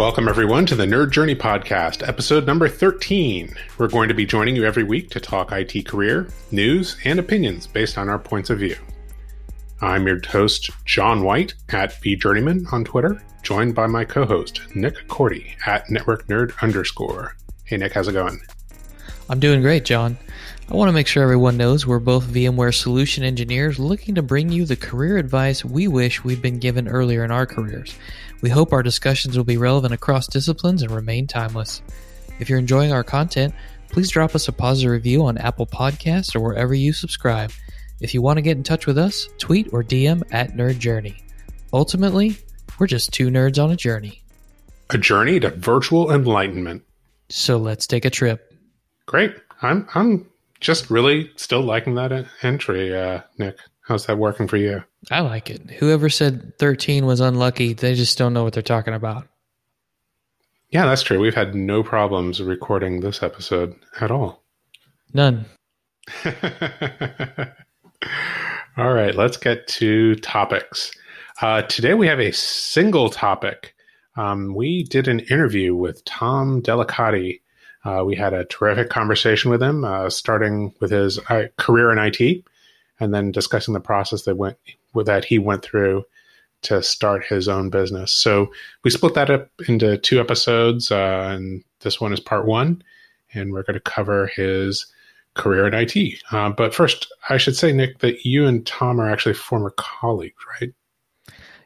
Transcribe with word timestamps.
Welcome, 0.00 0.28
everyone, 0.28 0.64
to 0.64 0.74
the 0.74 0.86
Nerd 0.86 1.10
Journey 1.10 1.34
Podcast, 1.34 2.08
episode 2.08 2.46
number 2.46 2.70
13. 2.70 3.54
We're 3.76 3.86
going 3.86 4.08
to 4.08 4.14
be 4.14 4.24
joining 4.24 4.56
you 4.56 4.64
every 4.64 4.82
week 4.82 5.10
to 5.10 5.20
talk 5.20 5.52
IT 5.52 5.86
career, 5.86 6.26
news, 6.50 6.96
and 7.04 7.18
opinions 7.18 7.66
based 7.66 7.98
on 7.98 8.08
our 8.08 8.18
points 8.18 8.48
of 8.48 8.60
view. 8.60 8.76
I'm 9.82 10.06
your 10.06 10.18
host, 10.26 10.70
John 10.86 11.22
White, 11.22 11.52
at 11.68 12.00
VJourneyman 12.00 12.72
on 12.72 12.82
Twitter, 12.82 13.22
joined 13.42 13.74
by 13.74 13.86
my 13.88 14.06
co 14.06 14.24
host, 14.24 14.62
Nick 14.74 15.06
Korte, 15.06 15.54
at 15.66 15.90
Network 15.90 16.26
Nerd 16.28 16.54
underscore. 16.62 17.36
Hey, 17.64 17.76
Nick, 17.76 17.92
how's 17.92 18.08
it 18.08 18.12
going? 18.12 18.40
I'm 19.28 19.38
doing 19.38 19.60
great, 19.60 19.84
John. 19.84 20.16
I 20.70 20.74
want 20.76 20.88
to 20.88 20.92
make 20.92 21.08
sure 21.08 21.22
everyone 21.22 21.58
knows 21.58 21.86
we're 21.86 21.98
both 21.98 22.24
VMware 22.24 22.72
solution 22.72 23.22
engineers 23.22 23.78
looking 23.78 24.14
to 24.14 24.22
bring 24.22 24.50
you 24.50 24.64
the 24.64 24.76
career 24.76 25.18
advice 25.18 25.62
we 25.62 25.88
wish 25.88 26.24
we'd 26.24 26.40
been 26.40 26.58
given 26.58 26.88
earlier 26.88 27.22
in 27.22 27.30
our 27.30 27.44
careers. 27.44 27.94
We 28.42 28.48
hope 28.50 28.72
our 28.72 28.82
discussions 28.82 29.36
will 29.36 29.44
be 29.44 29.56
relevant 29.56 29.92
across 29.92 30.26
disciplines 30.26 30.82
and 30.82 30.90
remain 30.90 31.26
timeless. 31.26 31.82
If 32.38 32.48
you're 32.48 32.58
enjoying 32.58 32.92
our 32.92 33.04
content, 33.04 33.54
please 33.90 34.10
drop 34.10 34.34
us 34.34 34.48
a 34.48 34.52
positive 34.52 34.92
review 34.92 35.24
on 35.24 35.36
Apple 35.36 35.66
Podcasts 35.66 36.34
or 36.34 36.40
wherever 36.40 36.72
you 36.72 36.92
subscribe. 36.92 37.52
If 38.00 38.14
you 38.14 38.22
want 38.22 38.38
to 38.38 38.42
get 38.42 38.56
in 38.56 38.62
touch 38.62 38.86
with 38.86 38.96
us, 38.96 39.28
tweet 39.38 39.72
or 39.72 39.84
DM 39.84 40.22
at 40.32 40.52
Nerd 40.52 40.78
Journey. 40.78 41.22
Ultimately, 41.72 42.38
we're 42.78 42.86
just 42.86 43.12
two 43.12 43.28
nerds 43.28 43.62
on 43.62 43.70
a 43.70 43.76
journey. 43.76 44.22
A 44.88 44.96
journey 44.96 45.38
to 45.40 45.50
virtual 45.50 46.10
enlightenment. 46.10 46.82
So 47.28 47.58
let's 47.58 47.86
take 47.86 48.06
a 48.06 48.10
trip. 48.10 48.54
Great. 49.06 49.34
I'm 49.60 49.86
I'm 49.94 50.26
just 50.60 50.90
really 50.90 51.30
still 51.36 51.60
liking 51.60 51.94
that 51.96 52.26
entry, 52.42 52.96
uh, 52.96 53.20
Nick. 53.38 53.58
How's 53.90 54.06
that 54.06 54.18
working 54.18 54.46
for 54.46 54.56
you? 54.56 54.84
I 55.10 55.18
like 55.18 55.50
it. 55.50 55.68
Whoever 55.68 56.08
said 56.08 56.56
13 56.60 57.06
was 57.06 57.18
unlucky, 57.18 57.72
they 57.72 57.96
just 57.96 58.16
don't 58.16 58.32
know 58.32 58.44
what 58.44 58.52
they're 58.52 58.62
talking 58.62 58.94
about. 58.94 59.26
Yeah, 60.68 60.86
that's 60.86 61.02
true. 61.02 61.18
We've 61.18 61.34
had 61.34 61.56
no 61.56 61.82
problems 61.82 62.40
recording 62.40 63.00
this 63.00 63.20
episode 63.20 63.74
at 64.00 64.12
all. 64.12 64.44
None. 65.12 65.44
all 68.76 68.94
right, 68.94 69.16
let's 69.16 69.36
get 69.36 69.66
to 69.66 70.14
topics. 70.14 70.92
Uh, 71.42 71.62
today 71.62 71.94
we 71.94 72.06
have 72.06 72.20
a 72.20 72.30
single 72.30 73.10
topic. 73.10 73.74
Um, 74.16 74.54
we 74.54 74.84
did 74.84 75.08
an 75.08 75.18
interview 75.18 75.74
with 75.74 76.04
Tom 76.04 76.62
Delicati, 76.62 77.40
uh, 77.84 78.04
we 78.06 78.14
had 78.14 78.34
a 78.34 78.44
terrific 78.44 78.88
conversation 78.88 79.50
with 79.50 79.60
him, 79.60 79.84
uh, 79.84 80.10
starting 80.10 80.74
with 80.80 80.92
his 80.92 81.18
uh, 81.28 81.46
career 81.56 81.90
in 81.90 81.98
IT, 81.98 82.44
and 83.00 83.12
then 83.12 83.32
discussing 83.32 83.74
the 83.74 83.80
process 83.80 84.22
that 84.22 84.36
went 84.36 84.56
that 84.94 85.24
he 85.24 85.38
went 85.38 85.62
through 85.62 86.04
to 86.62 86.82
start 86.82 87.24
his 87.24 87.48
own 87.48 87.70
business. 87.70 88.12
So 88.12 88.52
we 88.84 88.90
split 88.90 89.14
that 89.14 89.30
up 89.30 89.48
into 89.66 89.96
two 89.98 90.20
episodes, 90.20 90.92
uh, 90.92 91.30
and 91.32 91.64
this 91.80 92.00
one 92.00 92.12
is 92.12 92.20
part 92.20 92.46
one, 92.46 92.82
and 93.32 93.52
we're 93.52 93.62
going 93.62 93.74
to 93.74 93.80
cover 93.80 94.26
his 94.26 94.86
career 95.34 95.66
in 95.66 95.74
IT. 95.74 96.22
Uh, 96.30 96.50
but 96.50 96.74
first, 96.74 97.10
I 97.28 97.38
should 97.38 97.56
say, 97.56 97.72
Nick, 97.72 98.00
that 98.00 98.26
you 98.26 98.46
and 98.46 98.66
Tom 98.66 99.00
are 99.00 99.10
actually 99.10 99.34
former 99.34 99.72
colleagues, 99.76 100.44
right? 100.60 100.72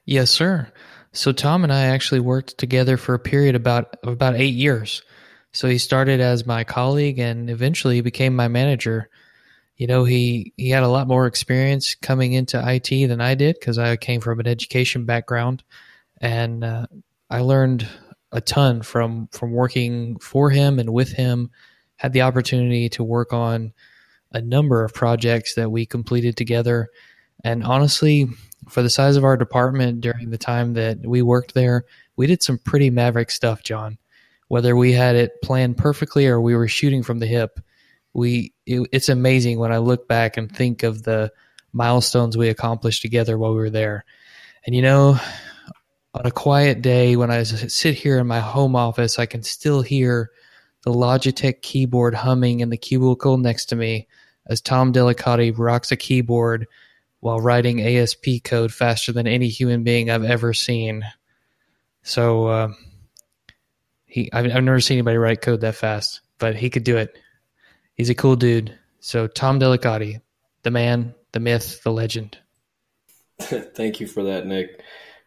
Yes, 0.04 0.30
sir. 0.30 0.70
So 1.12 1.32
Tom 1.32 1.64
and 1.64 1.72
I 1.72 1.86
actually 1.86 2.20
worked 2.20 2.58
together 2.58 2.96
for 2.96 3.14
a 3.14 3.20
period 3.20 3.54
about 3.54 3.96
about 4.02 4.34
eight 4.34 4.54
years. 4.54 5.02
So 5.52 5.68
he 5.68 5.78
started 5.78 6.20
as 6.20 6.46
my 6.46 6.64
colleague 6.64 7.20
and 7.20 7.48
eventually 7.48 8.00
became 8.00 8.34
my 8.34 8.48
manager. 8.48 9.08
You 9.76 9.86
know, 9.86 10.04
he, 10.04 10.52
he 10.56 10.70
had 10.70 10.82
a 10.82 10.88
lot 10.88 11.08
more 11.08 11.26
experience 11.26 11.94
coming 11.94 12.32
into 12.32 12.62
IT 12.64 13.08
than 13.08 13.20
I 13.20 13.34
did 13.34 13.56
because 13.58 13.78
I 13.78 13.96
came 13.96 14.20
from 14.20 14.40
an 14.40 14.46
education 14.46 15.04
background. 15.04 15.64
And 16.20 16.64
uh, 16.64 16.86
I 17.30 17.40
learned 17.40 17.88
a 18.32 18.40
ton 18.40 18.82
from, 18.82 19.28
from 19.32 19.52
working 19.52 20.18
for 20.18 20.50
him 20.50 20.78
and 20.78 20.90
with 20.90 21.12
him. 21.12 21.50
Had 21.96 22.12
the 22.12 22.22
opportunity 22.22 22.88
to 22.90 23.04
work 23.04 23.32
on 23.32 23.72
a 24.32 24.40
number 24.40 24.84
of 24.84 24.94
projects 24.94 25.54
that 25.54 25.70
we 25.70 25.86
completed 25.86 26.36
together. 26.36 26.88
And 27.44 27.64
honestly, 27.64 28.28
for 28.68 28.82
the 28.82 28.90
size 28.90 29.16
of 29.16 29.24
our 29.24 29.36
department 29.36 30.00
during 30.00 30.30
the 30.30 30.38
time 30.38 30.74
that 30.74 30.98
we 31.04 31.22
worked 31.22 31.54
there, 31.54 31.84
we 32.16 32.26
did 32.26 32.42
some 32.42 32.58
pretty 32.58 32.90
maverick 32.90 33.30
stuff, 33.30 33.62
John 33.62 33.98
whether 34.48 34.76
we 34.76 34.92
had 34.92 35.16
it 35.16 35.40
planned 35.42 35.76
perfectly 35.76 36.26
or 36.26 36.40
we 36.40 36.54
were 36.54 36.68
shooting 36.68 37.02
from 37.02 37.18
the 37.18 37.26
hip. 37.26 37.60
We 38.14 38.52
it, 38.66 38.88
it's 38.92 39.08
amazing 39.08 39.58
when 39.58 39.72
I 39.72 39.78
look 39.78 40.08
back 40.08 40.36
and 40.36 40.50
think 40.50 40.82
of 40.82 41.02
the 41.02 41.32
milestones 41.72 42.36
we 42.36 42.48
accomplished 42.48 43.02
together 43.02 43.36
while 43.36 43.52
we 43.52 43.58
were 43.58 43.70
there. 43.70 44.04
And 44.64 44.74
you 44.74 44.82
know, 44.82 45.18
on 46.14 46.24
a 46.24 46.30
quiet 46.30 46.80
day 46.80 47.16
when 47.16 47.30
I 47.30 47.42
sit 47.42 47.94
here 47.94 48.18
in 48.18 48.26
my 48.26 48.40
home 48.40 48.76
office, 48.76 49.18
I 49.18 49.26
can 49.26 49.42
still 49.42 49.82
hear 49.82 50.30
the 50.82 50.92
Logitech 50.92 51.62
keyboard 51.62 52.14
humming 52.14 52.60
in 52.60 52.70
the 52.70 52.76
cubicle 52.76 53.36
next 53.36 53.66
to 53.66 53.76
me 53.76 54.06
as 54.46 54.60
Tom 54.60 54.92
Delicati 54.92 55.56
rocks 55.56 55.90
a 55.90 55.96
keyboard 55.96 56.66
while 57.20 57.40
writing 57.40 57.80
ASP 57.80 58.44
code 58.44 58.72
faster 58.72 59.10
than 59.10 59.26
any 59.26 59.48
human 59.48 59.82
being 59.82 60.10
I've 60.10 60.24
ever 60.24 60.52
seen. 60.52 61.04
So, 62.02 62.46
uh, 62.46 62.68
he 64.04 64.30
I've, 64.32 64.54
I've 64.54 64.62
never 64.62 64.80
seen 64.80 64.98
anybody 64.98 65.16
write 65.16 65.40
code 65.40 65.62
that 65.62 65.74
fast, 65.74 66.20
but 66.38 66.54
he 66.54 66.70
could 66.70 66.84
do 66.84 66.98
it. 66.98 67.18
He's 67.94 68.10
a 68.10 68.14
cool 68.14 68.36
dude. 68.36 68.76
So 69.00 69.26
Tom 69.26 69.60
Delicati, 69.60 70.20
the 70.62 70.70
man, 70.70 71.14
the 71.32 71.40
myth, 71.40 71.82
the 71.82 71.92
legend. 71.92 72.38
Thank 73.40 74.00
you 74.00 74.06
for 74.06 74.22
that, 74.22 74.46
Nick. 74.46 74.82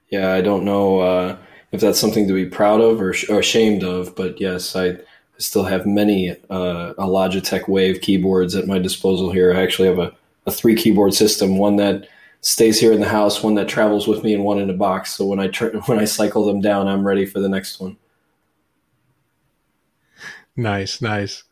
Yeah, 0.09 0.33
I 0.33 0.41
don't 0.41 0.63
know 0.63 0.99
uh, 0.99 1.37
if 1.71 1.81
that's 1.81 1.99
something 1.99 2.27
to 2.27 2.33
be 2.33 2.45
proud 2.45 2.81
of 2.81 3.01
or, 3.01 3.13
or 3.29 3.39
ashamed 3.39 3.83
of, 3.83 4.15
but 4.15 4.39
yes, 4.39 4.75
I, 4.75 4.87
I 4.87 4.97
still 5.37 5.65
have 5.65 5.85
many 5.85 6.31
uh, 6.49 6.93
a 6.97 7.05
Logitech 7.05 7.67
Wave 7.67 8.01
keyboards 8.01 8.55
at 8.55 8.67
my 8.67 8.79
disposal 8.79 9.31
here. 9.31 9.53
I 9.53 9.61
actually 9.61 9.89
have 9.89 9.99
a, 9.99 10.13
a 10.45 10.51
three 10.51 10.75
keyboard 10.75 11.13
system, 11.13 11.57
one 11.57 11.75
that 11.75 12.07
stays 12.41 12.79
here 12.79 12.93
in 12.93 13.01
the 13.01 13.09
house, 13.09 13.43
one 13.43 13.55
that 13.55 13.67
travels 13.67 14.07
with 14.07 14.23
me, 14.23 14.33
and 14.33 14.43
one 14.43 14.59
in 14.59 14.69
a 14.69 14.73
box. 14.73 15.13
So 15.13 15.25
when 15.25 15.39
I 15.39 15.47
tr- 15.47 15.77
when 15.85 15.99
I 15.99 16.05
cycle 16.05 16.45
them 16.45 16.61
down, 16.61 16.87
I'm 16.87 17.05
ready 17.05 17.25
for 17.25 17.39
the 17.39 17.49
next 17.49 17.79
one. 17.79 17.97
Nice, 20.55 21.01
nice. 21.01 21.43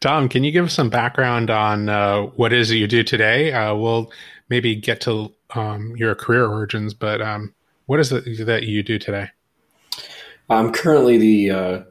Tom, 0.00 0.28
can 0.28 0.44
you 0.44 0.50
give 0.50 0.66
us 0.66 0.74
some 0.74 0.90
background 0.90 1.50
on 1.50 1.88
uh, 1.88 2.22
what 2.22 2.52
is 2.52 2.70
it 2.70 2.76
you 2.76 2.86
do 2.86 3.02
today? 3.02 3.52
Uh, 3.52 3.74
we'll 3.74 4.10
maybe 4.48 4.74
get 4.74 5.00
to 5.02 5.32
um, 5.54 5.94
your 5.96 6.14
career 6.14 6.46
origins, 6.46 6.94
but 6.94 7.20
um, 7.20 7.54
what 7.86 8.00
is 8.00 8.12
it 8.12 8.46
that 8.46 8.64
you 8.64 8.82
do 8.82 8.98
today? 8.98 9.30
I'm 10.50 10.72
currently 10.72 11.18
the 11.18 11.50
uh, 11.50 11.82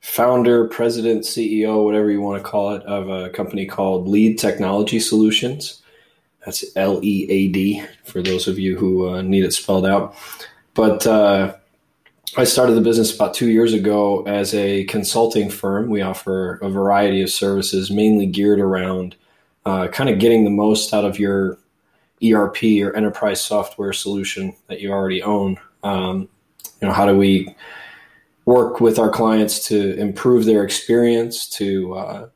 founder, 0.00 0.68
president, 0.68 1.24
CEO, 1.24 1.84
whatever 1.84 2.10
you 2.10 2.20
want 2.20 2.42
to 2.42 2.48
call 2.48 2.74
it, 2.74 2.82
of 2.84 3.08
a 3.08 3.30
company 3.30 3.66
called 3.66 4.08
Lead 4.08 4.38
Technology 4.38 5.00
Solutions. 5.00 5.82
That's 6.44 6.64
L 6.76 7.00
E 7.02 7.26
A 7.28 7.48
D 7.48 7.84
for 8.04 8.22
those 8.22 8.48
of 8.48 8.58
you 8.58 8.76
who 8.76 9.08
uh, 9.08 9.22
need 9.22 9.44
it 9.44 9.52
spelled 9.52 9.86
out. 9.86 10.14
But 10.74 11.06
uh, 11.06 11.56
I 12.36 12.44
started 12.44 12.74
the 12.74 12.80
business 12.80 13.14
about 13.14 13.34
two 13.34 13.48
years 13.48 13.72
ago 13.72 14.22
as 14.26 14.54
a 14.54 14.84
consulting 14.84 15.50
firm. 15.50 15.88
We 15.88 16.02
offer 16.02 16.54
a 16.56 16.68
variety 16.68 17.22
of 17.22 17.30
services, 17.30 17.90
mainly 17.90 18.26
geared 18.26 18.60
around 18.60 19.16
uh, 19.64 19.88
kind 19.88 20.10
of 20.10 20.18
getting 20.18 20.44
the 20.44 20.50
most 20.50 20.92
out 20.92 21.04
of 21.04 21.18
your 21.18 21.58
ERP 22.24 22.62
or 22.82 22.94
enterprise 22.94 23.40
software 23.40 23.92
solution 23.92 24.54
that 24.66 24.80
you 24.80 24.90
already 24.90 25.22
own. 25.22 25.58
Um, 25.82 26.28
you 26.80 26.88
know, 26.88 26.92
how 26.92 27.06
do 27.06 27.16
we 27.16 27.54
work 28.44 28.80
with 28.80 28.98
our 28.98 29.10
clients 29.10 29.66
to 29.68 29.96
improve 29.96 30.44
their 30.44 30.64
experience, 30.64 31.48
to 31.50 31.94
uh, 31.94 32.28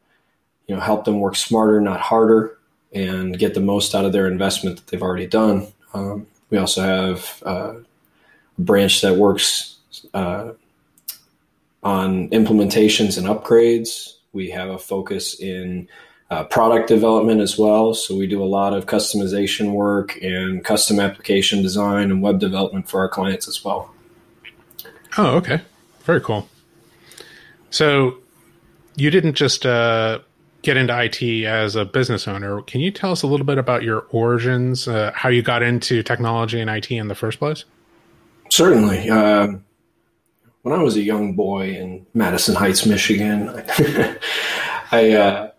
you 0.69 0.75
know 0.75 0.81
help 0.81 1.05
them 1.05 1.21
work 1.21 1.37
smarter, 1.37 1.81
not 1.81 2.01
harder, 2.01 2.59
and 2.93 3.39
get 3.39 3.55
the 3.55 3.61
most 3.61 3.95
out 3.95 4.05
of 4.05 4.13
their 4.13 4.27
investment 4.27 4.77
that 4.77 4.87
they've 4.89 5.03
already 5.03 5.27
done. 5.27 5.67
Um, 5.93 6.27
we 6.51 6.59
also 6.59 6.83
have 6.83 7.43
uh, 7.45 7.75
a 8.59 8.61
branch 8.61 9.01
that 9.01 9.17
works 9.17 9.79
uh, 10.15 10.53
on 11.83 12.29
implementations 12.31 13.19
and 13.19 13.27
upgrades. 13.27 14.15
We 14.33 14.51
have 14.51 14.71
a 14.71 14.79
focus 14.79 15.39
in 15.39 15.89
uh, 16.31 16.45
product 16.45 16.89
development 16.89 17.41
as 17.41 17.59
well. 17.59 17.93
So 17.93 18.17
we 18.17 18.27
do 18.27 18.43
a 18.43 18.47
lot 18.47 18.73
of 18.73 18.87
customization 18.87 19.73
work 19.73 20.17
and 20.23 20.65
custom 20.65 20.99
application 20.99 21.61
design 21.61 22.11
and 22.11 22.23
web 22.23 22.39
development 22.39 22.89
for 22.89 23.01
our 23.01 23.09
clients 23.09 23.47
as 23.49 23.63
well. 23.63 23.93
Oh, 25.19 25.37
okay. 25.37 25.61
Very 26.05 26.21
cool. 26.23 26.49
So 27.71 28.17
you 28.97 29.11
didn't 29.11 29.35
just 29.35 29.67
uh, 29.67 30.21
get 30.63 30.77
into 30.77 30.99
IT 30.99 31.45
as 31.45 31.77
a 31.77 31.85
business 31.85 32.27
owner. 32.27 32.63
Can 32.63 32.81
you 32.81 32.91
tell 32.91 33.13
us 33.13 33.23
a 33.23 33.27
little 33.27 33.47
bit 33.47 33.59
about 33.59 33.83
your 33.83 34.07
origins, 34.11 34.89
uh, 34.89 35.13
how 35.15 35.29
you 35.29 35.43
got 35.43 35.63
into 35.63 36.03
technology 36.03 36.61
and 36.61 36.71
IT 36.71 36.91
in 36.91 37.09
the 37.09 37.15
first 37.15 37.39
place? 37.39 37.65
Certainly. 38.49 39.11
Um, 39.11 39.65
when 40.63 40.79
I 40.79 40.83
was 40.83 40.97
a 40.97 41.03
young 41.03 41.35
boy 41.35 41.71
in 41.71 42.07
Madison 42.15 42.55
Heights, 42.55 42.87
Michigan, 42.87 43.49
I 44.91 45.13
uh, 45.13 45.51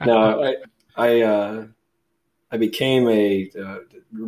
I, 0.00 0.56
I 0.96 1.20
uh, 1.20 1.66
I 2.50 2.56
became 2.56 3.08
a 3.08 3.50
uh, 3.60 3.78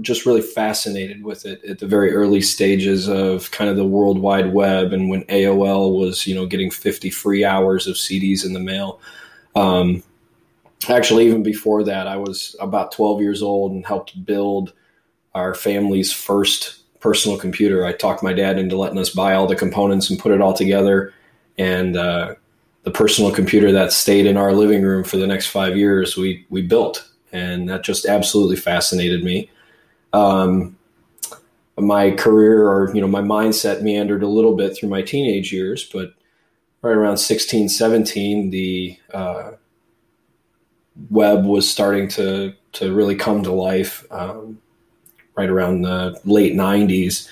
just 0.02 0.26
really 0.26 0.42
fascinated 0.42 1.25
with 1.25 1.46
it 1.46 1.64
at 1.64 1.78
the 1.78 1.86
very 1.86 2.12
early 2.12 2.40
stages 2.40 3.08
of 3.08 3.50
kind 3.50 3.70
of 3.70 3.76
the 3.76 3.86
World 3.86 4.19
Wide 4.19 4.52
Web 4.52 4.92
and 4.92 5.08
when 5.08 5.25
AOL 5.25 5.98
was 5.98 6.26
you 6.26 6.34
know 6.34 6.46
getting 6.46 6.70
50 6.70 7.10
free 7.10 7.44
hours 7.44 7.86
of 7.86 7.96
CDs 7.96 8.44
in 8.44 8.52
the 8.52 8.60
mail. 8.60 9.00
Um, 9.56 10.02
actually, 10.88 11.26
even 11.26 11.42
before 11.42 11.82
that, 11.84 12.06
I 12.06 12.16
was 12.16 12.54
about 12.60 12.92
12 12.92 13.20
years 13.22 13.42
old 13.42 13.72
and 13.72 13.86
helped 13.86 14.25
build 14.25 14.72
our 15.34 15.54
family's 15.54 16.12
first 16.12 16.77
personal 17.00 17.38
computer. 17.38 17.84
I 17.84 17.92
talked 17.92 18.22
my 18.22 18.32
dad 18.32 18.58
into 18.58 18.76
letting 18.76 18.98
us 18.98 19.10
buy 19.10 19.34
all 19.34 19.46
the 19.46 19.56
components 19.56 20.10
and 20.10 20.18
put 20.18 20.32
it 20.32 20.40
all 20.40 20.54
together. 20.54 21.12
And 21.56 21.96
uh, 21.96 22.34
the 22.82 22.90
personal 22.90 23.32
computer 23.32 23.72
that 23.72 23.92
stayed 23.92 24.26
in 24.26 24.36
our 24.36 24.52
living 24.52 24.82
room 24.82 25.04
for 25.04 25.16
the 25.16 25.26
next 25.26 25.48
five 25.48 25.76
years, 25.76 26.16
we 26.16 26.46
we 26.50 26.62
built, 26.62 27.08
and 27.32 27.68
that 27.68 27.84
just 27.84 28.06
absolutely 28.06 28.56
fascinated 28.56 29.24
me. 29.24 29.50
Um, 30.12 30.76
my 31.76 32.10
career, 32.12 32.66
or 32.68 32.94
you 32.94 33.00
know, 33.00 33.08
my 33.08 33.20
mindset 33.20 33.82
meandered 33.82 34.22
a 34.22 34.28
little 34.28 34.56
bit 34.56 34.76
through 34.76 34.88
my 34.88 35.02
teenage 35.02 35.52
years, 35.52 35.84
but 35.84 36.14
right 36.82 36.96
around 36.96 37.18
16, 37.18 37.68
17, 37.68 38.50
the 38.50 38.98
uh, 39.12 39.52
web 41.10 41.44
was 41.44 41.68
starting 41.68 42.08
to 42.08 42.54
to 42.72 42.92
really 42.92 43.16
come 43.16 43.42
to 43.42 43.52
life. 43.52 44.06
Um, 44.10 44.60
right 45.38 45.49
around 45.49 45.82
the 45.82 46.20
late 46.25 46.55
'90s, 46.55 47.31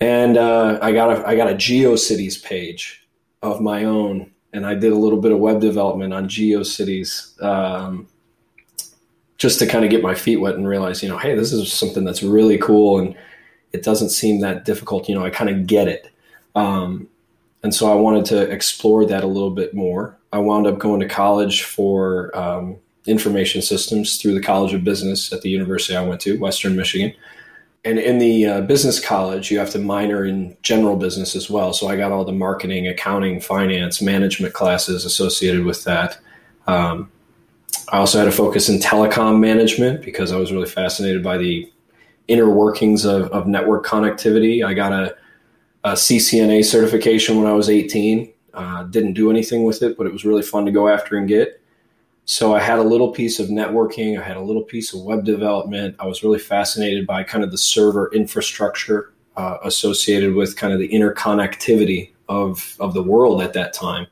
and 0.00 0.38
uh, 0.38 0.78
I 0.80 0.92
got 0.92 1.18
a 1.18 1.26
I 1.28 1.36
got 1.36 1.50
a 1.50 1.54
GeoCities 1.54 2.42
page 2.42 3.06
of 3.42 3.60
my 3.60 3.84
own, 3.84 4.30
and 4.52 4.66
I 4.66 4.74
did 4.74 4.92
a 4.92 4.96
little 4.96 5.20
bit 5.20 5.32
of 5.32 5.38
web 5.38 5.60
development 5.60 6.14
on 6.14 6.28
GeoCities. 6.28 7.42
Um, 7.42 8.08
just 9.38 9.58
to 9.58 9.66
kind 9.66 9.84
of 9.84 9.90
get 9.90 10.02
my 10.02 10.14
feet 10.14 10.38
wet 10.38 10.54
and 10.54 10.66
realize, 10.66 11.02
you 11.02 11.08
know, 11.08 11.18
hey, 11.18 11.34
this 11.34 11.52
is 11.52 11.70
something 11.70 12.04
that's 12.04 12.22
really 12.22 12.56
cool 12.56 12.98
and 12.98 13.14
it 13.72 13.82
doesn't 13.82 14.08
seem 14.08 14.40
that 14.40 14.64
difficult. 14.64 15.08
You 15.08 15.14
know, 15.14 15.24
I 15.24 15.30
kind 15.30 15.50
of 15.50 15.66
get 15.66 15.88
it. 15.88 16.10
Um, 16.54 17.08
and 17.62 17.74
so 17.74 17.90
I 17.90 17.94
wanted 17.94 18.24
to 18.26 18.50
explore 18.50 19.04
that 19.06 19.24
a 19.24 19.26
little 19.26 19.50
bit 19.50 19.74
more. 19.74 20.16
I 20.32 20.38
wound 20.38 20.66
up 20.66 20.78
going 20.78 21.00
to 21.00 21.08
college 21.08 21.62
for 21.64 22.36
um, 22.36 22.78
information 23.06 23.62
systems 23.62 24.18
through 24.18 24.34
the 24.34 24.40
College 24.40 24.74
of 24.74 24.84
Business 24.84 25.32
at 25.32 25.42
the 25.42 25.50
university 25.50 25.96
I 25.96 26.02
went 26.02 26.20
to, 26.22 26.38
Western 26.38 26.76
Michigan. 26.76 27.12
And 27.84 28.00
in 28.00 28.18
the 28.18 28.46
uh, 28.46 28.60
business 28.62 28.98
college, 28.98 29.50
you 29.50 29.60
have 29.60 29.70
to 29.70 29.78
minor 29.78 30.24
in 30.24 30.56
general 30.62 30.96
business 30.96 31.36
as 31.36 31.48
well. 31.48 31.72
So 31.72 31.86
I 31.86 31.96
got 31.96 32.10
all 32.10 32.24
the 32.24 32.32
marketing, 32.32 32.88
accounting, 32.88 33.40
finance, 33.40 34.02
management 34.02 34.54
classes 34.54 35.04
associated 35.04 35.64
with 35.64 35.84
that. 35.84 36.18
Um, 36.66 37.12
I 37.92 37.98
also 37.98 38.18
had 38.18 38.26
a 38.26 38.32
focus 38.32 38.68
in 38.68 38.78
telecom 38.80 39.38
management 39.38 40.02
because 40.02 40.32
I 40.32 40.36
was 40.36 40.50
really 40.50 40.68
fascinated 40.68 41.22
by 41.22 41.38
the 41.38 41.70
inner 42.26 42.50
workings 42.50 43.04
of, 43.04 43.30
of 43.30 43.46
network 43.46 43.86
connectivity. 43.86 44.66
I 44.66 44.74
got 44.74 44.92
a, 44.92 45.16
a, 45.84 45.92
CCNA 45.92 46.64
certification 46.64 47.36
when 47.36 47.46
I 47.46 47.52
was 47.52 47.70
18. 47.70 48.32
Uh, 48.52 48.82
didn't 48.84 49.12
do 49.12 49.30
anything 49.30 49.62
with 49.62 49.82
it, 49.82 49.96
but 49.96 50.08
it 50.08 50.12
was 50.12 50.24
really 50.24 50.42
fun 50.42 50.64
to 50.66 50.72
go 50.72 50.88
after 50.88 51.16
and 51.16 51.28
get. 51.28 51.62
So 52.26 52.56
I 52.56 52.60
had 52.60 52.80
a 52.80 52.82
little 52.82 53.12
piece 53.12 53.38
of 53.38 53.48
networking, 53.48 54.20
I 54.20 54.22
had 54.22 54.36
a 54.36 54.40
little 54.40 54.64
piece 54.64 54.92
of 54.92 55.00
web 55.02 55.24
development. 55.24 55.94
I 56.00 56.06
was 56.06 56.24
really 56.24 56.40
fascinated 56.40 57.06
by 57.06 57.22
kind 57.22 57.44
of 57.44 57.52
the 57.52 57.58
server 57.58 58.10
infrastructure 58.12 59.12
uh, 59.36 59.58
associated 59.62 60.34
with 60.34 60.56
kind 60.56 60.72
of 60.72 60.80
the 60.80 60.88
interconnectivity 60.88 62.12
of 62.28 62.76
of 62.80 62.94
the 62.94 63.02
world 63.02 63.40
at 63.42 63.52
that 63.52 63.72
time. 63.72 64.08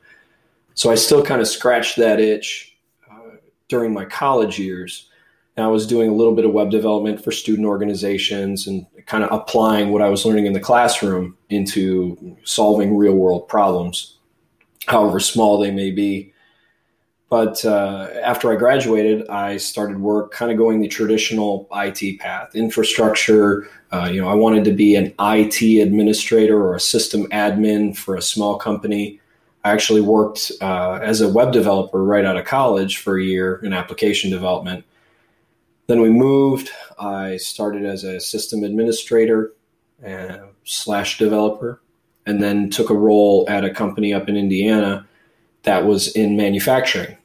So 0.75 0.89
I 0.91 0.95
still 0.95 1.23
kind 1.23 1.41
of 1.41 1.47
scratched 1.47 1.97
that 1.97 2.21
itch 2.21 2.77
uh, 3.11 3.35
during 3.67 3.93
my 3.93 4.05
college 4.05 4.59
years. 4.59 5.09
And 5.57 5.65
I 5.65 5.67
was 5.67 5.85
doing 5.85 6.09
a 6.09 6.13
little 6.13 6.35
bit 6.35 6.45
of 6.45 6.51
web 6.51 6.69
development 6.69 7.21
for 7.21 7.31
student 7.31 7.67
organizations 7.67 8.65
and 8.67 8.85
kind 9.07 9.25
of 9.25 9.31
applying 9.31 9.89
what 9.89 10.01
I 10.01 10.09
was 10.09 10.25
learning 10.25 10.45
in 10.45 10.53
the 10.53 10.59
classroom 10.59 11.37
into 11.49 12.37
solving 12.43 12.95
real 12.95 13.15
world 13.15 13.47
problems, 13.49 14.17
however 14.87 15.19
small 15.19 15.59
they 15.59 15.71
may 15.71 15.91
be. 15.91 16.33
But 17.35 17.65
uh, 17.65 18.07
after 18.23 18.49
I 18.49 18.55
graduated, 18.55 19.27
I 19.27 19.57
started 19.57 19.99
work 19.99 20.31
kind 20.31 20.53
of 20.53 20.57
going 20.57 20.79
the 20.79 20.87
traditional 20.87 21.67
IT 21.73 22.17
path, 22.21 22.55
infrastructure. 22.55 23.67
Uh, 23.91 24.09
you 24.09 24.21
know, 24.21 24.29
I 24.29 24.33
wanted 24.33 24.63
to 24.63 24.71
be 24.71 24.95
an 24.95 25.13
IT 25.19 25.81
administrator 25.81 26.57
or 26.57 26.75
a 26.75 26.79
system 26.79 27.25
admin 27.31 27.93
for 27.93 28.15
a 28.15 28.21
small 28.21 28.57
company. 28.57 29.19
I 29.65 29.71
actually 29.71 29.99
worked 29.99 30.53
uh, 30.61 30.99
as 31.03 31.19
a 31.19 31.27
web 31.27 31.51
developer 31.51 32.05
right 32.05 32.23
out 32.23 32.37
of 32.37 32.45
college 32.45 32.99
for 32.99 33.17
a 33.17 33.21
year 33.21 33.57
in 33.57 33.73
application 33.73 34.31
development. 34.31 34.85
Then 35.87 35.99
we 35.99 36.11
moved. 36.11 36.69
I 36.97 37.35
started 37.35 37.83
as 37.83 38.05
a 38.05 38.21
system 38.21 38.63
administrator 38.63 39.51
uh, 40.07 40.37
slash 40.63 41.17
developer, 41.17 41.81
and 42.25 42.41
then 42.41 42.69
took 42.69 42.89
a 42.89 42.95
role 42.97 43.45
at 43.49 43.65
a 43.65 43.73
company 43.73 44.13
up 44.13 44.29
in 44.29 44.37
Indiana 44.37 45.05
that 45.63 45.85
was 45.85 46.15
in 46.15 46.37
manufacturing. 46.37 47.17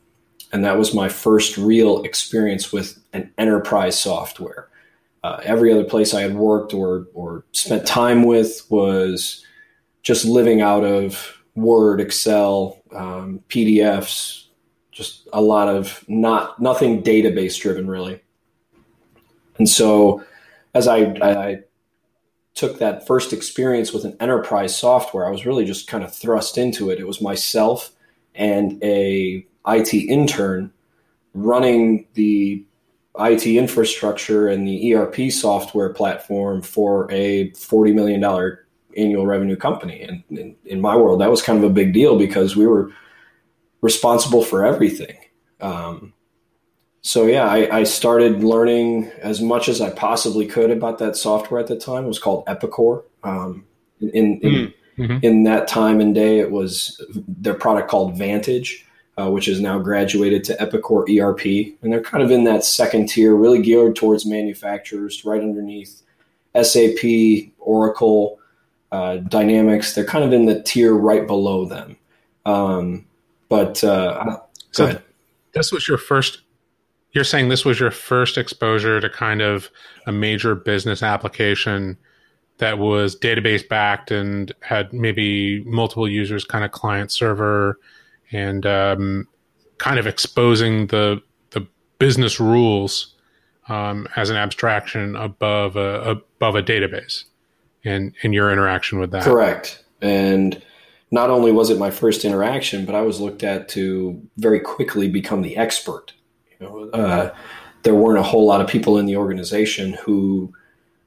And 0.53 0.65
that 0.65 0.79
was 0.79 0.95
my 0.95 1.09
first 1.09 1.57
real 1.57 2.03
experience 2.03 2.73
with 2.73 2.99
an 3.13 3.33
enterprise 3.39 3.99
software. 3.99 4.69
Uh, 5.23 5.41
every 5.45 5.73
other 5.73 5.85
place 5.85 6.15
I 6.15 6.23
had 6.23 6.35
worked 6.35 6.75
or, 6.75 7.07
or 7.15 7.45
spent 7.53 7.87
time 7.87 8.25
with 8.25 8.67
was 8.71 9.45
just 10.03 10.25
living 10.25 10.61
out 10.61 10.83
of 10.83 11.37
Word, 11.55 12.01
Excel, 12.01 12.81
um, 12.95 13.41
PDFs, 13.49 14.47
just 14.91 15.29
a 15.33 15.41
lot 15.41 15.69
of 15.69 16.05
not 16.09 16.61
nothing 16.61 17.03
database 17.03 17.61
driven 17.61 17.89
really. 17.89 18.23
And 19.59 19.69
so, 19.69 20.25
as 20.75 20.89
I, 20.89 21.01
I 21.21 21.61
took 22.55 22.79
that 22.79 23.07
first 23.07 23.33
experience 23.33 23.93
with 23.93 24.05
an 24.05 24.17
enterprise 24.21 24.77
software, 24.77 25.27
I 25.27 25.31
was 25.31 25.45
really 25.45 25.65
just 25.65 25.87
kind 25.87 26.03
of 26.03 26.15
thrust 26.15 26.57
into 26.57 26.91
it. 26.91 26.99
It 26.99 27.07
was 27.07 27.21
myself 27.21 27.93
and 28.35 28.83
a 28.83 29.47
IT 29.67 29.95
intern 29.95 30.73
running 31.35 32.07
the 32.15 32.65
IT 33.19 33.47
infrastructure 33.47 34.49
and 34.49 34.67
the 34.67 34.95
ERP 34.95 35.31
software 35.31 35.93
platform 35.93 36.63
for 36.63 37.11
a 37.11 37.51
$40 37.51 37.95
million 37.95 38.57
annual 38.97 39.27
revenue 39.27 39.57
company. 39.57 40.03
And 40.03 40.23
in, 40.31 40.57
in, 40.65 40.81
my 40.81 40.97
world, 40.97 41.21
that 41.21 41.31
was 41.31 41.43
kind 41.43 41.59
of 41.59 41.69
a 41.69 41.73
big 41.73 41.93
deal 41.93 42.19
because 42.19 42.57
we 42.57 42.67
were 42.67 42.91
responsible 43.81 44.43
for 44.43 44.65
everything. 44.65 45.17
Um, 45.61 46.13
so 47.03 47.27
yeah, 47.27 47.45
I, 47.45 47.79
I, 47.79 47.85
started 47.85 48.45
learning 48.45 49.11
as 49.21 49.41
much 49.41 49.69
as 49.69 49.81
I 49.81 49.91
possibly 49.91 50.47
could 50.47 50.71
about 50.71 50.99
that 50.99 51.17
software 51.17 51.61
at 51.61 51.67
the 51.67 51.79
time. 51.79 52.05
It 52.05 52.09
was 52.09 52.19
called 52.19 52.47
Epicor. 52.47 53.05
Um, 53.23 53.67
in 54.01 54.11
in, 54.11 54.41
mm. 54.41 54.75
Mm-hmm. 54.99 55.19
in 55.23 55.45
that 55.45 55.67
time 55.67 56.01
and 56.01 56.15
day, 56.15 56.41
it 56.41 56.51
was 56.51 57.01
their 57.27 57.55
product 57.55 57.91
called 57.91 58.19
Vantage, 58.19 58.87
uh, 59.19 59.31
which 59.31 59.49
is 59.49 59.61
now 59.61 59.79
graduated 59.79 60.45
to 60.45 60.57
Epicor 60.57 61.05
ERP, 61.09 61.77
and 61.83 61.93
they're 61.93 62.03
kind 62.03 62.23
of 62.23 62.31
in 62.31 62.45
that 62.45 62.65
second 62.65 63.09
tier, 63.09 63.35
really 63.35 63.63
geared 63.63 63.97
towards 63.97 64.27
manufacturers, 64.27 65.25
right 65.25 65.43
underneath 65.43 66.03
SAP, 66.61 67.51
Oracle, 67.59 68.39
uh, 68.93 69.17
Dynamics. 69.17 69.95
They're 69.95 70.05
kind 70.05 70.25
of 70.25 70.33
in 70.33 70.47
the 70.47 70.63
tier 70.63 70.95
right 70.95 71.27
below 71.27 71.65
them. 71.65 71.97
Um, 72.47 73.07
but 73.49 73.83
uh, 73.85 74.39
so 74.71 75.01
this 75.53 75.73
was 75.73 75.87
your 75.87 75.99
first 75.99 76.43
you're 77.13 77.25
saying 77.25 77.49
this 77.49 77.65
was 77.65 77.81
your 77.81 77.91
first 77.91 78.39
exposure 78.39 79.01
to 79.01 79.11
kind 79.11 79.43
of 79.43 79.71
a 80.07 80.13
major 80.13 80.55
business 80.55 81.03
application 81.03 81.99
that 82.59 82.79
was 82.79 83.19
database 83.19 83.67
backed 83.67 84.11
and 84.11 84.53
had 84.61 84.93
maybe 84.93 85.65
multiple 85.65 86.09
users, 86.09 86.45
kind 86.45 86.65
of 86.65 86.71
client 86.71 87.11
server, 87.11 87.79
and 88.33 88.67
um, 88.67 89.29
kind 89.79 89.99
of 89.99 90.07
exposing 90.07 90.87
the 90.89 91.23
the 91.51 91.67
business 91.99 92.41
rules 92.41 93.15
um, 93.69 94.07
as 94.17 94.31
an 94.31 94.37
abstraction 94.37 95.17
above 95.17 95.77
a 95.77 96.23
above 96.37 96.55
a 96.55 96.63
database, 96.63 97.25
and 97.85 98.15
in 98.23 98.33
your 98.33 98.53
interaction 98.53 98.99
with 98.99 99.11
that. 99.11 99.25
Correct, 99.25 99.85
and 100.01 100.63
not 101.11 101.31
only 101.31 101.53
was 101.53 101.71
it 101.71 101.79
my 101.79 101.91
first 101.91 102.25
interaction, 102.25 102.85
but 102.85 102.95
I 102.95 103.03
was 103.03 103.21
looked 103.21 103.43
at 103.43 103.69
to 103.71 104.21
very 104.37 104.61
quickly 104.61 105.09
become 105.09 105.43
the 105.43 105.57
expert. 105.57 106.13
You 106.59 106.67
know, 106.67 106.91
uh, 106.91 107.35
there 107.83 107.95
weren't 107.95 108.19
a 108.19 108.23
whole 108.23 108.47
lot 108.47 108.61
of 108.61 108.69
people 108.69 108.99
in 108.99 109.07
the 109.07 109.17
organization 109.17 109.95
who 110.05 110.53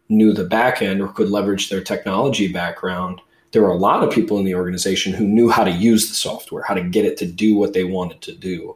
knew 0.10 0.34
the 0.34 0.44
back 0.44 0.82
end 0.82 1.02
or 1.02 1.08
could 1.08 1.30
leverage 1.30 1.70
their 1.70 1.82
technology 1.82 2.52
background, 2.52 3.22
there 3.54 3.62
were 3.62 3.70
a 3.70 3.78
lot 3.78 4.04
of 4.04 4.12
people 4.12 4.40
in 4.40 4.46
the 4.46 4.56
organization 4.56 5.14
who 5.14 5.28
knew 5.28 5.48
how 5.48 5.64
to 5.64 5.72
use 5.72 6.10
the 6.10 6.16
software, 6.16 6.64
how 6.64 6.74
to 6.74 6.84
get 6.84 7.06
it 7.06 7.18
to 7.18 7.26
do 7.26 7.56
what 7.56 7.74
they 7.74 7.84
wanted 7.84 8.20
to 8.22 8.34
do. 8.34 8.76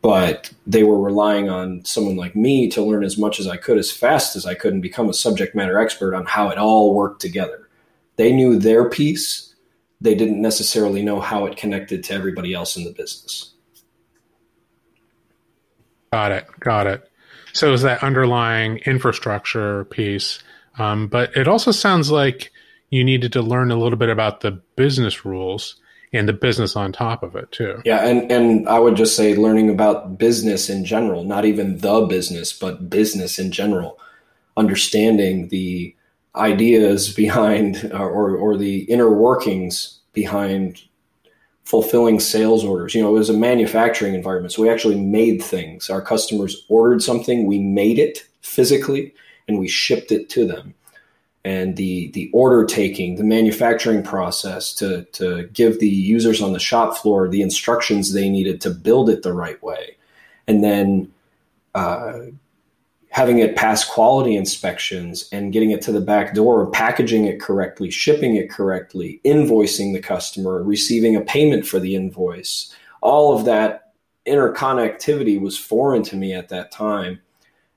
But 0.00 0.50
they 0.66 0.82
were 0.82 1.00
relying 1.00 1.50
on 1.50 1.84
someone 1.84 2.16
like 2.16 2.34
me 2.34 2.68
to 2.70 2.82
learn 2.82 3.04
as 3.04 3.18
much 3.18 3.38
as 3.38 3.46
I 3.46 3.58
could, 3.58 3.78
as 3.78 3.92
fast 3.92 4.34
as 4.34 4.46
I 4.46 4.54
could, 4.54 4.72
and 4.72 4.82
become 4.82 5.10
a 5.10 5.14
subject 5.14 5.54
matter 5.54 5.78
expert 5.78 6.14
on 6.14 6.24
how 6.24 6.48
it 6.48 6.58
all 6.58 6.94
worked 6.94 7.20
together. 7.20 7.68
They 8.16 8.32
knew 8.32 8.58
their 8.58 8.88
piece, 8.88 9.54
they 10.00 10.14
didn't 10.14 10.40
necessarily 10.40 11.02
know 11.02 11.20
how 11.20 11.44
it 11.46 11.56
connected 11.56 12.02
to 12.04 12.14
everybody 12.14 12.54
else 12.54 12.76
in 12.76 12.84
the 12.84 12.92
business. 12.92 13.52
Got 16.12 16.32
it. 16.32 16.46
Got 16.60 16.86
it. 16.86 17.10
So 17.52 17.68
it 17.68 17.72
was 17.72 17.82
that 17.82 18.02
underlying 18.02 18.78
infrastructure 18.86 19.84
piece, 19.86 20.42
um, 20.78 21.08
but 21.08 21.36
it 21.36 21.46
also 21.46 21.72
sounds 21.72 22.10
like 22.10 22.52
you 22.94 23.02
needed 23.02 23.32
to 23.32 23.42
learn 23.42 23.72
a 23.72 23.76
little 23.76 23.98
bit 23.98 24.08
about 24.08 24.40
the 24.40 24.52
business 24.76 25.24
rules 25.24 25.74
and 26.12 26.28
the 26.28 26.32
business 26.32 26.76
on 26.76 26.92
top 26.92 27.24
of 27.24 27.34
it 27.34 27.50
too. 27.50 27.82
Yeah, 27.84 28.06
and 28.06 28.30
and 28.30 28.68
I 28.68 28.78
would 28.78 28.94
just 28.94 29.16
say 29.16 29.34
learning 29.34 29.68
about 29.68 30.16
business 30.16 30.70
in 30.70 30.84
general, 30.84 31.24
not 31.24 31.44
even 31.44 31.78
the 31.78 32.02
business, 32.02 32.52
but 32.52 32.88
business 32.88 33.36
in 33.36 33.50
general, 33.50 33.98
understanding 34.56 35.48
the 35.48 35.94
ideas 36.36 37.12
behind 37.12 37.90
or 37.94 38.36
or 38.36 38.56
the 38.56 38.82
inner 38.84 39.12
workings 39.12 39.98
behind 40.12 40.80
fulfilling 41.64 42.20
sales 42.20 42.64
orders. 42.64 42.94
You 42.94 43.02
know, 43.02 43.08
it 43.08 43.18
was 43.18 43.30
a 43.30 43.36
manufacturing 43.36 44.14
environment, 44.14 44.52
so 44.52 44.62
we 44.62 44.70
actually 44.70 45.00
made 45.00 45.42
things. 45.42 45.90
Our 45.90 46.02
customers 46.02 46.64
ordered 46.68 47.02
something, 47.02 47.46
we 47.46 47.58
made 47.58 47.98
it 47.98 48.24
physically, 48.42 49.12
and 49.48 49.58
we 49.58 49.66
shipped 49.66 50.12
it 50.12 50.28
to 50.30 50.46
them 50.46 50.74
and 51.44 51.76
the 51.76 52.10
the 52.12 52.30
order 52.32 52.64
taking, 52.64 53.16
the 53.16 53.24
manufacturing 53.24 54.02
process 54.02 54.72
to 54.74 55.04
to 55.12 55.44
give 55.52 55.78
the 55.78 55.88
users 55.88 56.40
on 56.40 56.52
the 56.52 56.58
shop 56.58 56.96
floor 56.96 57.28
the 57.28 57.42
instructions 57.42 58.12
they 58.12 58.28
needed 58.28 58.60
to 58.62 58.70
build 58.70 59.10
it 59.10 59.22
the 59.22 59.32
right 59.32 59.62
way, 59.62 59.96
and 60.46 60.64
then 60.64 61.12
uh, 61.74 62.20
having 63.10 63.38
it 63.38 63.56
pass 63.56 63.84
quality 63.84 64.36
inspections 64.36 65.28
and 65.32 65.52
getting 65.52 65.70
it 65.70 65.82
to 65.82 65.92
the 65.92 66.00
back 66.00 66.34
door, 66.34 66.70
packaging 66.70 67.26
it 67.26 67.40
correctly, 67.40 67.90
shipping 67.90 68.36
it 68.36 68.50
correctly, 68.50 69.20
invoicing 69.24 69.92
the 69.92 70.00
customer, 70.00 70.62
receiving 70.62 71.14
a 71.14 71.20
payment 71.20 71.66
for 71.66 71.78
the 71.78 71.94
invoice. 71.94 72.74
All 73.02 73.36
of 73.36 73.44
that 73.44 73.92
interconnectivity 74.26 75.38
was 75.40 75.58
foreign 75.58 76.02
to 76.02 76.16
me 76.16 76.32
at 76.32 76.48
that 76.48 76.72
time 76.72 77.20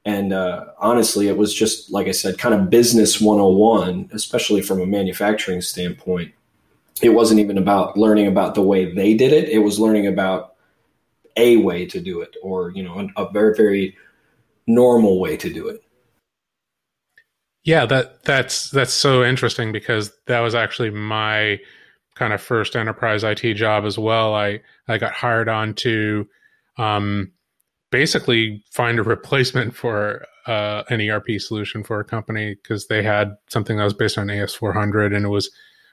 and 0.07 0.31
uh, 0.31 0.67
honestly, 0.77 1.27
it 1.27 1.35
was 1.35 1.53
just, 1.53 1.91
like 1.91 2.07
I 2.07 2.11
said, 2.11 2.37
kind 2.37 2.55
of 2.55 2.69
business 2.69 3.19
101, 3.19 4.09
especially 4.13 4.61
from 4.61 4.79
a 4.79 4.85
manufacturing 4.85 5.59
standpoint. 5.59 6.33
It 7.01 7.09
wasn't 7.09 7.41
even 7.41 7.57
about 7.57 7.97
learning 7.97 8.27
about 8.27 8.55
the 8.55 8.61
way 8.61 8.93
they 8.93 9.15
did 9.15 9.33
it, 9.33 9.49
it 9.49 9.59
was 9.59 9.81
learning 9.81 10.07
about 10.07 10.55
a 11.35 11.57
way 11.57 11.85
to 11.87 11.99
do 11.99 12.21
it 12.21 12.37
or, 12.41 12.69
you 12.71 12.83
know, 12.83 13.09
a 13.17 13.29
very, 13.33 13.53
very 13.53 13.97
normal 14.65 15.19
way 15.19 15.35
to 15.35 15.51
do 15.51 15.67
it. 15.67 15.83
Yeah, 17.65 17.85
that 17.87 18.23
that's 18.23 18.71
that's 18.71 18.93
so 18.93 19.25
interesting 19.25 19.73
because 19.73 20.13
that 20.27 20.39
was 20.39 20.55
actually 20.55 20.89
my 20.89 21.59
kind 22.15 22.31
of 22.31 22.41
first 22.41 22.77
enterprise 22.77 23.25
IT 23.25 23.55
job 23.55 23.83
as 23.83 23.99
well. 23.99 24.33
I 24.33 24.61
I 24.87 24.99
got 24.99 25.11
hired 25.11 25.49
on 25.49 25.73
to 25.73 26.29
um, 26.77 27.33
basically 27.91 28.63
find 28.72 29.00
a 29.00 29.03
replacement 29.03 29.75
for 29.75 30.25
uh, 30.46 30.84
an 30.89 31.01
ERP 31.01 31.39
solution 31.39 31.84
for 31.84 32.00
a 32.00 32.06
company 32.06 32.56
because 32.56 32.88
they 32.88 33.03
had 33.03 33.36
something 33.48 33.77
that 33.77 33.84
was 33.84 33.94
based 33.94 34.17
on 34.17 34.27
AS400 34.27 35.15
and 35.15 35.25
it 35.25 35.29
was 35.29 35.50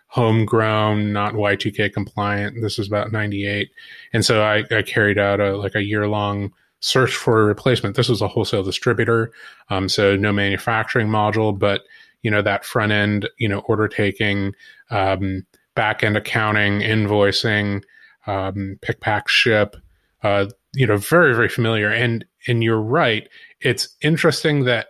homegrown, 0.09 1.13
not 1.13 1.35
Y2K 1.35 1.93
compliant. 1.93 2.63
This 2.63 2.79
was 2.79 2.87
about 2.87 3.11
98. 3.11 3.71
And 4.13 4.25
so 4.25 4.43
I, 4.43 4.65
I 4.71 4.83
carried 4.83 5.19
out 5.19 5.41
a 5.41 5.57
like 5.57 5.75
a 5.75 5.83
year 5.83 6.07
long 6.07 6.53
search 6.81 7.17
for 7.17 7.41
a 7.41 7.45
replacement. 7.45 7.97
This 7.97 8.09
was 8.09 8.23
a 8.23 8.29
wholesale 8.29 8.63
distributor. 8.63 9.33
Um, 9.71 9.89
so 9.89 10.17
no 10.17 10.33
manufacturing 10.33 11.09
module, 11.09 11.59
but 11.59 11.83
you 12.23 12.31
know, 12.31 12.43
that 12.43 12.65
front 12.65 12.93
end, 12.93 13.29
you 13.39 13.49
know, 13.49 13.61
order 13.61 13.89
taking, 13.89 14.55
um, 14.91 15.45
back 15.75 16.05
end 16.05 16.17
accounting, 16.17 16.81
invoicing, 16.81 17.83
um, 18.27 18.79
pick, 18.83 19.01
pack, 19.01 19.29
ship, 19.29 19.77
uh, 20.23 20.47
you 20.75 20.87
know, 20.87 20.97
very, 20.97 21.35
very 21.35 21.49
familiar. 21.49 21.90
And, 21.90 22.25
and 22.47 22.62
you're 22.62 22.81
right. 22.81 23.28
It's 23.61 23.88
interesting 24.02 24.64
that 24.64 24.88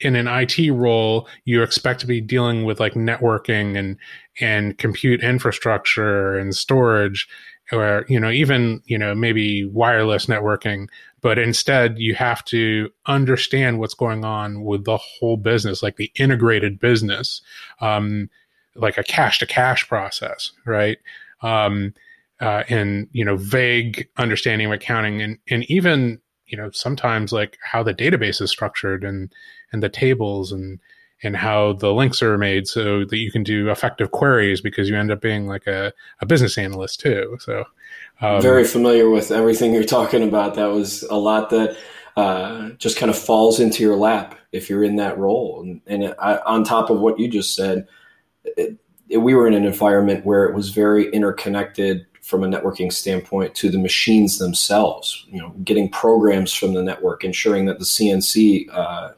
in 0.00 0.16
an 0.16 0.26
IT 0.26 0.72
role, 0.72 1.28
you 1.44 1.62
expect 1.62 2.00
to 2.00 2.06
be 2.06 2.20
dealing 2.20 2.64
with 2.64 2.80
like 2.80 2.94
networking 2.94 3.78
and, 3.78 3.96
and 4.40 4.78
compute 4.78 5.22
infrastructure 5.22 6.36
and 6.36 6.54
storage 6.54 7.28
or, 7.72 8.04
you 8.08 8.18
know, 8.18 8.30
even, 8.30 8.82
you 8.86 8.98
know, 8.98 9.14
maybe 9.14 9.64
wireless 9.64 10.26
networking, 10.26 10.88
but 11.20 11.38
instead 11.38 11.98
you 11.98 12.14
have 12.14 12.44
to 12.46 12.90
understand 13.06 13.78
what's 13.78 13.94
going 13.94 14.24
on 14.24 14.64
with 14.64 14.84
the 14.84 14.96
whole 14.96 15.36
business, 15.36 15.82
like 15.82 15.96
the 15.96 16.10
integrated 16.16 16.80
business, 16.80 17.42
um, 17.80 18.28
like 18.74 18.98
a 18.98 19.04
cash 19.04 19.38
to 19.38 19.46
cash 19.46 19.86
process, 19.88 20.52
right? 20.64 20.98
Um, 21.42 21.94
uh, 22.40 22.64
and 22.68 23.08
you 23.12 23.24
know 23.24 23.36
vague 23.36 24.08
understanding 24.16 24.66
of 24.66 24.72
accounting 24.72 25.20
and 25.20 25.38
and 25.48 25.64
even 25.70 26.20
you 26.46 26.56
know 26.56 26.70
sometimes 26.70 27.32
like 27.32 27.58
how 27.62 27.82
the 27.82 27.94
database 27.94 28.40
is 28.40 28.50
structured 28.50 29.04
and 29.04 29.32
and 29.72 29.82
the 29.82 29.88
tables 29.88 30.52
and 30.52 30.80
and 31.22 31.36
how 31.36 31.74
the 31.74 31.92
links 31.92 32.22
are 32.22 32.38
made 32.38 32.66
so 32.66 33.04
that 33.04 33.18
you 33.18 33.30
can 33.30 33.42
do 33.42 33.68
effective 33.70 34.10
queries 34.10 34.60
because 34.60 34.88
you 34.88 34.96
end 34.96 35.10
up 35.10 35.20
being 35.20 35.46
like 35.46 35.66
a, 35.66 35.92
a 36.20 36.26
business 36.26 36.56
analyst 36.56 37.00
too. 37.00 37.36
So 37.40 37.64
um, 38.20 38.40
very 38.40 38.64
familiar 38.64 39.10
with 39.10 39.30
everything 39.30 39.74
you're 39.74 39.84
talking 39.84 40.22
about. 40.22 40.54
That 40.54 40.70
was 40.70 41.02
a 41.04 41.16
lot 41.16 41.50
that 41.50 41.76
uh, 42.16 42.70
just 42.78 42.96
kind 42.96 43.10
of 43.10 43.18
falls 43.18 43.60
into 43.60 43.82
your 43.82 43.96
lap 43.96 44.34
if 44.52 44.70
you're 44.70 44.82
in 44.82 44.96
that 44.96 45.18
role. 45.18 45.60
And, 45.60 45.80
and 45.86 46.14
I, 46.18 46.38
on 46.38 46.64
top 46.64 46.88
of 46.88 47.00
what 47.00 47.18
you 47.18 47.28
just 47.28 47.54
said 47.54 47.86
it, 48.44 48.78
it, 49.08 49.18
we 49.18 49.34
were 49.34 49.46
in 49.46 49.54
an 49.54 49.64
environment 49.64 50.24
where 50.24 50.44
it 50.44 50.54
was 50.54 50.70
very 50.70 51.10
interconnected 51.10 52.06
from 52.22 52.44
a 52.44 52.46
networking 52.46 52.92
standpoint 52.92 53.54
to 53.56 53.70
the 53.70 53.78
machines 53.78 54.38
themselves. 54.38 55.24
You 55.28 55.40
know, 55.40 55.50
getting 55.64 55.88
programs 55.88 56.52
from 56.52 56.74
the 56.74 56.82
network, 56.82 57.24
ensuring 57.24 57.66
that 57.66 57.78
the 57.78 57.84
CNC 57.84 58.68
uh, 58.72 59.12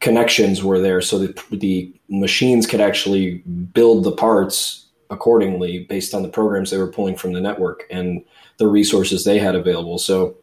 connections 0.00 0.62
were 0.62 0.80
there, 0.80 1.00
so 1.00 1.18
that 1.18 1.40
the 1.50 1.92
machines 2.08 2.66
could 2.66 2.80
actually 2.80 3.38
build 3.72 4.04
the 4.04 4.12
parts 4.12 4.86
accordingly 5.10 5.84
based 5.84 6.14
on 6.14 6.22
the 6.22 6.28
programs 6.28 6.70
they 6.70 6.78
were 6.78 6.90
pulling 6.90 7.16
from 7.16 7.32
the 7.32 7.40
network 7.40 7.84
and 7.90 8.24
the 8.56 8.66
resources 8.66 9.24
they 9.24 9.38
had 9.38 9.54
available. 9.54 9.98
So, 9.98 10.36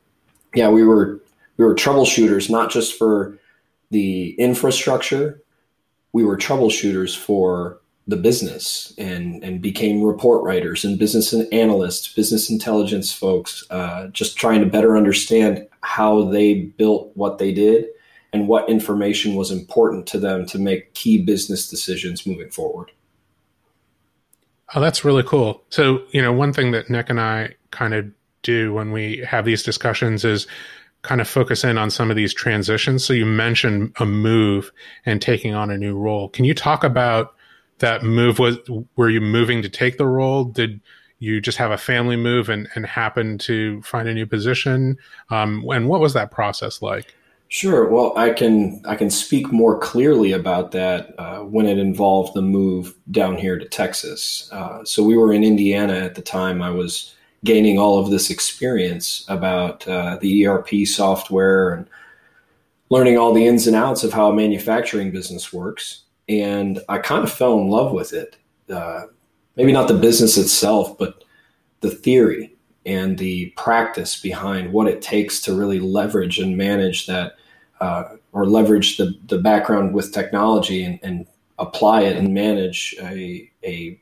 yeah, 0.54 0.70
we 0.70 0.84
were 0.84 1.20
we 1.58 1.66
were 1.66 1.76
troubleshooters 1.76 2.50
not 2.50 2.72
just 2.72 2.98
for 2.98 3.38
the 3.92 4.32
infrastructure, 4.40 5.42
we 6.14 6.24
were 6.24 6.38
troubleshooters 6.38 7.18
for 7.18 7.80
the 8.10 8.18
business 8.18 8.94
and 8.98 9.44
and 9.44 9.62
became 9.62 10.02
report 10.02 10.44
writers 10.44 10.84
and 10.84 10.98
business 10.98 11.34
analysts, 11.52 12.12
business 12.14 12.50
intelligence 12.50 13.14
folks, 13.14 13.64
uh, 13.70 14.08
just 14.08 14.38
trying 14.38 14.60
to 14.60 14.66
better 14.66 14.98
understand 14.98 15.68
how 15.82 16.24
they 16.26 16.56
built 16.56 17.12
what 17.16 17.38
they 17.38 17.52
did 17.52 17.86
and 18.34 18.48
what 18.48 18.70
information 18.70 19.36
was 19.36 19.52
important 19.52 20.08
to 20.08 20.20
them 20.20 20.46
to 20.48 20.60
make 20.60 20.94
key 20.94 21.24
business 21.24 21.70
decisions 21.70 22.26
moving 22.26 22.50
forward. 22.50 22.92
Oh, 24.76 24.82
that's 24.82 25.04
really 25.04 25.24
cool. 25.24 25.64
So, 25.70 26.04
you 26.12 26.22
know, 26.22 26.32
one 26.32 26.54
thing 26.54 26.72
that 26.72 26.90
Nick 26.90 27.10
and 27.10 27.20
I 27.20 27.56
kind 27.72 27.94
of 27.94 28.06
do 28.44 28.74
when 28.74 28.92
we 28.92 29.18
have 29.28 29.46
these 29.46 29.64
discussions 29.64 30.24
is 30.24 30.48
kind 31.02 31.22
of 31.22 31.28
focus 31.28 31.64
in 31.64 31.78
on 31.78 31.90
some 31.90 32.12
of 32.12 32.16
these 32.16 32.34
transitions. 32.34 33.04
So, 33.04 33.14
you 33.14 33.26
mentioned 33.26 33.94
a 34.00 34.06
move 34.06 34.72
and 35.06 35.22
taking 35.22 35.56
on 35.56 35.72
a 35.72 35.78
new 35.78 35.98
role. 35.98 36.30
Can 36.30 36.46
you 36.46 36.54
talk 36.54 36.84
about 36.84 37.34
that 37.80 38.04
move 38.04 38.40
was 38.40 38.58
were 38.96 39.10
you 39.10 39.22
moving 39.22 39.62
to 39.62 39.70
take 39.70 39.98
the 39.98 40.08
role? 40.08 40.44
Did 40.46 40.82
you 41.20 41.42
just 41.42 41.58
have 41.58 41.72
a 41.72 41.78
family 41.78 42.16
move 42.16 42.50
and, 42.50 42.68
and 42.76 42.86
happen 42.86 43.38
to 43.40 43.82
find 43.82 44.08
a 44.08 44.14
new 44.14 44.26
position? 44.26 44.98
Um, 45.30 45.66
and 45.70 45.90
what 45.90 46.00
was 46.00 46.14
that 46.14 46.32
process 46.32 46.82
like? 46.82 47.14
Sure. 47.52 47.90
Well 47.90 48.14
i 48.16 48.30
can 48.30 48.80
i 48.86 48.96
can 48.96 49.10
speak 49.10 49.52
more 49.52 49.80
clearly 49.80 50.32
about 50.32 50.72
that 50.72 51.16
uh, 51.18 51.40
when 51.40 51.66
it 51.66 51.80
involved 51.80 52.36
the 52.36 52.44
move 52.44 52.94
down 53.10 53.38
here 53.38 53.58
to 53.58 53.66
texas. 53.66 54.50
Uh, 54.52 54.84
so 54.86 55.04
we 55.04 55.18
were 55.18 55.34
in 55.34 55.44
indiana 55.44 55.96
at 55.96 56.16
the 56.16 56.22
time. 56.22 56.62
I 56.62 56.70
was 56.70 57.16
gaining 57.44 57.80
all 57.80 57.98
of 57.98 58.12
this 58.12 58.30
experience 58.30 59.26
about 59.30 59.88
uh, 59.88 60.18
the 60.22 60.46
erp 60.46 60.70
software 60.86 61.74
and 61.74 61.88
learning 62.90 63.18
all 63.18 63.34
the 63.34 63.48
ins 63.48 63.66
and 63.66 63.76
outs 63.76 64.04
of 64.04 64.14
how 64.14 64.30
a 64.30 64.36
manufacturing 64.36 65.10
business 65.10 65.52
works 65.52 66.04
and 66.30 66.80
I 66.88 67.00
kind 67.00 67.24
of 67.24 67.34
fell 67.34 67.60
in 67.60 67.68
love 67.68 67.92
with 67.92 68.14
it. 68.14 68.38
Uh, 68.70 69.08
maybe 69.56 69.72
not 69.72 69.88
the 69.88 69.96
business 69.96 70.38
itself, 70.38 70.98
but 70.98 71.24
the 71.82 71.90
theory 71.90 72.56
and 72.86 73.18
the 73.18 73.48
practice 73.58 74.22
behind 74.22 74.72
what 74.72 74.88
it 74.88 75.02
takes 75.02 75.42
to 75.42 75.56
really 75.56 75.80
leverage 75.80 76.40
and 76.40 76.56
manage 76.56 77.08
that, 77.08 77.34
uh, 77.82 78.04
or 78.32 78.46
leverage 78.46 78.98
the 78.98 79.14
the 79.26 79.40
background 79.40 79.94
with 79.94 80.14
technology 80.14 80.84
and, 80.84 81.00
and 81.02 81.26
apply 81.58 82.02
it 82.02 82.16
and 82.16 82.34
manage 82.34 82.96
a 83.02 83.50
a 83.64 84.00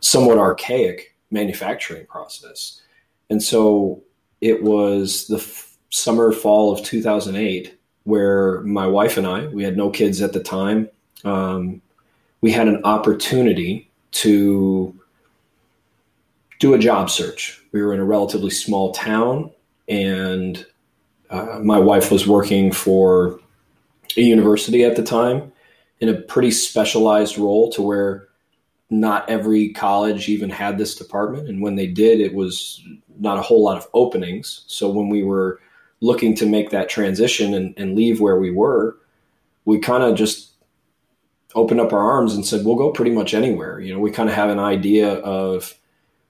somewhat 0.00 0.38
archaic 0.38 1.14
manufacturing 1.30 2.06
process. 2.06 2.80
And 3.30 3.42
so 3.42 4.02
it 4.40 4.62
was 4.62 5.26
the 5.28 5.36
f- 5.36 5.76
summer 5.90 6.32
fall 6.32 6.72
of 6.72 6.84
2008 6.84 7.78
where 8.04 8.60
my 8.62 8.86
wife 8.86 9.16
and 9.16 9.26
I, 9.26 9.46
we 9.46 9.62
had 9.62 9.76
no 9.76 9.90
kids 9.90 10.20
at 10.20 10.32
the 10.32 10.42
time 10.42 10.88
um, 11.24 11.80
we 12.40 12.52
had 12.52 12.68
an 12.68 12.80
opportunity 12.84 13.90
to 14.12 14.94
do 16.60 16.74
a 16.74 16.78
job 16.78 17.10
search. 17.10 17.62
We 17.72 17.82
were 17.82 17.94
in 17.94 18.00
a 18.00 18.04
relatively 18.04 18.50
small 18.50 18.92
town, 18.92 19.50
and 19.88 20.66
Uh, 21.32 21.58
my 21.64 21.78
wife 21.78 22.12
was 22.12 22.26
working 22.26 22.74
for 22.74 23.40
a 24.18 24.20
university 24.20 24.84
at 24.84 24.96
the 24.96 25.02
time 25.02 25.50
in 25.98 26.08
a 26.10 26.20
pretty 26.34 26.50
specialized 26.50 27.38
role 27.38 27.70
to 27.72 27.80
where 27.80 28.28
not 28.90 29.26
every 29.30 29.72
college 29.72 30.28
even 30.28 30.50
had 30.50 30.76
this 30.76 30.94
department. 30.94 31.48
And 31.48 31.62
when 31.62 31.76
they 31.76 31.86
did, 31.86 32.20
it 32.20 32.34
was 32.34 32.84
not 33.18 33.38
a 33.38 33.42
whole 33.42 33.62
lot 33.64 33.78
of 33.78 33.88
openings. 33.92 34.64
So 34.66 34.90
when 34.90 35.08
we 35.08 35.24
were 35.24 35.58
looking 36.00 36.36
to 36.36 36.46
make 36.46 36.68
that 36.68 36.90
transition 36.90 37.54
and, 37.54 37.74
and 37.78 37.96
leave 37.96 38.20
where 38.20 38.36
we 38.36 38.50
were, 38.50 38.98
we 39.64 39.78
kind 39.78 40.02
of 40.02 40.18
just 40.18 40.51
opened 41.54 41.80
up 41.80 41.92
our 41.92 42.00
arms 42.00 42.34
and 42.34 42.46
said, 42.46 42.64
we'll 42.64 42.76
go 42.76 42.90
pretty 42.90 43.10
much 43.10 43.34
anywhere. 43.34 43.80
You 43.80 43.92
know, 43.92 44.00
we 44.00 44.10
kind 44.10 44.28
of 44.28 44.34
have 44.34 44.50
an 44.50 44.58
idea 44.58 45.14
of 45.14 45.74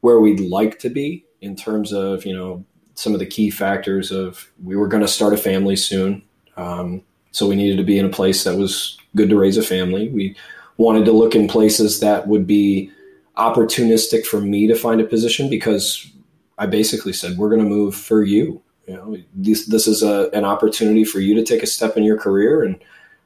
where 0.00 0.20
we'd 0.20 0.40
like 0.40 0.78
to 0.80 0.90
be 0.90 1.24
in 1.40 1.56
terms 1.56 1.92
of, 1.92 2.24
you 2.26 2.34
know, 2.34 2.64
some 2.94 3.14
of 3.14 3.20
the 3.20 3.26
key 3.26 3.50
factors 3.50 4.10
of 4.10 4.50
we 4.62 4.76
were 4.76 4.88
going 4.88 5.02
to 5.02 5.08
start 5.08 5.32
a 5.32 5.38
family 5.38 5.76
soon. 5.76 6.22
Um, 6.56 7.02
so 7.30 7.48
we 7.48 7.56
needed 7.56 7.78
to 7.78 7.84
be 7.84 7.98
in 7.98 8.04
a 8.04 8.10
place 8.10 8.44
that 8.44 8.56
was 8.56 8.98
good 9.16 9.30
to 9.30 9.38
raise 9.38 9.56
a 9.56 9.62
family. 9.62 10.08
We 10.08 10.36
wanted 10.76 11.04
to 11.06 11.12
look 11.12 11.34
in 11.34 11.48
places 11.48 12.00
that 12.00 12.28
would 12.28 12.46
be 12.46 12.90
opportunistic 13.36 14.26
for 14.26 14.40
me 14.40 14.66
to 14.66 14.74
find 14.74 15.00
a 15.00 15.04
position 15.04 15.48
because 15.48 16.10
I 16.58 16.66
basically 16.66 17.12
said, 17.12 17.38
we're 17.38 17.48
going 17.48 17.62
to 17.62 17.68
move 17.68 17.94
for 17.94 18.22
you. 18.22 18.60
You 18.86 18.94
know, 18.94 19.16
this, 19.34 19.66
this 19.66 19.86
is 19.86 20.02
a, 20.02 20.28
an 20.34 20.44
opportunity 20.44 21.04
for 21.04 21.20
you 21.20 21.34
to 21.34 21.44
take 21.44 21.62
a 21.62 21.66
step 21.66 21.96
in 21.96 22.04
your 22.04 22.18
career 22.18 22.62
and 22.62 22.78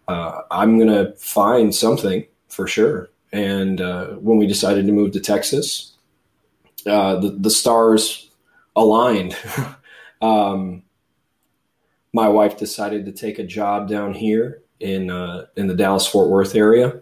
uh, 0.09 0.43
I'm 0.51 0.79
going 0.79 0.89
to 0.89 1.13
find 1.17 1.75
something 1.75 2.27
for 2.49 2.67
sure. 2.67 3.11
And 3.33 3.81
uh, 3.81 4.07
when 4.15 4.39
we 4.39 4.47
decided 4.47 4.87
to 4.87 4.93
move 4.93 5.13
to 5.13 5.21
Texas, 5.21 5.97
uh, 6.87 7.17
the, 7.17 7.31
the 7.31 7.51
stars 7.51 8.31
aligned. 8.77 9.37
um, 10.23 10.83
my 12.13 12.29
wife 12.29 12.57
decided 12.57 13.05
to 13.07 13.13
take 13.13 13.39
a 13.39 13.45
job 13.45 13.89
down 13.89 14.15
here 14.15 14.63
in 14.81 15.11
uh, 15.11 15.47
in 15.57 15.67
the 15.67 15.75
Dallas 15.75 16.07
Fort 16.07 16.31
Worth 16.31 16.55
area, 16.55 17.01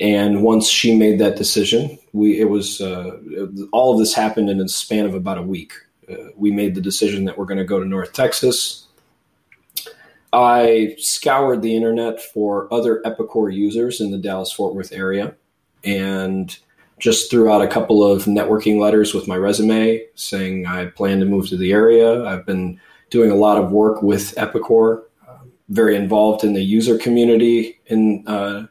and 0.00 0.42
once 0.42 0.68
she 0.68 0.96
made 0.96 1.18
that 1.20 1.36
decision, 1.36 1.98
we 2.12 2.40
it 2.40 2.50
was 2.50 2.80
uh, 2.80 3.18
all 3.72 3.92
of 3.92 3.98
this 3.98 4.14
happened 4.14 4.50
in 4.50 4.60
a 4.60 4.68
span 4.68 5.06
of 5.06 5.14
about 5.14 5.38
a 5.38 5.42
week. 5.42 5.72
Uh, 6.10 6.30
we 6.36 6.50
made 6.50 6.74
the 6.74 6.80
decision 6.80 7.24
that 7.24 7.38
we're 7.38 7.46
going 7.46 7.58
to 7.58 7.64
go 7.64 7.80
to 7.80 7.86
North 7.86 8.12
Texas 8.12 8.83
I 10.42 10.96
scoured 10.98 11.62
the 11.62 11.76
internet 11.76 12.20
for 12.20 12.72
other 12.72 13.00
Epicor 13.04 13.54
users 13.54 14.00
in 14.00 14.10
the 14.10 14.18
Dallas 14.18 14.52
Fort 14.52 14.74
Worth 14.74 14.92
area 14.92 15.34
and 15.84 16.56
just 16.98 17.30
threw 17.30 17.50
out 17.50 17.62
a 17.62 17.68
couple 17.68 18.02
of 18.02 18.24
networking 18.24 18.80
letters 18.80 19.14
with 19.14 19.28
my 19.28 19.36
resume 19.36 20.04
saying 20.14 20.66
I 20.66 20.86
plan 20.86 21.20
to 21.20 21.26
move 21.26 21.48
to 21.48 21.56
the 21.56 21.72
area. 21.72 22.24
I've 22.24 22.46
been 22.46 22.80
doing 23.10 23.30
a 23.30 23.36
lot 23.36 23.58
of 23.58 23.70
work 23.70 24.02
with 24.02 24.34
Epicor, 24.36 25.02
uh, 25.28 25.38
very 25.68 25.96
involved 25.96 26.44
in 26.44 26.54
the 26.54 26.62
user 26.62 26.98
community 26.98 27.80
in 27.86 28.26
uh, 28.26 28.66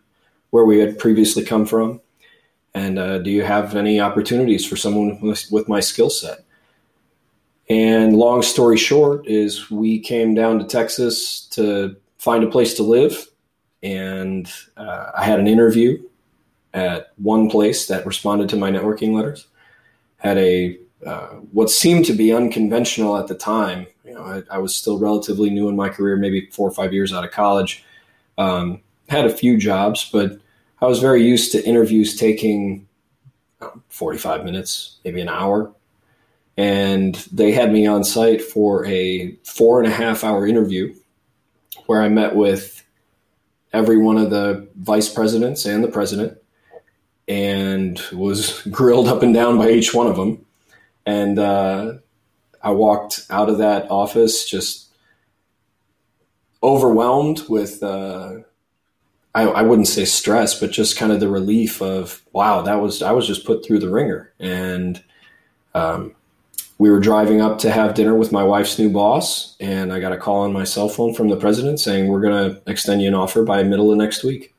where 0.49 0.65
we 0.65 0.79
had 0.79 0.99
previously 0.99 1.43
come 1.43 1.65
from. 1.65 2.01
And 2.73 2.97
uh, 2.97 3.19
do 3.19 3.29
you 3.29 3.43
have 3.43 3.75
any 3.75 4.01
opportunities 4.01 4.65
for 4.65 4.75
someone 4.75 5.19
with 5.21 5.69
my 5.69 5.79
skill 5.79 6.09
set? 6.09 6.42
And 7.69 8.17
long 8.17 8.41
story 8.41 8.77
short 8.77 9.27
is 9.27 9.71
we 9.71 9.99
came 9.99 10.33
down 10.33 10.59
to 10.59 10.65
Texas 10.65 11.41
to 11.51 11.95
find 12.17 12.43
a 12.43 12.49
place 12.49 12.73
to 12.75 12.83
live. 12.83 13.27
And 13.81 14.51
uh, 14.77 15.11
I 15.17 15.23
had 15.23 15.39
an 15.39 15.47
interview 15.47 16.01
at 16.73 17.13
one 17.17 17.49
place 17.49 17.87
that 17.87 18.05
responded 18.05 18.49
to 18.49 18.55
my 18.55 18.71
networking 18.71 19.13
letters. 19.13 19.47
Had 20.17 20.37
a 20.37 20.79
uh, 21.05 21.27
what 21.51 21.69
seemed 21.69 22.05
to 22.05 22.13
be 22.13 22.33
unconventional 22.33 23.17
at 23.17 23.27
the 23.27 23.35
time. 23.35 23.85
You 24.05 24.13
know, 24.13 24.23
I, 24.23 24.55
I, 24.55 24.57
was 24.57 24.73
still 24.73 24.97
relatively 24.97 25.49
new 25.49 25.67
in 25.67 25.75
my 25.75 25.89
career, 25.89 26.15
maybe 26.15 26.47
four 26.49 26.65
or 26.65 26.71
five 26.71 26.93
years 26.93 27.11
out 27.11 27.25
of 27.25 27.31
college. 27.31 27.83
Um, 28.37 28.81
had 29.09 29.25
a 29.25 29.29
few 29.29 29.57
jobs, 29.57 30.09
but 30.13 30.39
I 30.81 30.85
was 30.85 30.99
very 30.99 31.21
used 31.21 31.51
to 31.51 31.65
interviews 31.65 32.15
taking 32.15 32.87
45 33.89 34.45
minutes, 34.45 34.99
maybe 35.03 35.19
an 35.19 35.27
hour 35.27 35.73
and 36.57 37.15
they 37.31 37.51
had 37.51 37.71
me 37.71 37.87
on 37.87 38.03
site 38.03 38.41
for 38.41 38.85
a 38.85 39.35
four 39.43 39.81
and 39.81 39.91
a 39.91 39.95
half 39.95 40.23
hour 40.23 40.45
interview 40.45 40.93
where 41.87 42.01
I 42.01 42.09
met 42.09 42.35
with 42.35 42.85
every 43.73 43.97
one 43.97 44.17
of 44.17 44.29
the 44.29 44.67
vice 44.75 45.09
presidents 45.09 45.65
and 45.65 45.83
the 45.83 45.87
president 45.87 46.37
and 47.27 47.99
was 48.11 48.61
grilled 48.71 49.07
up 49.07 49.23
and 49.23 49.33
down 49.33 49.57
by 49.57 49.69
each 49.69 49.93
one 49.93 50.07
of 50.07 50.15
them. 50.15 50.45
And 51.05 51.39
uh, 51.39 51.93
I 52.61 52.71
walked 52.71 53.25
out 53.29 53.49
of 53.49 53.57
that 53.57 53.89
office 53.89 54.47
just 54.47 54.89
overwhelmed 56.61 57.43
with, 57.49 57.83
uh, 57.83 58.35
I, 59.35 59.43
I, 59.43 59.61
wouldn't 59.63 59.89
say 59.89 60.05
stress, 60.05 60.57
but 60.57 60.71
just 60.71 60.97
kind 60.97 61.11
of 61.11 61.19
the 61.19 61.27
relief 61.27 61.81
of, 61.81 62.21
wow, 62.31 62.61
that 62.61 62.75
was, 62.75 63.01
I 63.01 63.11
was 63.11 63.27
just 63.27 63.45
put 63.45 63.65
through 63.65 63.79
the 63.79 63.89
ringer. 63.89 64.31
And 64.39 65.03
um, 65.75 66.15
we 66.77 66.89
were 66.89 66.99
driving 66.99 67.41
up 67.41 67.59
to 67.59 67.71
have 67.71 67.93
dinner 67.93 68.15
with 68.15 68.31
my 68.31 68.43
wife's 68.43 68.77
new 68.79 68.89
boss, 68.89 69.55
and 69.59 69.93
I 69.93 69.99
got 69.99 70.11
a 70.11 70.17
call 70.17 70.41
on 70.41 70.53
my 70.53 70.63
cell 70.63 70.89
phone 70.89 71.13
from 71.13 71.29
the 71.29 71.37
president 71.37 71.79
saying, 71.79 72.07
We're 72.07 72.21
going 72.21 72.51
to 72.51 72.61
extend 72.69 73.01
you 73.01 73.07
an 73.07 73.13
offer 73.13 73.43
by 73.43 73.63
middle 73.63 73.91
of 73.91 73.97
next 73.97 74.23
week. 74.23 74.53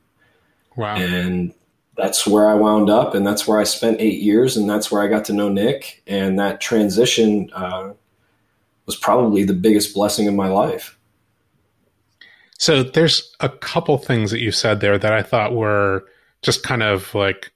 Wow. 0.75 0.95
And 0.95 1.53
that's 1.97 2.27
where 2.27 2.49
I 2.49 2.53
wound 2.53 2.89
up, 2.89 3.13
and 3.13 3.25
that's 3.25 3.47
where 3.47 3.59
I 3.59 3.63
spent 3.63 4.01
eight 4.01 4.21
years, 4.21 4.57
and 4.57 4.69
that's 4.69 4.91
where 4.91 5.01
I 5.01 5.07
got 5.07 5.25
to 5.25 5.33
know 5.33 5.49
Nick. 5.49 6.03
And 6.07 6.39
that 6.39 6.61
transition 6.61 7.49
uh, 7.53 7.93
was 8.85 8.95
probably 8.95 9.43
the 9.43 9.53
biggest 9.53 9.93
blessing 9.93 10.27
of 10.27 10.33
my 10.33 10.47
life. 10.47 10.97
So 12.57 12.83
there's 12.83 13.35
a 13.39 13.49
couple 13.49 13.97
things 13.97 14.31
that 14.31 14.39
you 14.39 14.51
said 14.51 14.79
there 14.79 14.97
that 14.97 15.13
I 15.13 15.21
thought 15.21 15.53
were 15.53 16.05
just 16.41 16.63
kind 16.63 16.83
of 16.83 17.13
like 17.13 17.51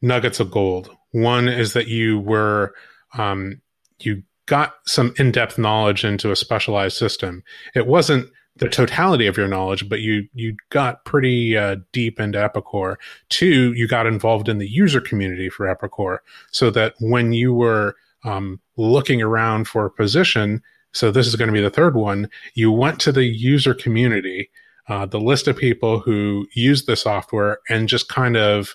nuggets 0.00 0.38
of 0.40 0.50
gold. 0.50 0.90
One 1.10 1.48
is 1.48 1.72
that 1.72 1.88
you 1.88 2.20
were 2.20 2.74
um, 3.16 3.60
you 4.00 4.22
got 4.46 4.74
some 4.86 5.14
in-depth 5.18 5.58
knowledge 5.58 6.04
into 6.04 6.30
a 6.32 6.36
specialized 6.36 6.96
system. 6.96 7.42
It 7.74 7.86
wasn't 7.86 8.30
the 8.56 8.68
totality 8.68 9.26
of 9.26 9.36
your 9.36 9.46
knowledge, 9.46 9.88
but 9.88 10.00
you 10.00 10.28
you 10.34 10.56
got 10.70 11.04
pretty 11.04 11.56
uh, 11.56 11.76
deep 11.92 12.18
into 12.18 12.38
Epicor. 12.38 12.96
Two, 13.28 13.72
you 13.74 13.86
got 13.86 14.06
involved 14.06 14.48
in 14.48 14.58
the 14.58 14.68
user 14.68 15.00
community 15.00 15.48
for 15.48 15.66
Epicor, 15.66 16.18
so 16.50 16.70
that 16.70 16.94
when 16.98 17.32
you 17.32 17.54
were 17.54 17.94
um, 18.24 18.60
looking 18.76 19.22
around 19.22 19.68
for 19.68 19.86
a 19.86 19.90
position, 19.90 20.60
so 20.92 21.10
this 21.10 21.26
is 21.26 21.36
going 21.36 21.48
to 21.48 21.52
be 21.52 21.60
the 21.60 21.70
third 21.70 21.94
one, 21.94 22.28
you 22.54 22.72
went 22.72 23.00
to 23.00 23.12
the 23.12 23.24
user 23.24 23.74
community, 23.74 24.50
uh, 24.88 25.06
the 25.06 25.20
list 25.20 25.46
of 25.46 25.56
people 25.56 26.00
who 26.00 26.46
use 26.52 26.84
the 26.84 26.96
software, 26.96 27.58
and 27.68 27.88
just 27.88 28.08
kind 28.08 28.36
of 28.36 28.74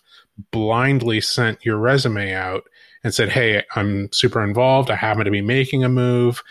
blindly 0.52 1.20
sent 1.20 1.66
your 1.66 1.78
resume 1.78 2.34
out 2.34 2.64
and 3.04 3.14
said, 3.14 3.30
Hey, 3.30 3.64
I'm 3.76 4.12
super 4.12 4.44
involved. 4.44 4.90
I 4.90 4.96
happen 4.96 5.26
to 5.26 5.32
be 5.32 5.42
making 5.42 5.84
a 5.84 5.90
move. 5.90 6.44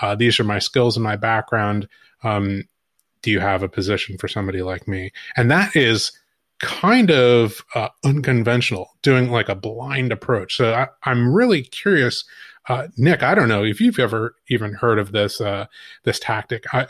Uh, 0.00 0.14
these 0.14 0.38
are 0.38 0.44
my 0.44 0.58
skills 0.58 0.96
and 0.96 1.04
my 1.04 1.16
background. 1.16 1.88
Um, 2.22 2.64
do 3.22 3.30
you 3.30 3.40
have 3.40 3.62
a 3.62 3.68
position 3.68 4.18
for 4.18 4.28
somebody 4.28 4.62
like 4.62 4.86
me? 4.86 5.12
And 5.36 5.50
that 5.50 5.74
is 5.74 6.12
kind 6.60 7.10
of 7.10 7.64
uh, 7.74 7.88
unconventional, 8.04 8.96
doing 9.02 9.30
like 9.30 9.48
a 9.48 9.54
blind 9.54 10.12
approach. 10.12 10.56
So 10.56 10.72
I, 10.72 11.10
am 11.10 11.34
really 11.34 11.62
curious, 11.62 12.24
uh, 12.68 12.88
Nick. 12.96 13.22
I 13.22 13.34
don't 13.34 13.48
know 13.48 13.64
if 13.64 13.80
you've 13.80 13.98
ever 13.98 14.34
even 14.48 14.74
heard 14.74 14.98
of 14.98 15.12
this 15.12 15.40
uh, 15.40 15.66
this 16.04 16.18
tactic. 16.18 16.64
I, 16.72 16.86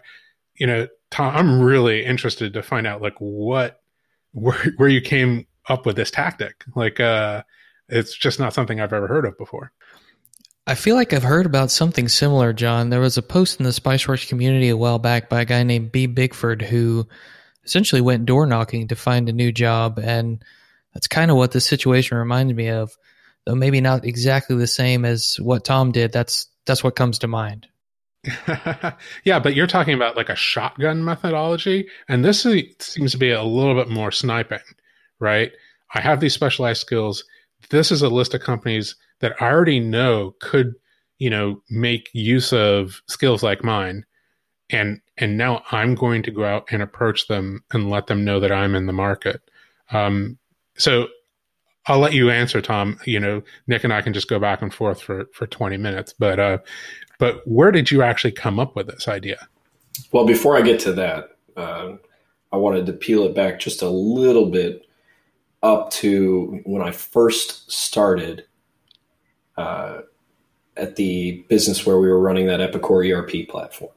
you 0.57 0.66
know, 0.66 0.88
Tom, 1.11 1.35
I'm 1.35 1.61
really 1.62 2.05
interested 2.05 2.53
to 2.53 2.62
find 2.62 2.87
out 2.87 3.00
like 3.00 3.16
what 3.18 3.81
where 4.33 4.72
where 4.77 4.88
you 4.88 5.00
came 5.00 5.46
up 5.68 5.87
with 5.87 5.96
this 5.96 6.11
tactic. 6.11 6.64
Like, 6.74 7.00
uh, 7.00 7.42
it's 7.88 8.14
just 8.16 8.38
not 8.38 8.55
something 8.55 8.81
I've 8.81 8.92
ever 8.92 9.07
heard 9.07 9.25
of 9.25 9.37
before. 9.38 9.73
I 10.66 10.75
feel 10.75 10.94
like 10.94 11.12
I've 11.12 11.23
heard 11.23 11.44
about 11.44 11.70
something 11.70 12.09
similar, 12.09 12.55
John. 12.55 12.88
There 12.88 13.01
was 13.01 13.18
a 13.18 13.23
post 13.23 13.61
in 13.61 13.64
the 13.64 13.70
Spiceworks 13.70 14.29
community 14.29 14.70
a 14.70 14.77
while 14.77 14.99
back 14.99 15.29
by 15.29 15.42
a 15.42 15.44
guy 15.44 15.62
named 15.62 15.92
B. 15.92 16.09
Bigford 16.09 16.62
who 16.62 17.07
essentially 17.64 18.01
went 18.01 18.25
door 18.25 18.47
knocking 18.47 18.88
to 18.88 18.97
find 18.97 19.29
a 19.29 19.33
new 19.33 19.53
job. 19.53 19.99
And 20.03 20.42
that's 20.94 21.07
kind 21.07 21.31
of 21.31 21.37
what 21.37 21.53
this 21.53 21.66
situation 21.66 22.16
reminded 22.16 22.57
me 22.57 22.70
of, 22.70 22.97
though 23.44 23.55
maybe 23.55 23.83
not 23.83 24.07
exactly 24.07 24.57
the 24.57 24.66
same 24.66 25.05
as 25.05 25.37
what 25.37 25.64
Tom 25.64 25.92
did. 25.92 26.12
That's, 26.12 26.47
that's 26.64 26.83
what 26.83 26.97
comes 26.97 27.18
to 27.20 27.29
mind. 27.29 27.66
yeah, 29.25 29.38
but 29.38 29.55
you're 29.55 29.66
talking 29.66 29.92
about 29.92 30.16
like 30.16 30.31
a 30.31 30.37
shotgun 30.37 31.05
methodology. 31.05 31.88
And 32.09 32.25
this 32.25 32.47
is, 32.47 32.62
seems 32.79 33.12
to 33.12 33.18
be 33.18 33.33
a 33.33 33.42
little 33.42 33.75
bit 33.75 33.90
more 33.90 34.11
sniping, 34.11 34.61
right? 35.18 35.53
I 35.92 36.01
have 36.01 36.20
these 36.20 36.33
specialized 36.33 36.81
skills 36.81 37.25
this 37.70 37.90
is 37.90 38.03
a 38.03 38.09
list 38.09 38.35
of 38.35 38.40
companies 38.40 38.96
that 39.20 39.40
I 39.40 39.50
already 39.50 39.81
know 39.81 40.35
could, 40.40 40.74
you 41.18 41.31
know, 41.31 41.62
make 41.70 42.11
use 42.12 42.53
of 42.53 43.00
skills 43.09 43.42
like 43.42 43.64
mine. 43.64 44.05
And 44.70 45.00
and 45.16 45.37
now 45.37 45.62
I'm 45.70 45.94
going 45.94 46.22
to 46.24 46.31
go 46.31 46.44
out 46.44 46.66
and 46.70 46.83
approach 46.83 47.29
them 47.29 47.62
and 47.72 47.90
let 47.90 48.07
them 48.07 48.24
know 48.24 48.40
that 48.40 48.53
I'm 48.53 48.74
in 48.74 48.87
the 48.87 48.92
market. 48.92 49.40
Um, 49.92 50.38
so 50.77 51.09
I'll 51.87 51.98
let 51.98 52.14
you 52.14 52.31
answer, 52.31 52.61
Tom. 52.61 52.98
You 53.05 53.20
know, 53.20 53.42
Nick 53.66 53.85
and 53.85 53.92
I 53.92 54.00
can 54.00 54.12
just 54.12 54.29
go 54.29 54.38
back 54.38 54.62
and 54.62 54.72
forth 54.72 55.00
for 55.00 55.27
for 55.35 55.46
20 55.46 55.77
minutes. 55.77 56.14
But 56.18 56.40
uh, 56.40 56.59
but 57.18 57.46
where 57.46 57.70
did 57.70 57.90
you 57.90 58.03
actually 58.03 58.33
come 58.33 58.59
up 58.59 58.74
with 58.74 58.87
this 58.87 59.07
idea? 59.07 59.48
Well, 60.12 60.27
before 60.27 60.57
I 60.57 60.62
get 60.62 60.81
to 60.81 60.92
that, 60.94 61.37
uh, 61.57 61.92
I 62.53 62.57
wanted 62.57 62.87
to 62.87 62.92
peel 62.92 63.24
it 63.24 63.35
back 63.35 63.61
just 63.61 63.83
a 63.83 63.88
little 63.88 64.50
bit 64.50 64.87
up 65.64 65.90
to 65.90 66.61
when 66.64 66.83
I 66.83 66.92
first 66.92 67.72
started 67.72 68.44
uh, 69.57 70.03
at 70.77 70.96
the 70.96 71.44
business 71.48 71.87
where 71.87 71.98
we 71.98 72.09
were 72.09 72.20
running 72.20 72.46
that 72.46 72.61
Epicor 72.61 73.11
ERP 73.11 73.48
platform. 73.48 73.90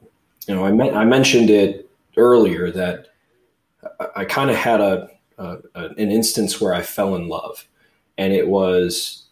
You 0.46 0.54
know, 0.54 0.64
I, 0.64 0.72
me- 0.72 0.90
I 0.90 1.04
mentioned 1.04 1.50
it 1.50 1.88
earlier 2.16 2.70
that 2.70 3.08
I, 4.00 4.06
I 4.16 4.24
kind 4.24 4.50
of 4.50 4.56
had 4.56 4.80
a, 4.80 5.10
a, 5.36 5.58
an 5.74 6.10
instance 6.10 6.58
where 6.58 6.72
I 6.72 6.80
fell 6.80 7.14
in 7.14 7.28
love, 7.28 7.68
and 8.16 8.32
it 8.32 8.48
was 8.48 9.24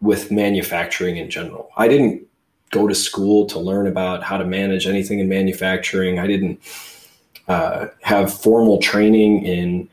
with 0.00 0.32
manufacturing 0.32 1.18
in 1.18 1.28
general. 1.28 1.70
I 1.76 1.88
didn't 1.88 2.26
go 2.70 2.88
to 2.88 2.94
school 2.94 3.46
to 3.48 3.58
learn 3.58 3.86
about 3.86 4.22
how 4.22 4.38
to 4.38 4.46
manage 4.46 4.86
anything 4.86 5.18
in 5.18 5.28
manufacturing. 5.28 6.18
I 6.18 6.26
didn't 6.26 6.58
uh, 7.48 7.88
have 8.00 8.32
formal 8.32 8.78
training 8.78 9.44
in 9.44 9.90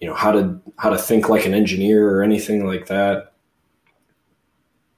you 0.00 0.06
know 0.06 0.14
how 0.14 0.32
to 0.32 0.60
how 0.76 0.90
to 0.90 0.98
think 0.98 1.28
like 1.28 1.46
an 1.46 1.54
engineer 1.54 2.08
or 2.08 2.22
anything 2.22 2.66
like 2.66 2.86
that. 2.86 3.32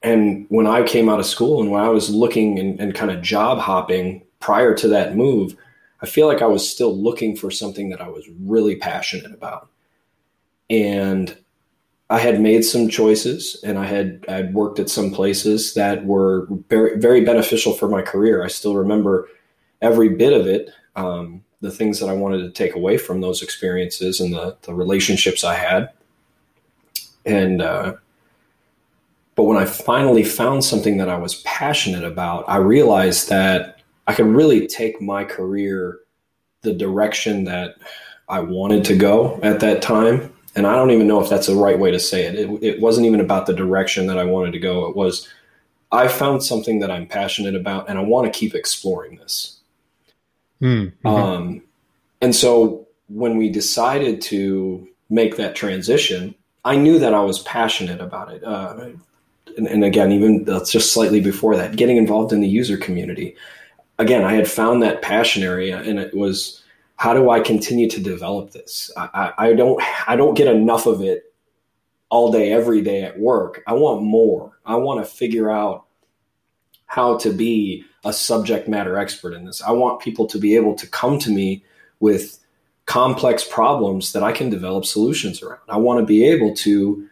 And 0.03 0.45
when 0.49 0.67
i 0.67 0.83
came 0.83 1.09
out 1.09 1.19
of 1.19 1.25
school 1.25 1.61
and 1.61 1.71
when 1.71 1.83
i 1.83 1.89
was 1.89 2.09
looking 2.09 2.57
and, 2.59 2.79
and 2.79 2.95
kind 2.95 3.11
of 3.11 3.21
job 3.21 3.59
hopping 3.59 4.23
prior 4.39 4.73
to 4.73 4.87
that 4.87 5.15
move 5.15 5.55
i 6.01 6.07
feel 6.07 6.25
like 6.25 6.41
i 6.41 6.47
was 6.47 6.67
still 6.67 6.97
looking 6.97 7.35
for 7.35 7.51
something 7.51 7.89
that 7.89 8.01
i 8.01 8.07
was 8.07 8.27
really 8.39 8.75
passionate 8.75 9.31
about. 9.31 9.69
And 10.69 11.37
i 12.09 12.17
had 12.17 12.41
made 12.41 12.63
some 12.65 12.89
choices 12.89 13.59
and 13.63 13.77
i 13.77 13.85
had 13.85 14.25
i 14.27 14.43
worked 14.43 14.79
at 14.79 14.89
some 14.89 15.11
places 15.11 15.75
that 15.75 16.05
were 16.05 16.47
very 16.69 16.99
very 16.99 17.23
beneficial 17.23 17.73
for 17.73 17.87
my 17.87 18.01
career. 18.01 18.43
I 18.43 18.47
still 18.47 18.75
remember 18.75 19.27
every 19.81 20.09
bit 20.09 20.33
of 20.33 20.47
it 20.47 20.71
um, 20.95 21.43
the 21.61 21.71
things 21.71 21.99
that 21.99 22.09
I 22.09 22.13
wanted 22.13 22.39
to 22.39 22.51
take 22.51 22.75
away 22.75 22.97
from 22.97 23.21
those 23.21 23.41
experiences 23.41 24.19
and 24.19 24.33
the, 24.33 24.57
the 24.63 24.73
relationships 24.73 25.43
I 25.43 25.55
had. 25.55 25.91
And, 27.25 27.61
uh, 27.61 27.93
but 29.35 29.43
when 29.43 29.57
I 29.57 29.65
finally 29.65 30.23
found 30.23 30.63
something 30.63 30.97
that 30.97 31.09
I 31.09 31.17
was 31.17 31.41
passionate 31.43 32.03
about, 32.03 32.45
I 32.49 32.57
realized 32.57 33.29
that 33.29 33.79
I 34.07 34.13
could 34.13 34.25
really 34.25 34.67
take 34.67 35.01
my 35.01 35.23
career 35.23 35.99
the 36.63 36.73
direction 36.73 37.43
that 37.45 37.75
I 38.27 38.39
wanted 38.39 38.83
to 38.85 38.95
go 38.95 39.39
at 39.43 39.59
that 39.59 39.81
time. 39.81 40.33
And 40.55 40.67
I 40.67 40.75
don't 40.75 40.91
even 40.91 41.07
know 41.07 41.21
if 41.21 41.29
that's 41.29 41.47
the 41.47 41.55
right 41.55 41.77
way 41.77 41.91
to 41.91 41.99
say 41.99 42.25
it. 42.25 42.35
it. 42.35 42.63
It 42.63 42.81
wasn't 42.81 43.07
even 43.07 43.19
about 43.19 43.45
the 43.45 43.53
direction 43.53 44.07
that 44.07 44.17
I 44.17 44.25
wanted 44.25 44.51
to 44.53 44.59
go. 44.59 44.87
It 44.87 44.95
was, 44.95 45.29
I 45.91 46.07
found 46.07 46.43
something 46.43 46.79
that 46.79 46.91
I'm 46.91 47.07
passionate 47.07 47.55
about 47.55 47.89
and 47.89 47.97
I 47.97 48.01
want 48.01 48.31
to 48.31 48.37
keep 48.37 48.53
exploring 48.53 49.17
this. 49.17 49.60
Mm-hmm. 50.61 51.07
Um, 51.07 51.63
and 52.21 52.35
so 52.35 52.87
when 53.07 53.37
we 53.37 53.49
decided 53.49 54.21
to 54.21 54.87
make 55.09 55.37
that 55.37 55.55
transition, 55.55 56.35
I 56.63 56.75
knew 56.75 56.99
that 56.99 57.13
I 57.13 57.21
was 57.21 57.39
passionate 57.39 57.99
about 57.99 58.31
it. 58.31 58.43
Uh, 58.43 58.89
and, 59.57 59.67
and, 59.67 59.83
again, 59.83 60.11
even 60.11 60.45
just 60.45 60.93
slightly 60.93 61.19
before 61.19 61.55
that, 61.57 61.75
getting 61.75 61.97
involved 61.97 62.31
in 62.31 62.39
the 62.41 62.47
user 62.47 62.77
community. 62.77 63.35
Again, 63.99 64.23
I 64.23 64.33
had 64.33 64.49
found 64.49 64.81
that 64.81 65.01
passion 65.01 65.43
area, 65.43 65.81
and 65.81 65.99
it 65.99 66.13
was 66.15 66.63
how 66.95 67.13
do 67.13 67.31
I 67.31 67.39
continue 67.39 67.89
to 67.89 67.99
develop 67.99 68.51
this? 68.51 68.91
I, 68.95 69.09
I, 69.13 69.47
I 69.47 69.53
don't 69.53 69.81
I 70.07 70.15
don't 70.15 70.35
get 70.35 70.47
enough 70.47 70.85
of 70.85 71.01
it 71.01 71.33
all 72.09 72.31
day, 72.31 72.51
every 72.51 72.81
day 72.81 73.03
at 73.03 73.19
work. 73.19 73.63
I 73.65 73.73
want 73.73 74.03
more. 74.03 74.59
I 74.65 74.75
want 74.75 75.03
to 75.03 75.11
figure 75.11 75.49
out 75.49 75.85
how 76.85 77.17
to 77.17 77.31
be 77.31 77.85
a 78.03 78.13
subject 78.13 78.67
matter 78.67 78.97
expert 78.97 79.33
in 79.33 79.45
this. 79.45 79.61
I 79.61 79.71
want 79.71 80.01
people 80.01 80.25
to 80.27 80.39
be 80.39 80.55
able 80.55 80.75
to 80.75 80.87
come 80.87 81.19
to 81.19 81.29
me 81.29 81.63
with 81.99 82.39
complex 82.85 83.43
problems 83.43 84.13
that 84.13 84.23
I 84.23 84.31
can 84.31 84.49
develop 84.49 84.85
solutions 84.85 85.41
around. 85.41 85.61
I 85.69 85.77
want 85.77 85.99
to 85.99 86.05
be 86.05 86.25
able 86.25 86.53
to 86.55 87.07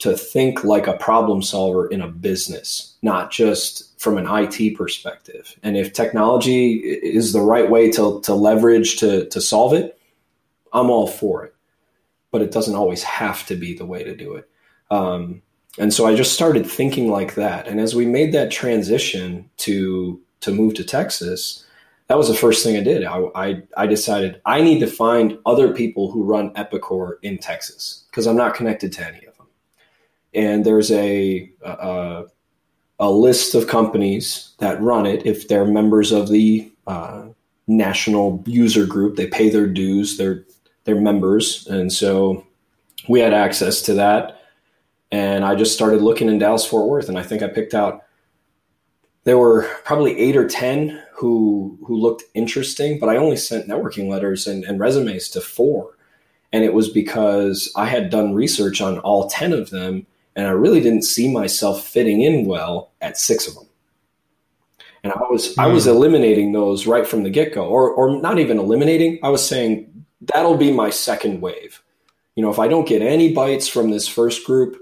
to 0.00 0.16
think 0.16 0.64
like 0.64 0.86
a 0.86 0.96
problem 0.96 1.40
solver 1.40 1.86
in 1.86 2.00
a 2.00 2.08
business, 2.08 2.94
not 3.02 3.30
just 3.30 3.98
from 4.00 4.18
an 4.18 4.26
IT 4.28 4.76
perspective. 4.76 5.56
And 5.62 5.76
if 5.76 5.92
technology 5.92 6.74
is 6.74 7.32
the 7.32 7.40
right 7.40 7.70
way 7.70 7.90
to, 7.92 8.20
to 8.22 8.34
leverage 8.34 8.96
to, 8.98 9.28
to 9.28 9.40
solve 9.40 9.72
it, 9.72 9.98
I'm 10.72 10.90
all 10.90 11.06
for 11.06 11.44
it. 11.44 11.54
But 12.32 12.42
it 12.42 12.50
doesn't 12.50 12.74
always 12.74 13.02
have 13.04 13.46
to 13.46 13.54
be 13.54 13.74
the 13.74 13.86
way 13.86 14.02
to 14.02 14.16
do 14.16 14.34
it. 14.34 14.48
Um, 14.90 15.42
and 15.78 15.94
so 15.94 16.06
I 16.06 16.14
just 16.14 16.34
started 16.34 16.66
thinking 16.66 17.10
like 17.10 17.36
that. 17.36 17.66
And 17.66 17.80
as 17.80 17.94
we 17.94 18.04
made 18.04 18.32
that 18.32 18.50
transition 18.50 19.48
to 19.58 20.20
to 20.44 20.52
move 20.52 20.74
to 20.74 20.84
Texas, 20.84 21.64
that 22.08 22.18
was 22.18 22.28
the 22.28 22.34
first 22.34 22.64
thing 22.64 22.76
I 22.76 22.82
did. 22.82 23.04
I, 23.04 23.24
I, 23.34 23.62
I 23.76 23.86
decided 23.86 24.40
I 24.44 24.60
need 24.62 24.80
to 24.80 24.86
find 24.86 25.38
other 25.46 25.72
people 25.72 26.10
who 26.10 26.22
run 26.22 26.52
Epicor 26.54 27.14
in 27.22 27.38
Texas 27.38 28.04
because 28.10 28.26
I'm 28.26 28.36
not 28.36 28.54
connected 28.54 28.92
to 28.92 29.06
any 29.06 29.24
of 29.24 29.36
them. 29.36 29.46
And 30.34 30.64
there's 30.64 30.90
a, 30.90 31.50
a, 31.62 32.24
a 32.98 33.10
list 33.10 33.54
of 33.54 33.68
companies 33.68 34.52
that 34.58 34.80
run 34.82 35.06
it. 35.06 35.24
If 35.26 35.48
they're 35.48 35.64
members 35.64 36.12
of 36.12 36.28
the 36.28 36.70
uh, 36.86 37.28
national 37.66 38.42
user 38.46 38.86
group, 38.86 39.16
they 39.16 39.26
pay 39.26 39.48
their 39.48 39.66
dues. 39.66 40.16
They're 40.16 40.44
they're 40.84 41.00
members, 41.00 41.66
and 41.66 41.90
so 41.90 42.46
we 43.08 43.18
had 43.20 43.32
access 43.32 43.80
to 43.82 43.94
that. 43.94 44.42
And 45.10 45.42
I 45.42 45.54
just 45.54 45.72
started 45.72 46.02
looking 46.02 46.28
in 46.28 46.38
Dallas 46.38 46.66
Fort 46.66 46.88
Worth, 46.88 47.08
and 47.08 47.18
I 47.18 47.22
think 47.22 47.42
I 47.42 47.48
picked 47.48 47.72
out 47.72 48.03
there 49.24 49.38
were 49.38 49.62
probably 49.84 50.18
eight 50.18 50.36
or 50.36 50.46
ten 50.46 51.02
who 51.14 51.78
who 51.86 51.96
looked 51.96 52.24
interesting, 52.34 52.98
but 52.98 53.08
I 53.08 53.16
only 53.16 53.36
sent 53.36 53.68
networking 53.68 54.08
letters 54.08 54.46
and, 54.46 54.64
and 54.64 54.78
resumes 54.78 55.28
to 55.30 55.40
four. 55.40 55.96
And 56.52 56.62
it 56.62 56.72
was 56.72 56.88
because 56.88 57.72
I 57.74 57.86
had 57.86 58.10
done 58.10 58.32
research 58.32 58.80
on 58.80 59.00
all 59.00 59.28
10 59.28 59.52
of 59.52 59.70
them, 59.70 60.06
and 60.36 60.46
I 60.46 60.50
really 60.50 60.80
didn't 60.80 61.02
see 61.02 61.32
myself 61.32 61.84
fitting 61.84 62.22
in 62.22 62.46
well 62.46 62.92
at 63.00 63.18
six 63.18 63.48
of 63.48 63.56
them. 63.56 63.66
And 65.02 65.12
I 65.12 65.18
was 65.30 65.54
mm. 65.54 65.62
I 65.62 65.66
was 65.66 65.84
hmm. 65.84 65.90
eliminating 65.90 66.52
those 66.52 66.86
right 66.86 67.06
from 67.06 67.22
the 67.22 67.30
get-go, 67.30 67.66
or 67.66 67.90
or 67.90 68.20
not 68.20 68.38
even 68.38 68.58
eliminating. 68.58 69.18
I 69.22 69.28
was 69.28 69.46
saying 69.46 70.04
that'll 70.20 70.56
be 70.56 70.72
my 70.72 70.90
second 70.90 71.40
wave. 71.40 71.82
You 72.36 72.42
know, 72.42 72.50
if 72.50 72.58
I 72.58 72.68
don't 72.68 72.88
get 72.88 73.02
any 73.02 73.32
bites 73.32 73.68
from 73.68 73.90
this 73.90 74.08
first 74.08 74.44
group, 74.44 74.76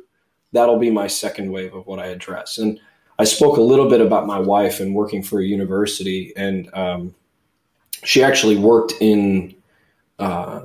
that'll 0.53 0.79
be 0.79 0.91
my 0.91 1.07
second 1.07 1.51
wave 1.51 1.75
of 1.75 1.87
what 1.87 1.99
I 1.99 2.07
address. 2.07 2.59
And 2.59 2.81
I 3.23 3.25
spoke 3.25 3.57
a 3.57 3.63
little 3.63 3.89
bit 3.89 4.01
about 4.01 4.27
my 4.27 4.41
wife 4.41 4.81
and 4.81 4.97
working 4.97 5.23
for 5.23 5.39
a 5.39 5.45
university, 5.45 6.33
and 6.37 6.69
um, 6.75 7.15
she 8.03 8.21
actually 8.21 8.57
worked 8.57 8.95
in 9.01 9.55
uh, 10.19 10.63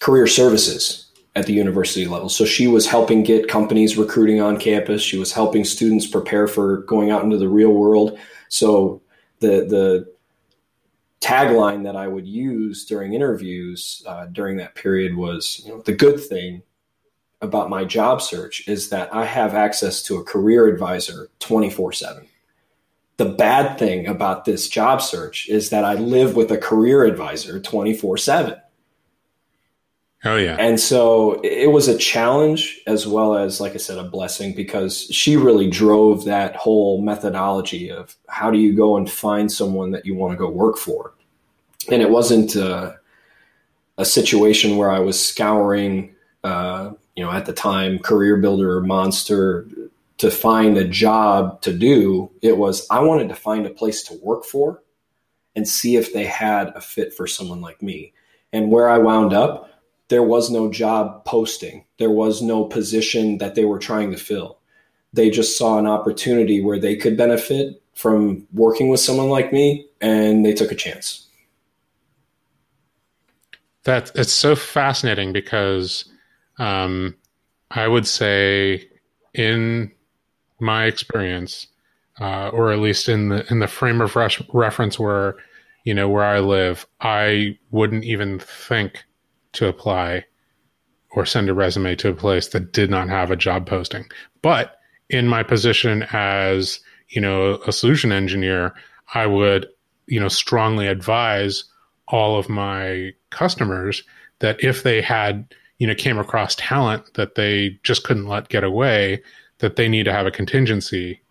career 0.00 0.26
services 0.26 1.06
at 1.36 1.46
the 1.46 1.52
university 1.52 2.06
level. 2.06 2.28
So 2.28 2.44
she 2.44 2.66
was 2.66 2.88
helping 2.88 3.22
get 3.22 3.46
companies 3.46 3.96
recruiting 3.96 4.40
on 4.40 4.58
campus. 4.58 5.00
She 5.00 5.16
was 5.16 5.32
helping 5.32 5.64
students 5.64 6.08
prepare 6.08 6.48
for 6.48 6.78
going 6.78 7.12
out 7.12 7.22
into 7.22 7.38
the 7.38 7.48
real 7.48 7.70
world. 7.70 8.18
So 8.48 9.00
the 9.38 9.64
the 9.74 10.12
tagline 11.20 11.84
that 11.84 11.94
I 11.94 12.08
would 12.08 12.26
use 12.26 12.84
during 12.84 13.14
interviews 13.14 14.02
uh, 14.08 14.26
during 14.26 14.56
that 14.56 14.74
period 14.74 15.16
was, 15.16 15.62
you 15.64 15.70
know, 15.70 15.82
the 15.82 15.94
good 15.94 16.18
thing 16.18 16.62
about 17.40 17.70
my 17.70 17.84
job 17.84 18.20
search 18.20 18.66
is 18.68 18.90
that 18.90 19.12
I 19.14 19.24
have 19.24 19.54
access 19.54 20.02
to 20.04 20.16
a 20.16 20.24
career 20.24 20.66
advisor 20.66 21.30
24 21.40 21.92
7. 21.92 22.26
The 23.16 23.24
bad 23.26 23.78
thing 23.78 24.06
about 24.06 24.44
this 24.44 24.68
job 24.68 25.02
search 25.02 25.48
is 25.48 25.70
that 25.70 25.84
I 25.84 25.94
live 25.94 26.36
with 26.36 26.50
a 26.50 26.58
career 26.58 27.04
advisor 27.04 27.60
24 27.60 28.18
7. 28.18 28.56
Oh, 30.22 30.36
yeah. 30.36 30.56
And 30.58 30.78
so 30.78 31.40
it 31.40 31.72
was 31.72 31.88
a 31.88 31.96
challenge 31.96 32.82
as 32.86 33.06
well 33.06 33.36
as, 33.36 33.58
like 33.58 33.72
I 33.72 33.78
said, 33.78 33.96
a 33.96 34.04
blessing 34.04 34.54
because 34.54 35.04
she 35.04 35.36
really 35.36 35.70
drove 35.70 36.26
that 36.26 36.56
whole 36.56 37.00
methodology 37.00 37.90
of 37.90 38.14
how 38.28 38.50
do 38.50 38.58
you 38.58 38.74
go 38.74 38.98
and 38.98 39.10
find 39.10 39.50
someone 39.50 39.92
that 39.92 40.04
you 40.04 40.14
want 40.14 40.32
to 40.32 40.36
go 40.36 40.50
work 40.50 40.76
for. 40.76 41.14
And 41.90 42.02
it 42.02 42.10
wasn't 42.10 42.54
uh, 42.54 42.92
a 43.96 44.04
situation 44.04 44.76
where 44.76 44.90
I 44.90 44.98
was 44.98 45.18
scouring 45.18 46.14
uh, 46.44 46.92
you 47.20 47.26
know, 47.26 47.32
at 47.32 47.44
the 47.44 47.52
time, 47.52 47.98
Career 47.98 48.38
Builder 48.38 48.78
or 48.78 48.80
Monster 48.80 49.68
to 50.16 50.30
find 50.30 50.78
a 50.78 50.88
job 50.88 51.60
to 51.60 51.70
do. 51.70 52.30
It 52.40 52.56
was 52.56 52.86
I 52.88 53.00
wanted 53.00 53.28
to 53.28 53.34
find 53.34 53.66
a 53.66 53.70
place 53.70 54.02
to 54.04 54.14
work 54.22 54.46
for 54.46 54.82
and 55.54 55.68
see 55.68 55.96
if 55.96 56.14
they 56.14 56.24
had 56.24 56.68
a 56.68 56.80
fit 56.80 57.12
for 57.12 57.26
someone 57.26 57.60
like 57.60 57.82
me. 57.82 58.14
And 58.54 58.70
where 58.70 58.88
I 58.88 58.96
wound 58.96 59.34
up, 59.34 59.68
there 60.08 60.22
was 60.22 60.50
no 60.50 60.72
job 60.72 61.26
posting. 61.26 61.84
There 61.98 62.08
was 62.08 62.40
no 62.40 62.64
position 62.64 63.36
that 63.36 63.54
they 63.54 63.66
were 63.66 63.78
trying 63.78 64.10
to 64.12 64.16
fill. 64.16 64.56
They 65.12 65.28
just 65.28 65.58
saw 65.58 65.78
an 65.78 65.86
opportunity 65.86 66.64
where 66.64 66.78
they 66.78 66.96
could 66.96 67.18
benefit 67.18 67.82
from 67.92 68.46
working 68.54 68.88
with 68.88 69.00
someone 69.00 69.28
like 69.28 69.52
me 69.52 69.86
and 70.00 70.42
they 70.42 70.54
took 70.54 70.72
a 70.72 70.74
chance. 70.74 71.26
That 73.84 74.10
it's 74.14 74.32
so 74.32 74.56
fascinating 74.56 75.34
because 75.34 76.10
um, 76.60 77.16
I 77.70 77.88
would 77.88 78.06
say, 78.06 78.88
in 79.34 79.90
my 80.60 80.84
experience, 80.84 81.66
uh, 82.20 82.50
or 82.50 82.70
at 82.70 82.78
least 82.78 83.08
in 83.08 83.30
the 83.30 83.50
in 83.50 83.58
the 83.58 83.66
frame 83.66 84.00
of 84.00 84.14
reference 84.52 84.98
where 84.98 85.36
you 85.84 85.94
know, 85.94 86.08
where 86.08 86.24
I 86.24 86.40
live, 86.40 86.86
I 87.00 87.58
wouldn't 87.70 88.04
even 88.04 88.38
think 88.38 89.04
to 89.52 89.66
apply 89.66 90.24
or 91.10 91.26
send 91.26 91.48
a 91.48 91.54
resume 91.54 91.96
to 91.96 92.10
a 92.10 92.14
place 92.14 92.48
that 92.48 92.72
did 92.72 92.90
not 92.90 93.08
have 93.08 93.30
a 93.30 93.36
job 93.36 93.66
posting. 93.66 94.06
But 94.42 94.78
in 95.08 95.26
my 95.26 95.42
position 95.42 96.06
as, 96.12 96.80
you 97.08 97.20
know, 97.20 97.60
a 97.66 97.72
solution 97.72 98.12
engineer, 98.12 98.74
I 99.14 99.26
would, 99.26 99.66
you 100.06 100.20
know, 100.20 100.28
strongly 100.28 100.86
advise 100.86 101.64
all 102.08 102.38
of 102.38 102.48
my 102.48 103.12
customers 103.30 104.02
that 104.38 104.62
if 104.62 104.82
they 104.82 105.00
had, 105.00 105.52
you 105.80 105.86
know, 105.86 105.94
came 105.94 106.18
across 106.18 106.54
talent 106.56 107.14
that 107.14 107.36
they 107.36 107.78
just 107.82 108.04
couldn't 108.04 108.28
let 108.28 108.50
get 108.50 108.62
away, 108.62 109.22
that 109.58 109.76
they 109.76 109.88
need 109.88 110.04
to 110.04 110.12
have 110.12 110.26
a 110.26 110.30
contingency, 110.30 111.22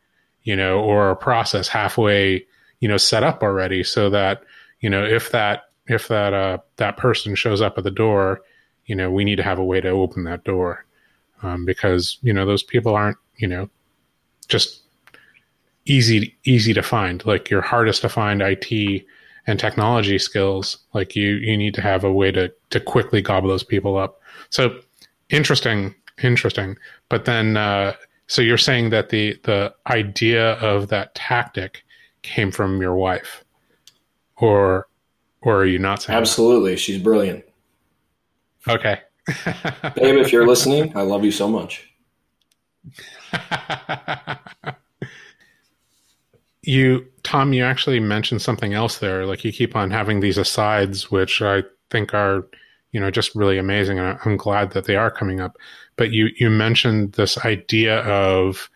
you 0.41 0.55
know, 0.55 0.79
or 0.79 1.11
a 1.11 1.15
process 1.15 1.67
halfway, 1.67 2.43
you 2.79 2.89
know, 2.89 2.97
set 2.97 3.21
up 3.21 3.43
already 3.43 3.83
so 3.83 4.09
that, 4.09 4.41
you 4.79 4.89
know, 4.89 5.05
if 5.05 5.31
that 5.31 5.65
if 5.85 6.07
that 6.07 6.33
uh 6.33 6.57
that 6.77 6.97
person 6.97 7.35
shows 7.35 7.61
up 7.61 7.77
at 7.77 7.83
the 7.83 7.91
door, 7.91 8.41
you 8.87 8.95
know, 8.95 9.11
we 9.11 9.23
need 9.23 9.35
to 9.35 9.43
have 9.43 9.59
a 9.59 9.63
way 9.63 9.79
to 9.79 9.89
open 9.89 10.23
that 10.23 10.43
door. 10.43 10.83
Um, 11.43 11.63
because, 11.63 12.17
you 12.23 12.33
know, 12.33 12.45
those 12.47 12.63
people 12.63 12.95
aren't, 12.95 13.17
you 13.37 13.47
know, 13.47 13.69
just 14.47 14.81
easy 15.85 16.35
easy 16.43 16.73
to 16.73 16.81
find. 16.81 17.23
Like 17.23 17.51
your 17.51 17.61
hardest 17.61 18.01
to 18.01 18.09
find 18.09 18.41
IT 18.41 19.05
and 19.45 19.59
technology 19.59 20.17
skills, 20.17 20.79
like 20.93 21.15
you 21.15 21.35
you 21.35 21.55
need 21.55 21.75
to 21.75 21.81
have 21.81 22.03
a 22.03 22.11
way 22.11 22.31
to 22.31 22.51
to 22.71 22.79
quickly 22.79 23.21
gobble 23.21 23.49
those 23.49 23.63
people 23.63 23.95
up. 23.95 24.18
So 24.49 24.79
interesting, 25.29 25.95
interesting. 26.21 26.77
But 27.09 27.25
then 27.25 27.57
uh, 27.57 27.93
so 28.27 28.41
you're 28.41 28.57
saying 28.57 28.89
that 28.91 29.09
the 29.09 29.39
the 29.43 29.73
idea 29.87 30.53
of 30.53 30.89
that 30.89 31.15
tactic 31.15 31.83
came 32.21 32.51
from 32.51 32.81
your 32.81 32.95
wife, 32.95 33.43
or 34.37 34.87
or 35.41 35.57
are 35.57 35.65
you 35.65 35.79
not 35.79 36.03
saying? 36.03 36.17
Absolutely, 36.17 36.71
that? 36.71 36.79
she's 36.79 37.01
brilliant. 37.01 37.43
Okay, 38.67 38.99
babe, 39.25 40.17
if 40.17 40.31
you're 40.31 40.47
listening, 40.47 40.95
I 40.95 41.01
love 41.01 41.23
you 41.23 41.31
so 41.31 41.47
much. 41.47 41.91
you 46.61 47.05
tom 47.23 47.53
you 47.53 47.63
actually 47.63 47.99
mentioned 47.99 48.41
something 48.41 48.73
else 48.73 48.99
there 48.99 49.25
like 49.25 49.43
you 49.43 49.51
keep 49.51 49.75
on 49.75 49.91
having 49.91 50.19
these 50.19 50.37
asides 50.37 51.11
which 51.11 51.41
i 51.41 51.61
think 51.89 52.13
are 52.13 52.47
you 52.91 52.99
know 52.99 53.11
just 53.11 53.35
really 53.35 53.57
amazing 53.57 53.99
and 53.99 54.17
i'm 54.25 54.37
glad 54.37 54.71
that 54.71 54.85
they 54.85 54.95
are 54.95 55.11
coming 55.11 55.39
up. 55.39 55.57
But 55.95 56.11
you 56.11 56.29
you 56.37 56.49
mentioned 56.49 57.13
this 57.13 57.37
idea 57.45 57.99
of 58.01 58.69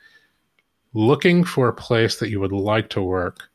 looking 0.93 1.43
for 1.43 1.67
a 1.67 1.73
place 1.73 2.17
that 2.17 2.30
you 2.30 2.39
would 2.39 2.52
like 2.52 2.89
to 2.91 3.02
work 3.02 3.49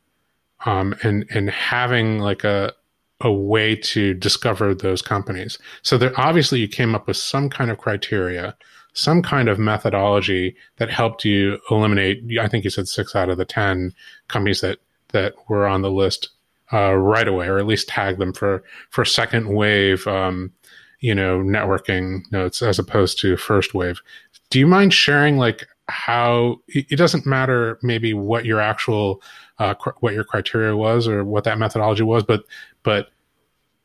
um, 0.65 0.95
and 1.03 1.25
and 1.29 1.49
having 1.49 2.19
like 2.19 2.43
a 2.43 2.73
a 3.21 3.31
way 3.31 3.75
to 3.75 4.13
discover 4.13 4.73
those 4.73 5.01
companies. 5.01 5.57
So 5.81 5.97
there 5.97 6.17
obviously 6.19 6.59
you 6.59 6.67
came 6.67 6.95
up 6.95 7.07
with 7.07 7.17
some 7.17 7.49
kind 7.49 7.69
of 7.69 7.77
criteria 7.77 8.55
some 8.93 9.21
kind 9.21 9.47
of 9.47 9.59
methodology 9.59 10.55
that 10.77 10.89
helped 10.89 11.23
you 11.23 11.59
eliminate 11.69 12.23
i 12.41 12.47
think 12.47 12.63
you 12.63 12.69
said 12.69 12.87
six 12.87 13.15
out 13.15 13.29
of 13.29 13.37
the 13.37 13.45
ten 13.45 13.93
companies 14.27 14.61
that 14.61 14.79
that 15.09 15.33
were 15.47 15.67
on 15.67 15.81
the 15.81 15.91
list 15.91 16.29
uh, 16.73 16.93
right 16.93 17.27
away 17.27 17.47
or 17.47 17.57
at 17.57 17.65
least 17.65 17.87
tag 17.87 18.17
them 18.19 18.33
for 18.33 18.63
for 18.89 19.05
second 19.05 19.47
wave 19.49 20.05
um, 20.07 20.51
you 20.99 21.13
know 21.15 21.39
networking 21.39 22.21
notes 22.31 22.61
as 22.61 22.79
opposed 22.79 23.19
to 23.19 23.37
first 23.37 23.73
wave. 23.73 24.01
Do 24.49 24.59
you 24.59 24.67
mind 24.67 24.93
sharing 24.93 25.37
like 25.37 25.67
how 25.87 26.57
it 26.67 26.97
doesn't 26.97 27.25
matter 27.25 27.79
maybe 27.81 28.13
what 28.13 28.45
your 28.45 28.61
actual 28.61 29.21
uh, 29.57 29.73
cr- 29.73 29.97
what 29.99 30.13
your 30.13 30.23
criteria 30.23 30.75
was 30.75 31.07
or 31.07 31.23
what 31.23 31.43
that 31.43 31.57
methodology 31.57 32.03
was 32.03 32.21
but 32.21 32.43
but 32.83 33.07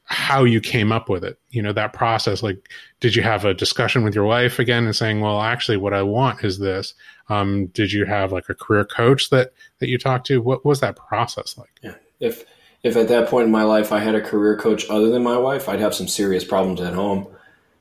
how 0.07 0.45
you 0.45 0.61
came 0.61 0.93
up 0.93 1.09
with 1.09 1.25
it 1.25 1.39
you 1.49 1.63
know 1.63 1.73
that 1.73 1.95
process 1.95 2.43
like 2.43 2.69
did 3.01 3.17
you 3.17 3.23
have 3.23 3.47
a 3.47 3.55
discussion 3.55 4.05
with 4.05 4.15
your 4.15 4.27
wife 4.27 4.59
again 4.59 4.85
and 4.85 4.95
saying 4.95 5.23
well 5.23 5.41
actually 5.41 5.79
what 5.79 5.95
i 5.95 6.03
want 6.03 6.45
is 6.45 6.59
this 6.59 6.93
um, 7.29 7.67
did 7.67 7.93
you 7.93 8.05
have 8.05 8.33
like 8.33 8.49
a 8.49 8.55
career 8.55 8.85
coach 8.85 9.31
that 9.31 9.53
that 9.79 9.89
you 9.89 9.99
talked 9.99 10.27
to? 10.27 10.43
What 10.43 10.65
was 10.65 10.81
that 10.81 10.97
process 10.97 11.57
like? 11.57 11.71
Yeah. 11.83 11.95
If 12.21 12.45
if 12.85 12.97
at 12.97 13.09
that 13.09 13.29
point 13.29 13.47
in 13.47 13.53
my 13.53 13.65
life 13.65 13.91
i 13.91 13.99
had 13.99 14.15
a 14.15 14.21
career 14.21 14.57
coach 14.57 14.89
other 14.89 15.11
than 15.11 15.23
my 15.23 15.37
wife 15.37 15.69
i'd 15.69 15.81
have 15.81 15.95
some 15.95 16.09
serious 16.09 16.45
problems 16.45 16.81
at 16.81 16.95
home 16.95 17.27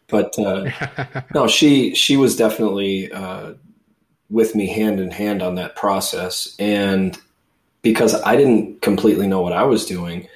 but 0.07 0.37
uh, 0.39 0.69
no 1.35 1.47
she 1.47 1.93
she 1.93 2.17
was 2.17 2.35
definitely 2.35 3.11
uh, 3.11 3.53
with 4.29 4.55
me 4.55 4.65
hand 4.67 4.99
in 4.99 5.11
hand 5.11 5.41
on 5.43 5.55
that 5.55 5.75
process 5.75 6.55
and 6.57 7.19
because 7.83 8.19
i 8.23 8.35
didn't 8.35 8.81
completely 8.81 9.27
know 9.27 9.41
what 9.41 9.53
i 9.53 9.63
was 9.63 9.85
doing 9.85 10.27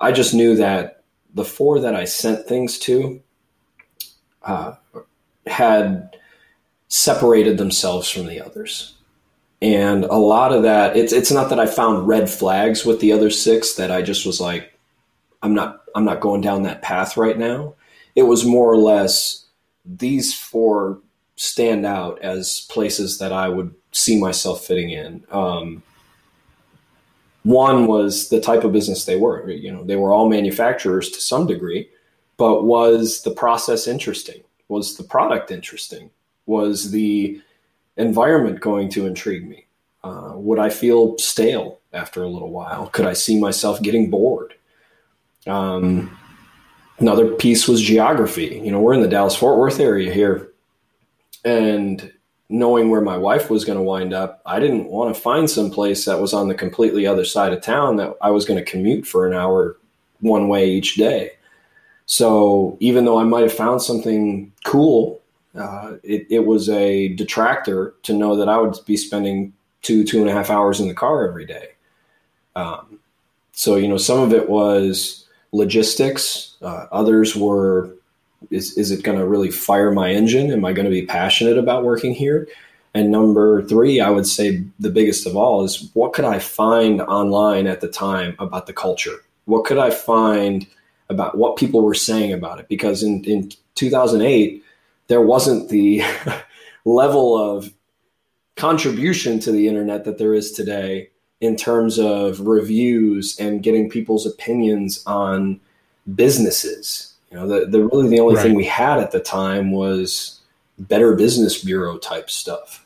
i 0.00 0.10
just 0.10 0.32
knew 0.32 0.56
that 0.56 1.02
the 1.34 1.44
four 1.44 1.80
that 1.80 1.94
I 1.94 2.04
sent 2.04 2.46
things 2.46 2.78
to 2.80 3.20
uh, 4.42 4.74
had 5.46 6.16
separated 6.88 7.58
themselves 7.58 8.08
from 8.10 8.26
the 8.26 8.40
others. 8.40 8.94
And 9.62 10.04
a 10.06 10.16
lot 10.16 10.52
of 10.52 10.64
that, 10.64 10.96
it's 10.96 11.12
it's 11.12 11.30
not 11.30 11.48
that 11.50 11.60
I 11.60 11.66
found 11.66 12.08
red 12.08 12.28
flags 12.28 12.84
with 12.84 12.98
the 12.98 13.12
other 13.12 13.30
six 13.30 13.74
that 13.74 13.92
I 13.92 14.02
just 14.02 14.26
was 14.26 14.40
like, 14.40 14.76
I'm 15.40 15.54
not 15.54 15.84
I'm 15.94 16.04
not 16.04 16.20
going 16.20 16.40
down 16.40 16.64
that 16.64 16.82
path 16.82 17.16
right 17.16 17.38
now. 17.38 17.74
It 18.16 18.24
was 18.24 18.44
more 18.44 18.70
or 18.70 18.76
less 18.76 19.46
these 19.84 20.34
four 20.34 20.98
stand 21.36 21.86
out 21.86 22.20
as 22.22 22.66
places 22.70 23.18
that 23.18 23.32
I 23.32 23.48
would 23.48 23.72
see 23.92 24.18
myself 24.18 24.66
fitting 24.66 24.90
in. 24.90 25.24
Um, 25.30 25.84
one 27.44 27.86
was 27.86 28.30
the 28.30 28.40
type 28.40 28.64
of 28.64 28.72
business 28.72 29.04
they 29.04 29.16
were. 29.16 29.48
You 29.48 29.72
know, 29.72 29.84
they 29.84 29.96
were 29.96 30.12
all 30.12 30.28
manufacturers 30.28 31.08
to 31.10 31.20
some 31.20 31.46
degree, 31.46 31.88
but 32.36 32.64
was 32.64 33.22
the 33.22 33.30
process 33.30 33.86
interesting? 33.86 34.42
Was 34.66 34.96
the 34.96 35.04
product 35.04 35.52
interesting? 35.52 36.10
Was 36.46 36.90
the 36.90 37.40
environment 37.96 38.60
going 38.60 38.88
to 38.90 39.06
intrigue 39.06 39.48
me? 39.48 39.66
Uh, 40.04 40.32
would 40.34 40.58
I 40.58 40.70
feel 40.70 41.16
stale 41.18 41.80
after 41.92 42.22
a 42.22 42.28
little 42.28 42.50
while? 42.50 42.88
Could 42.88 43.06
I 43.06 43.12
see 43.12 43.38
myself 43.38 43.80
getting 43.82 44.10
bored? 44.10 44.54
Um, 45.46 46.16
another 46.98 47.28
piece 47.28 47.68
was 47.68 47.80
geography. 47.80 48.60
You 48.64 48.72
know, 48.72 48.80
we're 48.80 48.94
in 48.94 49.02
the 49.02 49.08
Dallas 49.08 49.36
Fort 49.36 49.58
Worth 49.58 49.80
area 49.80 50.12
here, 50.12 50.50
and 51.44 52.12
knowing 52.48 52.90
where 52.90 53.00
my 53.00 53.16
wife 53.16 53.48
was 53.48 53.64
going 53.64 53.78
to 53.78 53.82
wind 53.82 54.12
up, 54.12 54.42
I 54.44 54.60
didn't 54.60 54.88
want 54.88 55.14
to 55.14 55.20
find 55.20 55.48
some 55.48 55.70
place 55.70 56.04
that 56.04 56.20
was 56.20 56.34
on 56.34 56.48
the 56.48 56.54
completely 56.54 57.06
other 57.06 57.24
side 57.24 57.52
of 57.52 57.62
town 57.62 57.96
that 57.96 58.14
I 58.20 58.30
was 58.30 58.44
going 58.44 58.62
to 58.62 58.70
commute 58.70 59.06
for 59.06 59.26
an 59.26 59.32
hour 59.32 59.78
one 60.20 60.48
way 60.48 60.70
each 60.70 60.96
day. 60.96 61.30
So 62.04 62.76
even 62.78 63.06
though 63.06 63.18
I 63.18 63.24
might 63.24 63.42
have 63.42 63.54
found 63.54 63.80
something 63.80 64.52
cool, 64.64 65.21
uh, 65.58 65.96
it, 66.02 66.26
it 66.30 66.46
was 66.46 66.68
a 66.68 67.08
detractor 67.08 67.94
to 68.02 68.12
know 68.12 68.36
that 68.36 68.48
I 68.48 68.58
would 68.58 68.76
be 68.86 68.96
spending 68.96 69.52
two, 69.82 70.04
two 70.04 70.20
and 70.20 70.28
a 70.28 70.32
half 70.32 70.50
hours 70.50 70.80
in 70.80 70.88
the 70.88 70.94
car 70.94 71.28
every 71.28 71.44
day. 71.44 71.68
Um, 72.56 72.98
so, 73.52 73.76
you 73.76 73.88
know, 73.88 73.96
some 73.96 74.20
of 74.20 74.32
it 74.32 74.48
was 74.48 75.26
logistics. 75.52 76.56
Uh, 76.62 76.86
others 76.90 77.36
were 77.36 77.94
is, 78.50 78.76
is 78.76 78.90
it 78.90 79.04
going 79.04 79.18
to 79.18 79.26
really 79.26 79.50
fire 79.50 79.90
my 79.92 80.10
engine? 80.10 80.50
Am 80.50 80.64
I 80.64 80.72
going 80.72 80.84
to 80.84 80.90
be 80.90 81.06
passionate 81.06 81.58
about 81.58 81.84
working 81.84 82.14
here? 82.14 82.48
And 82.94 83.10
number 83.10 83.62
three, 83.66 84.00
I 84.00 84.10
would 84.10 84.26
say 84.26 84.64
the 84.78 84.90
biggest 84.90 85.26
of 85.26 85.36
all 85.36 85.64
is 85.64 85.90
what 85.94 86.12
could 86.12 86.24
I 86.24 86.38
find 86.38 87.00
online 87.02 87.66
at 87.66 87.80
the 87.80 87.88
time 87.88 88.36
about 88.38 88.66
the 88.66 88.72
culture? 88.72 89.24
What 89.46 89.64
could 89.64 89.78
I 89.78 89.90
find 89.90 90.66
about 91.08 91.36
what 91.36 91.56
people 91.56 91.82
were 91.82 91.94
saying 91.94 92.32
about 92.32 92.58
it? 92.58 92.68
Because 92.68 93.02
in, 93.02 93.24
in 93.24 93.50
2008, 93.76 94.62
there 95.12 95.20
wasn't 95.20 95.68
the 95.68 96.02
level 96.84 97.36
of 97.36 97.72
contribution 98.56 99.38
to 99.40 99.52
the 99.52 99.68
internet 99.68 100.04
that 100.04 100.18
there 100.18 100.34
is 100.34 100.50
today 100.52 101.10
in 101.40 101.56
terms 101.56 101.98
of 101.98 102.40
reviews 102.40 103.38
and 103.38 103.62
getting 103.62 103.88
people's 103.90 104.26
opinions 104.26 105.02
on 105.06 105.60
businesses 106.14 107.12
you 107.32 107.38
know, 107.38 107.48
the, 107.48 107.66
the 107.66 107.82
really 107.84 108.08
the 108.10 108.20
only 108.20 108.34
right. 108.34 108.42
thing 108.42 108.54
we 108.54 108.66
had 108.66 108.98
at 108.98 109.10
the 109.10 109.20
time 109.20 109.72
was 109.72 110.40
Better 110.78 111.16
Business 111.16 111.64
Bureau 111.64 111.96
type 111.96 112.28
stuff. 112.28 112.84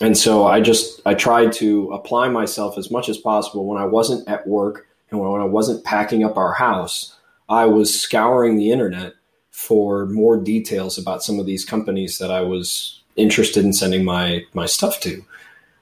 And 0.00 0.16
so 0.16 0.46
I 0.46 0.62
just 0.62 1.02
I 1.04 1.12
tried 1.12 1.52
to 1.54 1.92
apply 1.92 2.30
myself 2.30 2.78
as 2.78 2.90
much 2.90 3.10
as 3.10 3.18
possible 3.18 3.66
when 3.66 3.80
I 3.80 3.84
wasn't 3.84 4.26
at 4.26 4.46
work 4.46 4.86
and 5.10 5.20
when 5.20 5.40
I 5.40 5.44
wasn't 5.44 5.84
packing 5.84 6.24
up 6.24 6.38
our 6.38 6.54
house. 6.54 7.14
I 7.50 7.66
was 7.66 7.98
scouring 7.98 8.56
the 8.56 8.70
internet 8.70 9.14
for 9.58 10.06
more 10.06 10.36
details 10.36 10.96
about 10.98 11.20
some 11.20 11.40
of 11.40 11.44
these 11.44 11.64
companies 11.64 12.18
that 12.18 12.30
I 12.30 12.42
was 12.42 13.00
interested 13.16 13.64
in 13.64 13.72
sending 13.72 14.04
my 14.04 14.44
my 14.54 14.66
stuff 14.66 15.00
to. 15.00 15.24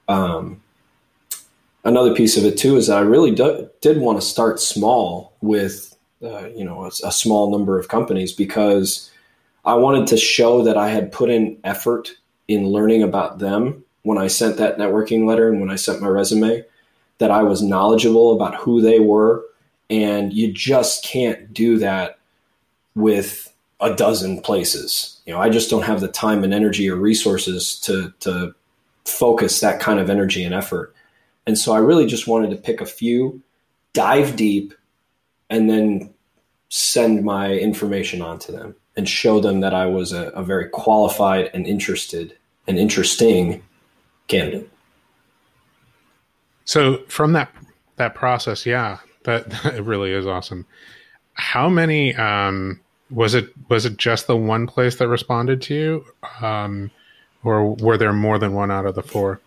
Um, 0.07 0.63
another 1.83 2.15
piece 2.15 2.37
of 2.37 2.43
it 2.43 2.57
too 2.57 2.75
is 2.75 2.87
that 2.87 2.97
I 2.97 3.01
really 3.01 3.29
do, 3.29 3.69
did 3.81 3.99
want 3.99 4.19
to 4.19 4.25
start 4.25 4.59
small 4.59 5.33
with 5.41 5.95
uh, 6.23 6.47
you 6.47 6.65
know 6.65 6.85
a, 6.85 6.87
a, 6.87 7.11
small 7.11 7.51
number 7.51 7.77
of 7.77 7.87
companies 7.87 8.33
because 8.33 9.11
I 9.63 9.75
wanted 9.75 10.07
to 10.07 10.17
show 10.17 10.63
that 10.63 10.75
I 10.75 10.89
had 10.89 11.11
put 11.11 11.29
in 11.29 11.59
effort 11.63 12.09
in 12.47 12.69
learning 12.69 13.03
about 13.03 13.37
them 13.37 13.83
when 14.01 14.17
I 14.17 14.25
sent 14.25 14.57
that 14.57 14.79
networking 14.79 15.27
letter 15.27 15.49
and 15.49 15.61
when 15.61 15.69
I 15.69 15.75
sent 15.75 16.01
my 16.01 16.07
resume. 16.07 16.65
that 17.19 17.29
I 17.29 17.43
was 17.43 17.61
knowledgeable 17.61 18.33
about 18.33 18.55
who 18.55 18.81
they 18.81 18.99
were. 18.99 19.43
And 19.89 20.33
you 20.33 20.51
just 20.51 21.03
can't 21.03 21.53
do 21.53 21.77
that 21.77 22.17
with 22.95 23.53
a 23.79 23.93
dozen 23.95 24.41
places. 24.41 25.19
You 25.25 25.33
know, 25.33 25.39
I 25.39 25.49
just 25.49 25.69
don't 25.69 25.83
have 25.83 26.01
the 26.01 26.07
time 26.07 26.43
and 26.43 26.53
energy 26.53 26.89
or 26.89 26.95
resources 26.95 27.79
to, 27.81 28.13
to 28.21 28.53
focus 29.05 29.59
that 29.59 29.79
kind 29.79 29.99
of 29.99 30.09
energy 30.09 30.43
and 30.43 30.53
effort. 30.53 30.95
And 31.45 31.57
so 31.57 31.73
I 31.73 31.79
really 31.79 32.05
just 32.05 32.27
wanted 32.27 32.49
to 32.51 32.57
pick 32.57 32.81
a 32.81 32.85
few, 32.85 33.41
dive 33.93 34.35
deep, 34.35 34.73
and 35.49 35.69
then 35.69 36.13
send 36.69 37.23
my 37.23 37.53
information 37.53 38.21
on 38.21 38.39
to 38.39 38.51
them 38.51 38.75
and 38.97 39.07
show 39.07 39.39
them 39.39 39.61
that 39.61 39.73
I 39.73 39.85
was 39.85 40.11
a, 40.11 40.29
a 40.29 40.43
very 40.43 40.67
qualified 40.69 41.49
and 41.53 41.65
interested 41.65 42.35
and 42.67 42.77
interesting 42.77 43.63
candidate. 44.27 44.69
So 46.65 46.97
from 47.07 47.31
that 47.33 47.49
that 47.95 48.13
process, 48.13 48.65
yeah, 48.65 48.97
that, 49.23 49.49
that 49.63 49.83
really 49.83 50.11
is 50.11 50.27
awesome. 50.27 50.65
How 51.33 51.69
many 51.69 52.15
um, 52.15 52.79
was 53.09 53.33
it? 53.33 53.49
Was 53.69 53.85
it 53.85 53.97
just 53.97 54.27
the 54.27 54.37
one 54.37 54.67
place 54.67 54.97
that 54.97 55.07
responded 55.07 55.61
to 55.63 55.73
you, 55.73 56.05
um, 56.41 56.91
or 57.43 57.75
were 57.75 57.97
there 57.97 58.13
more 58.13 58.37
than 58.37 58.53
one 58.53 58.71
out 58.71 58.85
of 58.85 58.95
the 58.95 59.03
four? 59.03 59.39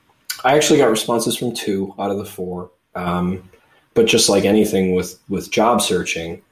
I 0.45 0.57
actually 0.57 0.79
got 0.79 0.91
responses 0.91 1.37
from 1.37 1.55
two 1.55 1.95
out 1.99 2.11
of 2.11 2.19
the 2.19 2.25
four. 2.25 2.71
Um, 2.95 3.49
but 3.95 4.07
just 4.07 4.29
like 4.29 4.45
anything 4.45 4.95
with 4.95 5.19
with 5.29 5.51
job 5.51 5.81
searching, 5.81 6.43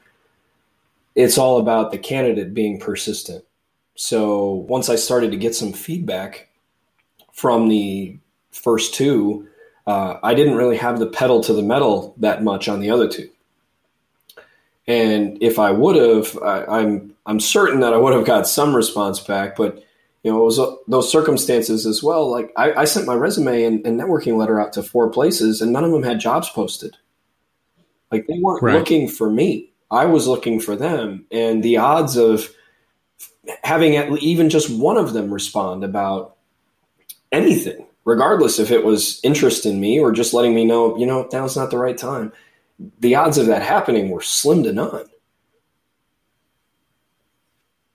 it's 1.14 1.38
all 1.38 1.58
about 1.58 1.90
the 1.90 1.98
candidate 1.98 2.54
being 2.54 2.78
persistent. 2.78 3.44
So 3.94 4.64
once 4.68 4.88
I 4.88 4.96
started 4.96 5.30
to 5.32 5.36
get 5.36 5.54
some 5.54 5.72
feedback 5.72 6.48
from 7.32 7.68
the 7.68 8.16
first 8.50 8.94
two, 8.94 9.48
uh, 9.86 10.18
I 10.22 10.34
didn't 10.34 10.56
really 10.56 10.76
have 10.76 10.98
the 10.98 11.06
pedal 11.06 11.42
to 11.44 11.52
the 11.52 11.62
metal 11.62 12.14
that 12.18 12.44
much 12.44 12.68
on 12.68 12.80
the 12.80 12.90
other 12.90 13.08
two. 13.08 13.28
And 14.88 15.40
if 15.40 15.58
I 15.58 15.70
would 15.70 15.96
have, 15.96 16.36
I'm 16.42 17.14
I'm 17.26 17.38
certain 17.38 17.80
that 17.80 17.92
I 17.92 17.98
would 17.98 18.14
have 18.14 18.24
got 18.24 18.48
some 18.48 18.74
response 18.74 19.20
back. 19.20 19.54
But 19.54 19.84
you 20.24 20.32
know, 20.32 20.40
it 20.40 20.44
was 20.44 20.58
uh, 20.58 20.74
those 20.88 21.12
circumstances 21.12 21.86
as 21.86 22.02
well. 22.02 22.28
Like 22.30 22.50
I, 22.56 22.72
I 22.72 22.84
sent 22.84 23.06
my 23.06 23.14
resume 23.14 23.62
and, 23.62 23.86
and, 23.86 24.00
networking 24.00 24.36
letter 24.36 24.58
out 24.58 24.72
to 24.72 24.82
four 24.82 25.10
places, 25.10 25.60
and 25.60 25.72
none 25.72 25.84
of 25.84 25.92
them 25.92 26.02
had 26.02 26.18
jobs 26.18 26.48
posted. 26.48 26.96
Like 28.10 28.26
they 28.26 28.38
weren't 28.40 28.62
right. 28.62 28.74
looking 28.74 29.08
for 29.08 29.30
me. 29.30 29.70
I 29.90 30.06
was 30.06 30.26
looking 30.26 30.58
for 30.58 30.74
them, 30.74 31.26
and 31.30 31.62
the 31.62 31.76
odds 31.76 32.16
of 32.16 32.52
having 33.62 33.94
even 34.18 34.50
just 34.50 34.70
one 34.70 34.96
of 34.96 35.12
them 35.12 35.32
respond 35.32 35.84
about 35.84 36.36
anything 37.30 37.86
regardless 38.08 38.58
if 38.58 38.70
it 38.70 38.86
was 38.86 39.20
interest 39.22 39.66
in 39.66 39.78
me 39.78 40.00
or 40.00 40.12
just 40.12 40.32
letting 40.32 40.54
me 40.54 40.64
know, 40.64 40.96
you 40.96 41.04
know, 41.04 41.28
now's 41.30 41.58
not 41.58 41.70
the 41.70 41.76
right 41.76 41.98
time. 41.98 42.32
The 43.00 43.14
odds 43.14 43.38
of 43.38 43.46
that 43.46 43.62
happening 43.62 44.10
were 44.10 44.22
slim 44.22 44.62
to 44.64 44.72
none. 44.72 45.06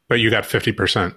But 0.08 0.20
you 0.20 0.30
got 0.30 0.44
50%. 0.44 1.16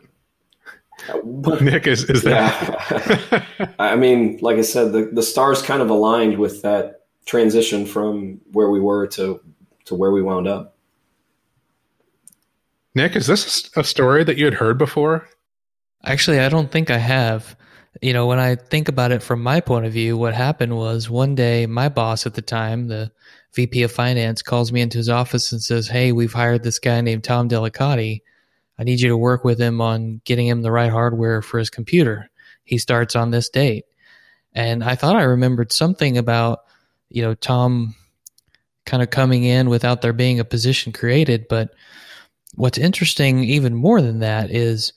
Nick, 1.61 1.87
is, 1.87 2.05
is 2.05 2.23
that? 2.23 3.45
Yeah. 3.61 3.73
I 3.79 3.97
mean, 3.97 4.39
like 4.41 4.57
I 4.57 4.63
said, 4.63 4.93
the, 4.93 5.11
the 5.13 5.23
stars 5.23 5.61
kind 5.63 5.83
of 5.83 5.91
aligned 5.91 6.39
with 6.39 6.63
that 6.63 7.05
transition 7.27 7.85
from 7.85 8.41
where 8.53 8.71
we 8.71 8.81
were 8.81 9.07
to, 9.09 9.41
to 9.87 9.95
where 9.95 10.11
we 10.11 10.23
wound 10.23 10.49
up. 10.49 10.77
Nick, 12.95 13.15
is 13.15 13.27
this 13.27 13.69
a 13.77 13.85
story 13.85 14.25
that 14.25 14.39
you 14.39 14.47
had 14.47 14.55
heard 14.55 14.79
before? 14.79 15.29
Actually, 16.05 16.41
I 16.41 16.49
don't 16.49 16.71
think 16.71 16.91
I 16.91 16.99
have 16.99 17.57
you 18.03 18.13
know, 18.13 18.27
when 18.27 18.39
I 18.39 18.57
think 18.57 18.89
about 18.89 19.13
it 19.13 19.23
from 19.23 19.43
my 19.43 19.61
point 19.61 19.87
of 19.87 19.93
view, 19.93 20.17
what 20.17 20.35
happened 20.35 20.77
was 20.77 21.09
one 21.09 21.35
day 21.35 21.67
my 21.67 21.89
boss 21.89 22.27
at 22.27 22.35
the 22.35 22.43
time, 22.43 22.89
the 22.89 23.11
VP 23.57 23.83
of 23.83 23.91
finance, 23.91 24.43
calls 24.43 24.71
me 24.71 24.83
into 24.83 24.99
his 24.99 25.09
office 25.09 25.51
and 25.51 25.63
says, 25.63 25.89
Hey, 25.89 26.13
we've 26.13 26.33
hired 26.33 26.63
this 26.63 26.79
guy 26.79 27.01
named 27.01 27.25
Tom 27.25 27.49
Delicati. 27.49 28.23
I 28.79 28.85
need 28.85 29.01
you 29.01 29.09
to 29.09 29.17
work 29.17 29.45
with 29.45 29.59
him 29.59 29.81
on 29.81 30.21
getting 30.25 30.47
him 30.47 30.61
the 30.61 30.71
right 30.71 30.91
hardware 30.91 31.41
for 31.41 31.59
his 31.59 31.71
computer. 31.71 32.31
He 32.65 32.77
starts 32.77 33.17
on 33.17 33.31
this 33.31 33.49
date. 33.49 33.87
And 34.53 34.85
I 34.85 34.95
thought 34.95 35.17
I 35.17 35.23
remembered 35.23 35.73
something 35.73 36.19
about, 36.19 36.61
you 37.09 37.23
know, 37.23 37.35
Tom 37.35 37.95
kind 38.85 39.03
of 39.03 39.11
coming 39.11 39.45
in 39.45 39.71
without 39.71 40.03
there 40.03 40.13
being 40.13 40.39
a 40.39 40.45
position 40.45 40.93
created. 40.93 41.47
But 41.49 41.71
what's 42.55 42.79
interesting 42.79 43.43
even 43.45 43.75
more 43.75 44.03
than 44.03 44.19
that 44.19 44.51
is 44.51 44.93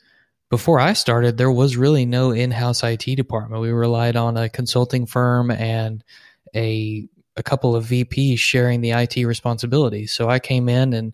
before 0.50 0.80
I 0.80 0.94
started, 0.94 1.38
there 1.38 1.52
was 1.52 1.78
really 1.78 2.06
no 2.06 2.32
in-house 2.32 2.84
IT 2.84 3.06
department. 3.16 3.62
We 3.62 3.72
relied 3.72 4.18
on 4.18 4.36
a 4.36 4.50
consulting 4.50 5.06
firm 5.06 5.50
and 5.50 6.04
a 6.54 7.08
a 7.40 7.44
couple 7.44 7.76
of 7.76 7.86
VPs 7.86 8.40
sharing 8.40 8.82
the 8.82 8.92
IT 8.92 9.16
responsibilities. 9.26 10.12
So 10.12 10.30
I 10.30 10.40
came 10.40 10.70
in 10.70 10.94
and 10.94 11.14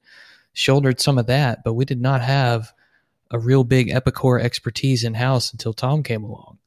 shouldered 0.53 0.99
some 0.99 1.17
of 1.17 1.27
that, 1.27 1.63
but 1.63 1.73
we 1.73 1.85
did 1.85 2.01
not 2.01 2.21
have 2.21 2.73
a 3.31 3.39
real 3.39 3.63
big 3.63 3.89
Epicor 3.89 4.41
expertise 4.41 5.03
in 5.03 5.13
house 5.13 5.51
until 5.51 5.73
Tom 5.73 6.03
came 6.03 6.23
along. 6.23 6.57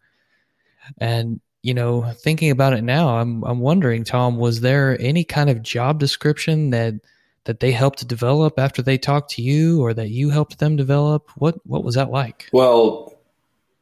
And 0.99 1.41
you 1.63 1.75
know, 1.75 2.03
thinking 2.03 2.51
about 2.51 2.73
it 2.73 2.83
now, 2.83 3.19
I'm 3.19 3.43
I'm 3.45 3.59
wondering, 3.59 4.05
Tom, 4.05 4.37
was 4.37 4.61
there 4.61 4.97
any 5.01 5.25
kind 5.25 5.51
of 5.51 5.63
job 5.63 5.99
description 5.99 6.71
that 6.71 6.95
that 7.45 7.61
they 7.61 7.73
helped 7.73 8.07
develop 8.07 8.59
after 8.59 8.83
they 8.83 8.99
talked 8.99 9.33
to 9.33 9.43
you 9.43 9.83
or 9.83 9.93
that 9.95 10.11
you 10.11 10.31
helped 10.31 10.61
them 10.61 10.77
develop? 10.77 11.31
What 11.37 11.57
what 11.67 11.83
was 11.83 11.97
that 11.97 12.11
like? 12.11 12.49
Well, 12.53 13.19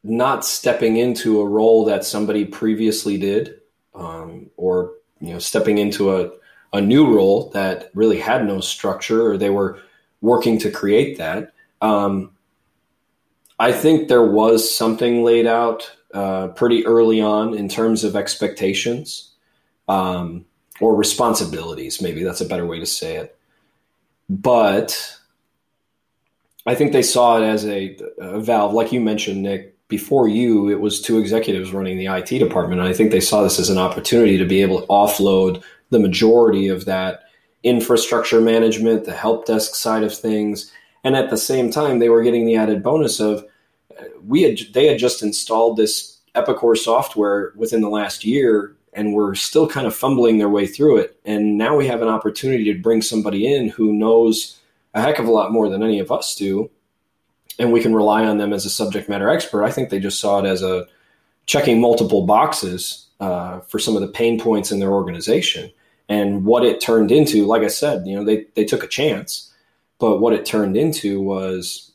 not 0.03 0.45
stepping 0.45 0.97
into 0.97 1.39
a 1.39 1.47
role 1.47 1.85
that 1.85 2.03
somebody 2.03 2.45
previously 2.45 3.17
did, 3.17 3.55
um, 3.93 4.49
or 4.57 4.93
you 5.19 5.33
know, 5.33 5.39
stepping 5.39 5.77
into 5.77 6.15
a 6.15 6.31
a 6.73 6.81
new 6.81 7.13
role 7.15 7.49
that 7.51 7.89
really 7.93 8.19
had 8.19 8.45
no 8.45 8.59
structure, 8.59 9.31
or 9.31 9.37
they 9.37 9.49
were 9.49 9.79
working 10.21 10.59
to 10.59 10.69
create 10.69 11.17
that. 11.17 11.53
Um, 11.81 12.31
I 13.59 13.71
think 13.71 14.07
there 14.07 14.25
was 14.25 14.75
something 14.75 15.23
laid 15.23 15.47
out 15.47 15.89
uh, 16.13 16.49
pretty 16.49 16.85
early 16.85 17.21
on 17.21 17.53
in 17.53 17.69
terms 17.69 18.03
of 18.03 18.15
expectations 18.15 19.31
um, 19.87 20.45
or 20.81 20.95
responsibilities. 20.95 22.01
Maybe 22.01 22.23
that's 22.23 22.41
a 22.41 22.45
better 22.45 22.65
way 22.65 22.79
to 22.79 22.85
say 22.85 23.15
it 23.15 23.37
but 24.29 25.19
I 26.65 26.75
think 26.75 26.91
they 26.91 27.01
saw 27.01 27.37
it 27.37 27.45
as 27.45 27.65
a, 27.65 27.97
a, 28.19 28.39
valve, 28.39 28.73
like 28.73 28.91
you 28.91 28.99
mentioned, 28.99 29.43
Nick. 29.43 29.76
Before 29.89 30.27
you, 30.27 30.69
it 30.69 30.81
was 30.81 31.01
two 31.01 31.17
executives 31.17 31.71
running 31.71 31.97
the 31.97 32.07
IT 32.07 32.27
department, 32.39 32.81
and 32.81 32.89
I 32.89 32.93
think 32.93 33.11
they 33.11 33.21
saw 33.21 33.41
this 33.41 33.59
as 33.59 33.69
an 33.69 33.77
opportunity 33.77 34.37
to 34.37 34.45
be 34.45 34.61
able 34.61 34.81
to 34.81 34.87
offload 34.87 35.63
the 35.89 35.99
majority 35.99 36.67
of 36.67 36.85
that 36.85 37.23
infrastructure 37.63 38.41
management, 38.41 39.05
the 39.05 39.13
help 39.13 39.45
desk 39.45 39.75
side 39.75 40.03
of 40.03 40.15
things, 40.15 40.71
and 41.03 41.15
at 41.15 41.29
the 41.29 41.37
same 41.37 41.71
time, 41.71 41.99
they 41.99 42.09
were 42.09 42.23
getting 42.23 42.45
the 42.45 42.57
added 42.57 42.83
bonus 42.83 43.19
of 43.19 43.45
uh, 43.97 44.03
we 44.25 44.43
had 44.43 44.59
they 44.73 44.87
had 44.87 44.99
just 44.99 45.23
installed 45.23 45.77
this 45.77 46.17
Epicor 46.35 46.77
software 46.77 47.53
within 47.55 47.81
the 47.81 47.89
last 47.89 48.25
year 48.25 48.75
and 48.97 49.13
we're 49.13 49.35
still 49.35 49.67
kind 49.67 49.85
of 49.85 49.95
fumbling 49.95 50.39
their 50.39 50.49
way 50.49 50.65
through 50.65 50.97
it. 50.97 51.19
And 51.23 51.57
now 51.57 51.75
we 51.77 51.87
have 51.87 52.01
an 52.01 52.07
opportunity 52.07 52.63
to 52.65 52.81
bring 52.81 53.03
somebody 53.03 53.53
in 53.53 53.69
who 53.69 53.93
knows 53.93 54.59
a 54.95 55.01
heck 55.01 55.19
of 55.19 55.27
a 55.27 55.31
lot 55.31 55.51
more 55.51 55.69
than 55.69 55.83
any 55.83 55.99
of 55.99 56.11
us 56.11 56.35
do, 56.35 56.69
and 57.59 57.71
we 57.71 57.81
can 57.81 57.95
rely 57.95 58.25
on 58.25 58.37
them 58.37 58.53
as 58.53 58.65
a 58.65 58.69
subject 58.69 59.09
matter 59.09 59.29
expert. 59.29 59.63
I 59.63 59.71
think 59.71 59.89
they 59.89 59.99
just 59.99 60.19
saw 60.19 60.39
it 60.39 60.45
as 60.45 60.61
a 60.61 60.87
checking 61.45 61.81
multiple 61.81 62.25
boxes 62.25 63.07
uh, 63.19 63.61
for 63.61 63.79
some 63.79 63.95
of 63.95 64.01
the 64.01 64.07
pain 64.07 64.39
points 64.39 64.71
in 64.71 64.79
their 64.79 64.91
organization. 64.91 65.71
And 66.09 66.45
what 66.45 66.63
it 66.63 66.79
turned 66.79 67.11
into, 67.11 67.45
like 67.45 67.63
I 67.63 67.67
said, 67.67 68.05
you 68.05 68.15
know, 68.15 68.23
they, 68.23 68.45
they 68.55 68.63
took 68.63 68.83
a 68.83 68.87
chance, 68.87 69.51
but 69.99 70.19
what 70.19 70.33
it 70.33 70.45
turned 70.45 70.77
into 70.77 71.19
was 71.21 71.91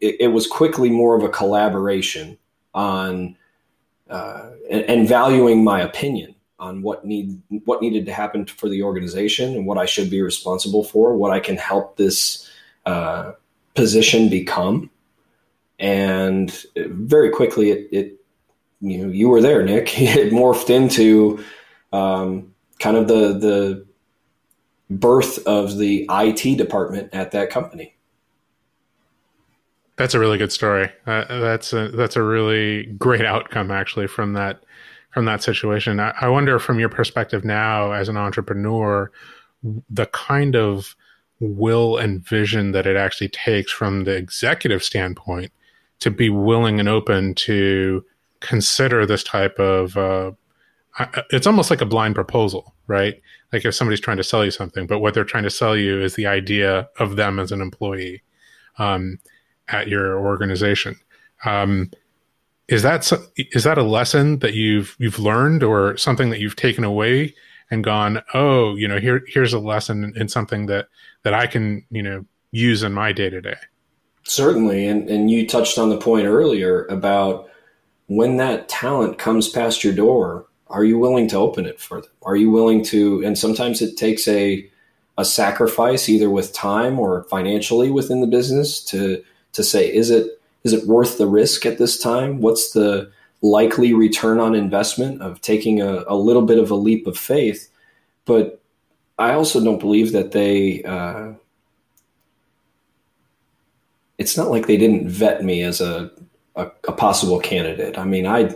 it, 0.00 0.16
it 0.20 0.28
was 0.28 0.46
quickly 0.46 0.90
more 0.90 1.16
of 1.16 1.24
a 1.24 1.28
collaboration 1.28 2.38
on 2.74 3.36
uh, 4.08 4.50
and, 4.70 4.82
and, 4.82 5.08
valuing 5.08 5.62
my 5.62 5.82
opinion 5.82 6.34
on 6.58 6.80
what 6.80 7.04
need 7.04 7.38
what 7.66 7.82
needed 7.82 8.06
to 8.06 8.12
happen 8.12 8.46
for 8.46 8.68
the 8.70 8.82
organization 8.82 9.54
and 9.54 9.66
what 9.66 9.76
I 9.76 9.84
should 9.84 10.08
be 10.08 10.22
responsible 10.22 10.82
for, 10.82 11.14
what 11.14 11.30
I 11.30 11.40
can 11.40 11.58
help 11.58 11.98
this 11.98 12.48
uh, 12.86 13.32
position 13.78 14.28
become. 14.28 14.90
And 15.78 16.50
very 16.76 17.30
quickly, 17.30 17.70
it, 17.70 17.88
it, 17.92 18.14
you 18.80 18.98
know 18.98 19.12
you 19.12 19.28
were 19.28 19.40
there, 19.40 19.62
Nick. 19.62 19.88
It 20.00 20.32
morphed 20.32 20.68
into 20.68 21.44
um, 21.92 22.52
kind 22.80 22.96
of 22.96 23.06
the 23.06 23.38
the 23.38 23.86
birth 24.90 25.46
of 25.46 25.78
the 25.78 26.06
IT 26.10 26.58
department 26.58 27.14
at 27.14 27.30
that 27.30 27.50
company. 27.50 27.94
That's 29.94 30.14
a 30.14 30.18
really 30.18 30.38
good 30.38 30.52
story. 30.52 30.90
Uh, 31.06 31.24
that's 31.40 31.72
a 31.72 31.88
that's 31.90 32.16
a 32.16 32.22
really 32.22 32.86
great 32.98 33.24
outcome 33.24 33.70
actually 33.70 34.08
from 34.08 34.32
that 34.32 34.64
from 35.10 35.24
that 35.26 35.44
situation. 35.44 36.00
I, 36.00 36.12
I 36.20 36.28
wonder 36.28 36.58
from 36.58 36.80
your 36.80 36.88
perspective 36.88 37.44
now 37.44 37.92
as 37.92 38.08
an 38.08 38.16
entrepreneur, 38.16 39.12
the 39.88 40.06
kind 40.06 40.56
of 40.56 40.96
will 41.40 41.96
and 41.96 42.26
vision 42.26 42.72
that 42.72 42.86
it 42.86 42.96
actually 42.96 43.28
takes 43.28 43.70
from 43.70 44.04
the 44.04 44.14
executive 44.16 44.82
standpoint 44.82 45.52
to 46.00 46.10
be 46.10 46.30
willing 46.30 46.80
and 46.80 46.88
open 46.88 47.34
to 47.34 48.04
consider 48.40 49.06
this 49.06 49.22
type 49.24 49.58
of 49.58 49.96
uh, 49.96 50.32
it's 51.30 51.46
almost 51.46 51.70
like 51.70 51.80
a 51.80 51.86
blind 51.86 52.14
proposal, 52.14 52.74
right? 52.86 53.20
Like 53.52 53.64
if 53.64 53.74
somebody's 53.74 54.00
trying 54.00 54.16
to 54.16 54.24
sell 54.24 54.44
you 54.44 54.50
something, 54.50 54.86
but 54.86 54.98
what 54.98 55.14
they're 55.14 55.24
trying 55.24 55.44
to 55.44 55.50
sell 55.50 55.76
you 55.76 56.00
is 56.00 56.14
the 56.14 56.26
idea 56.26 56.88
of 56.98 57.16
them 57.16 57.38
as 57.38 57.52
an 57.52 57.60
employee 57.60 58.22
um, 58.78 59.18
at 59.68 59.88
your 59.88 60.18
organization. 60.18 60.98
Um, 61.44 61.90
is 62.68 62.82
that 62.82 63.10
is 63.36 63.64
that 63.64 63.78
a 63.78 63.82
lesson 63.82 64.40
that 64.40 64.54
you've 64.54 64.96
you've 64.98 65.18
learned, 65.18 65.62
or 65.62 65.96
something 65.96 66.30
that 66.30 66.40
you've 66.40 66.56
taken 66.56 66.84
away 66.84 67.34
and 67.70 67.84
gone, 67.84 68.22
oh, 68.34 68.74
you 68.76 68.88
know, 68.88 68.98
here 68.98 69.22
here's 69.28 69.52
a 69.52 69.58
lesson 69.58 70.12
in 70.16 70.28
something 70.28 70.66
that 70.66 70.88
that 71.22 71.34
I 71.34 71.46
can 71.46 71.84
you 71.90 72.02
know 72.02 72.24
use 72.50 72.82
in 72.82 72.92
my 72.92 73.12
day 73.12 73.30
to 73.30 73.40
day. 73.40 73.56
Certainly, 74.24 74.86
and 74.86 75.08
and 75.08 75.30
you 75.30 75.46
touched 75.46 75.78
on 75.78 75.88
the 75.88 75.98
point 75.98 76.26
earlier 76.26 76.84
about 76.86 77.48
when 78.06 78.36
that 78.38 78.68
talent 78.68 79.18
comes 79.18 79.48
past 79.48 79.84
your 79.84 79.94
door, 79.94 80.46
are 80.68 80.84
you 80.84 80.98
willing 80.98 81.28
to 81.28 81.36
open 81.36 81.66
it 81.66 81.80
for 81.80 82.00
them? 82.00 82.10
Are 82.22 82.36
you 82.36 82.50
willing 82.50 82.82
to? 82.84 83.22
And 83.24 83.38
sometimes 83.38 83.82
it 83.82 83.96
takes 83.96 84.26
a 84.28 84.68
a 85.16 85.24
sacrifice, 85.24 86.08
either 86.08 86.30
with 86.30 86.52
time 86.52 86.98
or 86.98 87.24
financially 87.24 87.90
within 87.90 88.20
the 88.20 88.26
business, 88.26 88.82
to 88.84 89.22
to 89.52 89.64
say, 89.64 89.92
is 89.92 90.10
it 90.10 90.40
is 90.64 90.72
it 90.72 90.86
worth 90.86 91.18
the 91.18 91.26
risk 91.26 91.66
at 91.66 91.78
this 91.78 91.98
time? 91.98 92.40
What's 92.40 92.72
the 92.72 93.10
likely 93.40 93.94
return 93.94 94.40
on 94.40 94.54
investment 94.54 95.22
of 95.22 95.40
taking 95.40 95.80
a, 95.80 96.04
a 96.08 96.16
little 96.16 96.42
bit 96.42 96.58
of 96.58 96.70
a 96.70 96.74
leap 96.74 97.06
of 97.06 97.16
faith? 97.16 97.70
But 98.24 98.60
I 99.18 99.32
also 99.32 99.62
don't 99.62 99.80
believe 99.80 100.12
that 100.12 100.32
they. 100.32 100.82
Uh, 100.82 101.32
it's 104.18 104.36
not 104.36 104.50
like 104.50 104.66
they 104.66 104.76
didn't 104.76 105.08
vet 105.08 105.44
me 105.44 105.62
as 105.62 105.80
a, 105.80 106.10
a, 106.56 106.64
a 106.88 106.92
possible 106.92 107.38
candidate. 107.38 107.96
I 107.96 108.04
mean, 108.04 108.26
I 108.26 108.54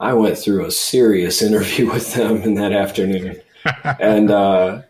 I 0.00 0.12
went 0.14 0.38
through 0.38 0.64
a 0.64 0.70
serious 0.70 1.42
interview 1.48 1.90
with 1.90 2.14
them 2.14 2.42
in 2.42 2.54
that 2.54 2.72
afternoon, 2.72 3.40
and 4.00 4.30
uh, 4.30 4.82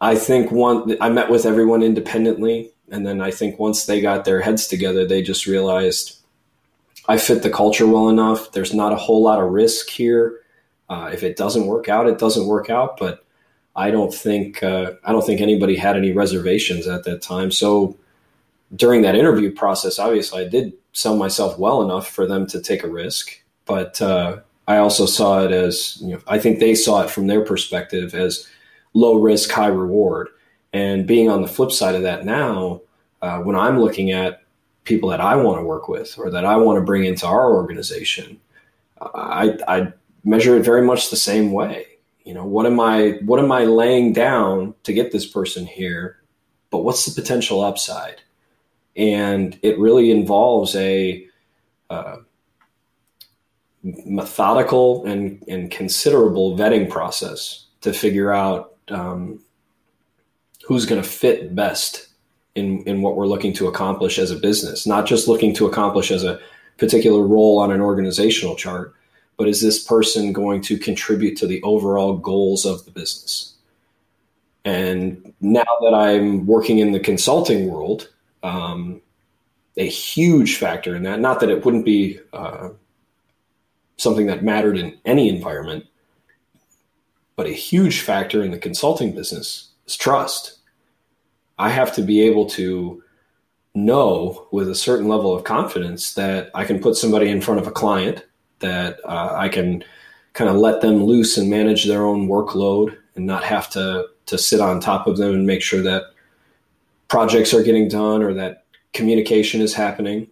I 0.00 0.14
think 0.14 0.50
one 0.50 0.96
I 1.00 1.08
met 1.08 1.30
with 1.30 1.44
everyone 1.44 1.82
independently, 1.82 2.70
and 2.90 3.06
then 3.06 3.20
I 3.20 3.30
think 3.30 3.58
once 3.58 3.86
they 3.86 4.00
got 4.00 4.24
their 4.24 4.40
heads 4.40 4.66
together, 4.66 5.06
they 5.06 5.22
just 5.22 5.46
realized 5.46 6.19
I 7.08 7.16
fit 7.16 7.42
the 7.42 7.50
culture 7.50 7.86
well 7.86 8.08
enough. 8.08 8.52
There's 8.52 8.74
not 8.74 8.92
a 8.92 8.96
whole 8.96 9.22
lot 9.22 9.40
of 9.40 9.50
risk 9.50 9.88
here. 9.88 10.40
Uh, 10.88 11.10
if 11.12 11.22
it 11.22 11.36
doesn't 11.36 11.66
work 11.66 11.88
out, 11.88 12.08
it 12.08 12.18
doesn't 12.18 12.46
work 12.46 12.70
out. 12.70 12.98
But 12.98 13.24
I 13.76 13.90
don't 13.90 14.12
think 14.12 14.62
uh, 14.62 14.92
I 15.04 15.12
don't 15.12 15.24
think 15.24 15.40
anybody 15.40 15.76
had 15.76 15.96
any 15.96 16.12
reservations 16.12 16.86
at 16.86 17.04
that 17.04 17.22
time. 17.22 17.50
So 17.50 17.96
during 18.76 19.02
that 19.02 19.16
interview 19.16 19.52
process, 19.52 19.98
obviously, 19.98 20.44
I 20.44 20.48
did 20.48 20.72
sell 20.92 21.16
myself 21.16 21.58
well 21.58 21.82
enough 21.82 22.08
for 22.08 22.26
them 22.26 22.46
to 22.48 22.60
take 22.60 22.82
a 22.82 22.88
risk. 22.88 23.40
But 23.64 24.00
uh, 24.02 24.40
I 24.68 24.78
also 24.78 25.06
saw 25.06 25.44
it 25.44 25.52
as 25.52 25.98
you 26.00 26.14
know, 26.14 26.20
I 26.26 26.38
think 26.38 26.58
they 26.58 26.74
saw 26.74 27.02
it 27.02 27.10
from 27.10 27.26
their 27.26 27.44
perspective 27.44 28.14
as 28.14 28.46
low 28.94 29.14
risk, 29.14 29.50
high 29.50 29.66
reward. 29.66 30.28
And 30.72 31.06
being 31.06 31.28
on 31.28 31.42
the 31.42 31.48
flip 31.48 31.72
side 31.72 31.94
of 31.94 32.02
that 32.02 32.24
now, 32.24 32.82
uh, 33.22 33.38
when 33.40 33.56
I'm 33.56 33.80
looking 33.80 34.12
at 34.12 34.42
people 34.84 35.10
that 35.10 35.20
I 35.20 35.36
want 35.36 35.58
to 35.58 35.64
work 35.64 35.88
with 35.88 36.18
or 36.18 36.30
that 36.30 36.44
I 36.44 36.56
want 36.56 36.78
to 36.78 36.84
bring 36.84 37.04
into 37.04 37.26
our 37.26 37.52
organization, 37.52 38.40
I, 39.00 39.58
I 39.66 39.92
measure 40.24 40.56
it 40.56 40.64
very 40.64 40.82
much 40.82 41.10
the 41.10 41.16
same 41.16 41.52
way. 41.52 41.86
You 42.24 42.34
know, 42.34 42.44
what 42.44 42.66
am 42.66 42.78
I 42.78 43.18
what 43.24 43.40
am 43.40 43.50
I 43.50 43.64
laying 43.64 44.12
down 44.12 44.74
to 44.84 44.92
get 44.92 45.10
this 45.10 45.26
person 45.26 45.66
here? 45.66 46.18
But 46.70 46.78
what's 46.78 47.06
the 47.06 47.20
potential 47.20 47.62
upside? 47.62 48.20
And 48.96 49.58
it 49.62 49.78
really 49.78 50.10
involves 50.10 50.76
a 50.76 51.26
uh, 51.88 52.16
methodical 53.82 55.04
and, 55.06 55.42
and 55.48 55.70
considerable 55.70 56.56
vetting 56.56 56.88
process 56.88 57.66
to 57.80 57.92
figure 57.92 58.32
out 58.32 58.76
um, 58.88 59.42
who's 60.66 60.86
going 60.86 61.02
to 61.02 61.08
fit 61.08 61.54
best 61.54 62.08
in, 62.60 62.82
in 62.84 63.02
what 63.02 63.16
we're 63.16 63.26
looking 63.26 63.52
to 63.54 63.66
accomplish 63.66 64.18
as 64.18 64.30
a 64.30 64.36
business, 64.36 64.86
not 64.86 65.06
just 65.06 65.26
looking 65.26 65.54
to 65.54 65.66
accomplish 65.66 66.10
as 66.10 66.22
a 66.22 66.38
particular 66.78 67.26
role 67.26 67.58
on 67.58 67.72
an 67.72 67.80
organizational 67.80 68.54
chart, 68.54 68.94
but 69.36 69.48
is 69.48 69.60
this 69.60 69.82
person 69.82 70.32
going 70.32 70.60
to 70.60 70.78
contribute 70.78 71.36
to 71.38 71.46
the 71.46 71.62
overall 71.62 72.16
goals 72.16 72.64
of 72.64 72.84
the 72.84 72.90
business? 72.90 73.54
And 74.64 75.32
now 75.40 75.64
that 75.80 75.94
I'm 75.94 76.46
working 76.46 76.78
in 76.78 76.92
the 76.92 77.00
consulting 77.00 77.68
world, 77.68 78.10
um, 78.42 79.00
a 79.76 79.88
huge 79.88 80.56
factor 80.56 80.94
in 80.94 81.02
that, 81.04 81.20
not 81.20 81.40
that 81.40 81.48
it 81.48 81.64
wouldn't 81.64 81.86
be 81.86 82.20
uh, 82.32 82.68
something 83.96 84.26
that 84.26 84.44
mattered 84.44 84.76
in 84.76 84.98
any 85.04 85.28
environment, 85.28 85.86
but 87.36 87.46
a 87.46 87.52
huge 87.52 88.02
factor 88.02 88.44
in 88.44 88.50
the 88.50 88.58
consulting 88.58 89.14
business 89.14 89.70
is 89.86 89.96
trust. 89.96 90.59
I 91.60 91.68
have 91.68 91.94
to 91.96 92.02
be 92.02 92.22
able 92.22 92.46
to 92.50 93.02
know 93.74 94.48
with 94.50 94.70
a 94.70 94.74
certain 94.74 95.08
level 95.08 95.34
of 95.34 95.44
confidence 95.44 96.14
that 96.14 96.50
I 96.54 96.64
can 96.64 96.80
put 96.80 96.96
somebody 96.96 97.28
in 97.28 97.42
front 97.42 97.60
of 97.60 97.66
a 97.66 97.70
client, 97.70 98.24
that 98.60 98.98
uh, 99.04 99.34
I 99.36 99.50
can 99.50 99.84
kind 100.32 100.48
of 100.48 100.56
let 100.56 100.80
them 100.80 101.04
loose 101.04 101.36
and 101.36 101.50
manage 101.50 101.84
their 101.84 102.06
own 102.06 102.28
workload 102.28 102.96
and 103.14 103.26
not 103.26 103.44
have 103.44 103.68
to 103.70 104.06
to 104.26 104.38
sit 104.38 104.60
on 104.60 104.80
top 104.80 105.06
of 105.06 105.18
them 105.18 105.34
and 105.34 105.46
make 105.46 105.60
sure 105.60 105.82
that 105.82 106.04
projects 107.08 107.52
are 107.52 107.62
getting 107.62 107.88
done 107.88 108.22
or 108.22 108.32
that 108.32 108.64
communication 108.94 109.60
is 109.60 109.74
happening. 109.74 110.28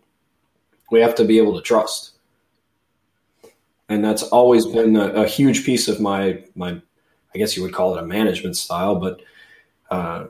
We 0.91 1.01
have 1.01 1.15
to 1.17 1.25
be 1.25 1.39
able 1.39 1.57
to 1.57 1.63
trust. 1.63 2.13
And 3.91 4.03
that's 4.03 4.23
always 4.23 4.65
been 4.65 4.97
a, 4.97 5.09
a 5.09 5.27
huge 5.27 5.67
piece 5.67 5.89
of 5.89 6.01
my 6.01 6.43
my 6.55 6.81
I 7.35 7.39
guess 7.39 7.55
you 7.55 7.63
would 7.63 7.75
call 7.75 7.95
it 7.95 8.03
a 8.03 8.07
management 8.07 8.57
style, 8.57 8.95
but 8.95 9.21
uh, 9.91 10.25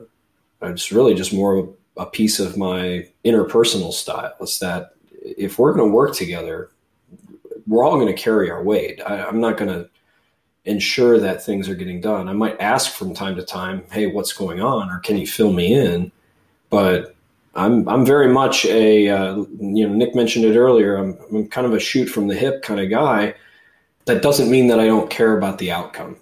it's 0.61 0.91
really 0.91 1.13
just 1.13 1.33
more 1.33 1.57
of 1.57 1.69
a, 1.97 2.01
a 2.01 2.05
piece 2.05 2.39
of 2.39 2.57
my 2.57 3.07
interpersonal 3.25 3.93
style. 3.93 4.33
It's 4.41 4.59
that 4.59 4.93
if 5.21 5.59
we're 5.59 5.73
going 5.73 5.89
to 5.89 5.95
work 5.95 6.15
together, 6.15 6.71
we're 7.67 7.85
all 7.85 7.95
going 7.95 8.13
to 8.13 8.21
carry 8.21 8.49
our 8.49 8.63
weight. 8.63 9.01
I, 9.05 9.25
I'm 9.25 9.39
not 9.39 9.57
going 9.57 9.69
to 9.69 9.89
ensure 10.65 11.19
that 11.19 11.43
things 11.43 11.69
are 11.69 11.75
getting 11.75 12.01
done. 12.01 12.27
I 12.27 12.33
might 12.33 12.59
ask 12.59 12.91
from 12.91 13.13
time 13.13 13.35
to 13.35 13.43
time, 13.43 13.83
"Hey, 13.91 14.07
what's 14.07 14.33
going 14.33 14.61
on?" 14.61 14.89
or 14.89 14.99
"Can 14.99 15.17
you 15.17 15.27
fill 15.27 15.53
me 15.53 15.73
in?" 15.73 16.11
But 16.69 17.15
I'm 17.55 17.87
I'm 17.89 18.05
very 18.05 18.31
much 18.31 18.65
a 18.65 19.09
uh, 19.09 19.35
you 19.59 19.87
know 19.87 19.93
Nick 19.93 20.15
mentioned 20.15 20.45
it 20.45 20.57
earlier. 20.57 20.95
I'm, 20.97 21.17
I'm 21.31 21.47
kind 21.47 21.67
of 21.67 21.73
a 21.73 21.79
shoot 21.79 22.07
from 22.07 22.27
the 22.27 22.35
hip 22.35 22.63
kind 22.63 22.79
of 22.79 22.89
guy. 22.89 23.35
That 24.05 24.21
doesn't 24.21 24.49
mean 24.49 24.67
that 24.67 24.79
I 24.79 24.85
don't 24.85 25.09
care 25.09 25.37
about 25.37 25.57
the 25.57 25.71
outcome. 25.71 26.17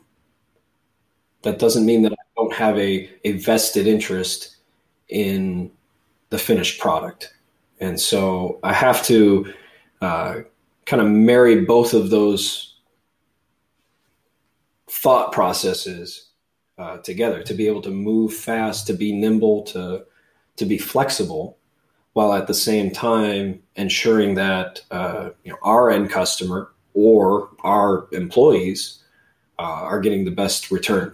That 1.43 1.59
doesn't 1.59 1.85
mean 1.85 2.01
that 2.03 2.13
I 2.13 2.16
don't 2.47 2.57
have 2.57 2.77
a 2.77 3.09
a 3.23 3.33
vested 3.33 3.87
interest 3.87 4.57
in 5.09 5.71
the 6.29 6.37
finished 6.37 6.79
product. 6.79 7.33
And 7.79 7.99
so 7.99 8.59
I 8.63 8.73
have 8.73 9.03
to 9.03 9.53
uh, 10.01 10.35
kind 10.85 11.01
of 11.01 11.07
marry 11.07 11.61
both 11.61 11.93
of 11.93 12.09
those 12.09 12.75
thought 14.89 15.31
processes 15.31 16.29
uh, 16.77 16.97
together 16.97 17.43
to 17.43 17.53
be 17.53 17.67
able 17.67 17.81
to 17.81 17.89
move 17.89 18.33
fast, 18.33 18.87
to 18.87 18.93
be 18.93 19.11
nimble, 19.11 19.63
to 19.63 20.05
to 20.55 20.65
be 20.65 20.77
flexible 20.77 21.57
while 22.13 22.33
at 22.33 22.47
the 22.47 22.53
same 22.53 22.89
time 22.89 23.61
ensuring 23.75 24.33
that 24.35 24.81
uh, 24.89 25.29
you 25.43 25.51
know, 25.51 25.57
our 25.61 25.91
end 25.91 26.09
customer 26.09 26.71
or 26.95 27.49
our 27.63 28.07
employees 28.11 29.03
uh, 29.59 29.85
are 29.91 29.99
getting 29.99 30.25
the 30.25 30.31
best 30.31 30.71
return. 30.71 31.13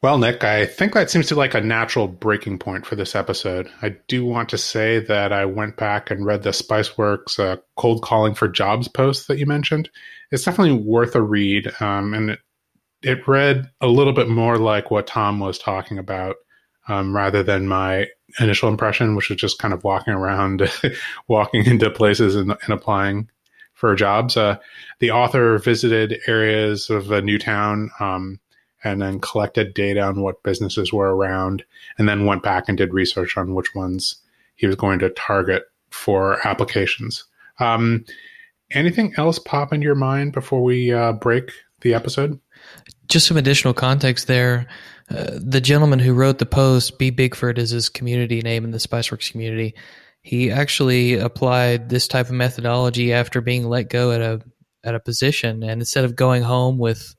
Well, 0.00 0.18
Nick, 0.18 0.44
I 0.44 0.64
think 0.64 0.94
that 0.94 1.10
seems 1.10 1.26
to 1.26 1.34
like 1.34 1.54
a 1.54 1.60
natural 1.60 2.06
breaking 2.06 2.60
point 2.60 2.86
for 2.86 2.94
this 2.94 3.16
episode. 3.16 3.68
I 3.82 3.96
do 4.06 4.24
want 4.24 4.48
to 4.50 4.58
say 4.58 5.00
that 5.00 5.32
I 5.32 5.44
went 5.44 5.76
back 5.76 6.12
and 6.12 6.24
read 6.24 6.44
the 6.44 6.50
Spiceworks 6.50 7.40
uh, 7.40 7.56
cold 7.76 8.02
calling 8.02 8.34
for 8.34 8.46
jobs 8.46 8.86
post 8.86 9.26
that 9.26 9.38
you 9.38 9.46
mentioned. 9.46 9.90
It's 10.30 10.44
definitely 10.44 10.78
worth 10.78 11.16
a 11.16 11.22
read, 11.22 11.72
um, 11.80 12.14
and 12.14 12.30
it, 12.30 12.38
it 13.02 13.26
read 13.26 13.70
a 13.80 13.88
little 13.88 14.12
bit 14.12 14.28
more 14.28 14.56
like 14.56 14.92
what 14.92 15.08
Tom 15.08 15.40
was 15.40 15.58
talking 15.58 15.98
about 15.98 16.36
um, 16.86 17.14
rather 17.14 17.42
than 17.42 17.66
my 17.66 18.06
initial 18.38 18.68
impression, 18.68 19.16
which 19.16 19.30
was 19.30 19.38
just 19.38 19.58
kind 19.58 19.74
of 19.74 19.82
walking 19.82 20.14
around, 20.14 20.70
walking 21.28 21.66
into 21.66 21.90
places 21.90 22.36
and, 22.36 22.52
and 22.52 22.72
applying 22.72 23.28
for 23.74 23.96
jobs. 23.96 24.36
Uh, 24.36 24.58
the 25.00 25.10
author 25.10 25.58
visited 25.58 26.20
areas 26.28 26.88
of 26.88 27.10
a 27.10 27.20
new 27.20 27.38
town 27.38 27.90
um, 27.98 28.38
and 28.84 29.02
then 29.02 29.20
collected 29.20 29.74
data 29.74 30.00
on 30.00 30.20
what 30.22 30.42
businesses 30.42 30.92
were 30.92 31.14
around, 31.14 31.64
and 31.98 32.08
then 32.08 32.26
went 32.26 32.42
back 32.42 32.68
and 32.68 32.78
did 32.78 32.94
research 32.94 33.36
on 33.36 33.54
which 33.54 33.74
ones 33.74 34.16
he 34.56 34.66
was 34.66 34.76
going 34.76 34.98
to 35.00 35.10
target 35.10 35.64
for 35.90 36.46
applications. 36.46 37.24
Um, 37.58 38.04
anything 38.70 39.14
else 39.16 39.38
pop 39.38 39.72
into 39.72 39.84
your 39.84 39.94
mind 39.94 40.32
before 40.32 40.62
we 40.62 40.92
uh, 40.92 41.12
break 41.12 41.52
the 41.80 41.94
episode? 41.94 42.38
Just 43.08 43.26
some 43.26 43.36
additional 43.36 43.74
context 43.74 44.26
there. 44.26 44.66
Uh, 45.10 45.38
the 45.40 45.60
gentleman 45.60 45.98
who 45.98 46.12
wrote 46.12 46.38
the 46.38 46.46
post, 46.46 46.98
B. 46.98 47.10
Bigford, 47.10 47.56
is 47.56 47.70
his 47.70 47.88
community 47.88 48.42
name 48.42 48.64
in 48.64 48.72
the 48.72 48.78
Spiceworks 48.78 49.30
community. 49.30 49.74
He 50.22 50.50
actually 50.50 51.14
applied 51.14 51.88
this 51.88 52.06
type 52.06 52.26
of 52.26 52.32
methodology 52.32 53.12
after 53.12 53.40
being 53.40 53.68
let 53.68 53.88
go 53.88 54.12
at 54.12 54.20
a 54.20 54.42
at 54.84 54.94
a 54.94 55.00
position, 55.00 55.62
and 55.62 55.80
instead 55.80 56.04
of 56.04 56.14
going 56.14 56.42
home 56.42 56.78
with 56.78 57.14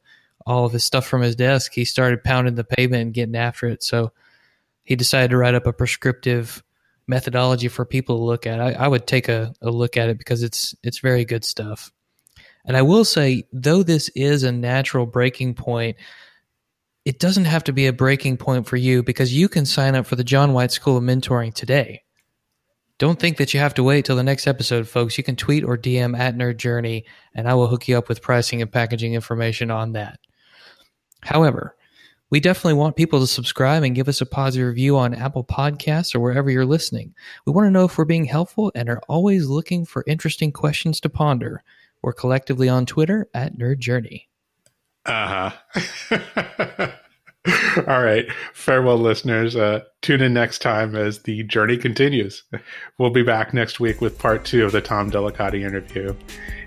all 0.50 0.66
of 0.66 0.74
his 0.74 0.84
stuff 0.84 1.06
from 1.06 1.22
his 1.22 1.36
desk, 1.36 1.74
he 1.74 1.86
started 1.86 2.24
pounding 2.24 2.56
the 2.56 2.64
pavement 2.64 3.02
and 3.04 3.14
getting 3.14 3.36
after 3.36 3.68
it. 3.68 3.84
So 3.84 4.12
he 4.84 4.95
decided 4.95 5.30
to 5.30 5.38
write 5.38 5.54
up 5.54 5.68
a 5.68 5.74
prescriptive 5.74 6.64
methodology 7.08 7.68
for 7.68 7.86
people 7.86 8.18
to 8.18 8.24
look 8.24 8.47
at. 8.47 8.60
I, 8.60 8.72
I 8.72 8.88
would 8.88 9.06
take 9.06 9.30
a, 9.30 9.54
a 9.62 9.70
look 9.70 9.95
at 9.95 10.10
it 10.10 10.18
because 10.18 10.41
it's 10.41 10.74
it's 10.82 11.00
very 11.00 11.24
good 11.24 11.45
stuff. 11.45 11.91
And 12.66 12.76
I 12.76 12.82
will 12.82 13.06
say, 13.06 13.43
though 13.54 13.84
this 13.84 14.10
is 14.10 14.41
a 14.41 14.52
natural 14.52 15.06
breaking 15.06 15.54
point, 15.54 15.97
it 17.06 17.20
doesn't 17.20 17.45
have 17.45 17.64
to 17.66 17.74
be 17.74 17.86
a 17.86 17.93
breaking 17.93 18.38
point 18.38 18.68
for 18.68 18.76
you 18.76 19.04
because 19.04 19.32
you 19.32 19.50
can 19.50 19.68
sign 19.68 19.95
up 19.95 20.08
for 20.08 20.16
the 20.16 20.24
John 20.24 20.54
White 20.54 20.72
School 20.72 20.97
of 20.97 21.04
Mentoring 21.04 21.54
today. 21.54 22.02
Don't 22.97 23.20
think 23.20 23.38
that 23.38 23.54
you 23.54 23.60
have 23.60 23.76
to 23.76 23.84
wait 23.84 24.06
till 24.06 24.16
the 24.16 24.24
next 24.24 24.47
episode, 24.47 24.88
folks. 24.88 25.16
You 25.18 25.24
can 25.24 25.36
tweet 25.36 25.64
or 25.64 25.78
DM 25.78 26.18
at 26.18 26.36
Nerd 26.36 26.58
Journey, 26.58 27.06
and 27.36 27.47
I 27.47 27.54
will 27.54 27.68
hook 27.68 27.88
you 27.88 27.97
up 27.97 28.10
with 28.10 28.22
pricing 28.22 28.64
and 28.64 28.72
packaging 28.72 29.14
information 29.14 29.72
on 29.72 29.93
that. 29.93 30.20
However, 31.22 31.76
we 32.30 32.40
definitely 32.40 32.76
want 32.76 32.96
people 32.96 33.20
to 33.20 33.28
subscribe 33.28 33.82
and 33.84 33.96
give 33.96 34.08
us 34.08 34.22
a 34.22 34.26
positive 34.26 34.68
review 34.68 34.98
on 34.98 35.16
Apple 35.16 35.44
Podcasts 35.44 36.14
or 36.14 36.20
wherever 36.20 36.52
you're 36.52 36.66
listening. 36.66 37.14
We 37.46 37.54
want 37.54 37.66
to 37.66 37.72
know 37.72 37.86
if 37.86 37.98
we're 37.98 38.06
being 38.06 38.26
helpful 38.26 38.72
and 38.76 38.88
are 38.88 39.02
always 39.08 39.48
looking 39.48 39.86
for 39.86 40.04
interesting 40.06 40.52
questions 40.52 41.00
to 41.02 41.10
ponder. 41.10 41.64
We're 42.02 42.14
collectively 42.14 42.70
on 42.70 42.86
Twitter 42.86 43.28
at 43.34 43.58
Nerd 43.58 43.80
Journey. 43.80 44.30
Uh 45.06 45.52
huh. 45.74 46.92
All 47.88 48.04
right. 48.04 48.28
Farewell, 48.54 48.98
listeners. 48.98 49.56
Uh, 49.56 49.82
tune 50.02 50.22
in 50.22 50.34
next 50.34 50.60
time 50.60 50.96
as 50.96 51.24
the 51.24 51.44
journey 51.44 51.78
continues. 51.78 52.44
We'll 52.98 53.10
be 53.10 53.24
back 53.24 53.54
next 53.54 53.80
week 53.80 54.02
with 54.02 54.20
part 54.20 54.46
two 54.46 54.66
of 54.66 54.72
the 54.72 54.82
Tom 54.82 55.10
Delicati 55.10 55.64
interview 55.66 56.14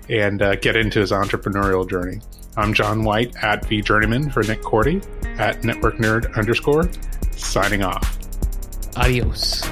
and 0.09 0.41
uh, 0.41 0.55
get 0.55 0.75
into 0.75 0.99
his 0.99 1.11
entrepreneurial 1.11 1.89
journey. 1.89 2.19
I'm 2.55 2.73
John 2.73 3.03
White 3.03 3.35
at 3.41 3.65
V 3.65 3.81
Journeyman 3.81 4.29
for 4.29 4.43
Nick 4.43 4.61
Korte 4.61 5.03
at 5.39 5.63
Network 5.63 5.95
Nerd 5.97 6.35
underscore 6.35 6.89
signing 7.31 7.81
off. 7.81 8.19
Adios. 8.95 9.63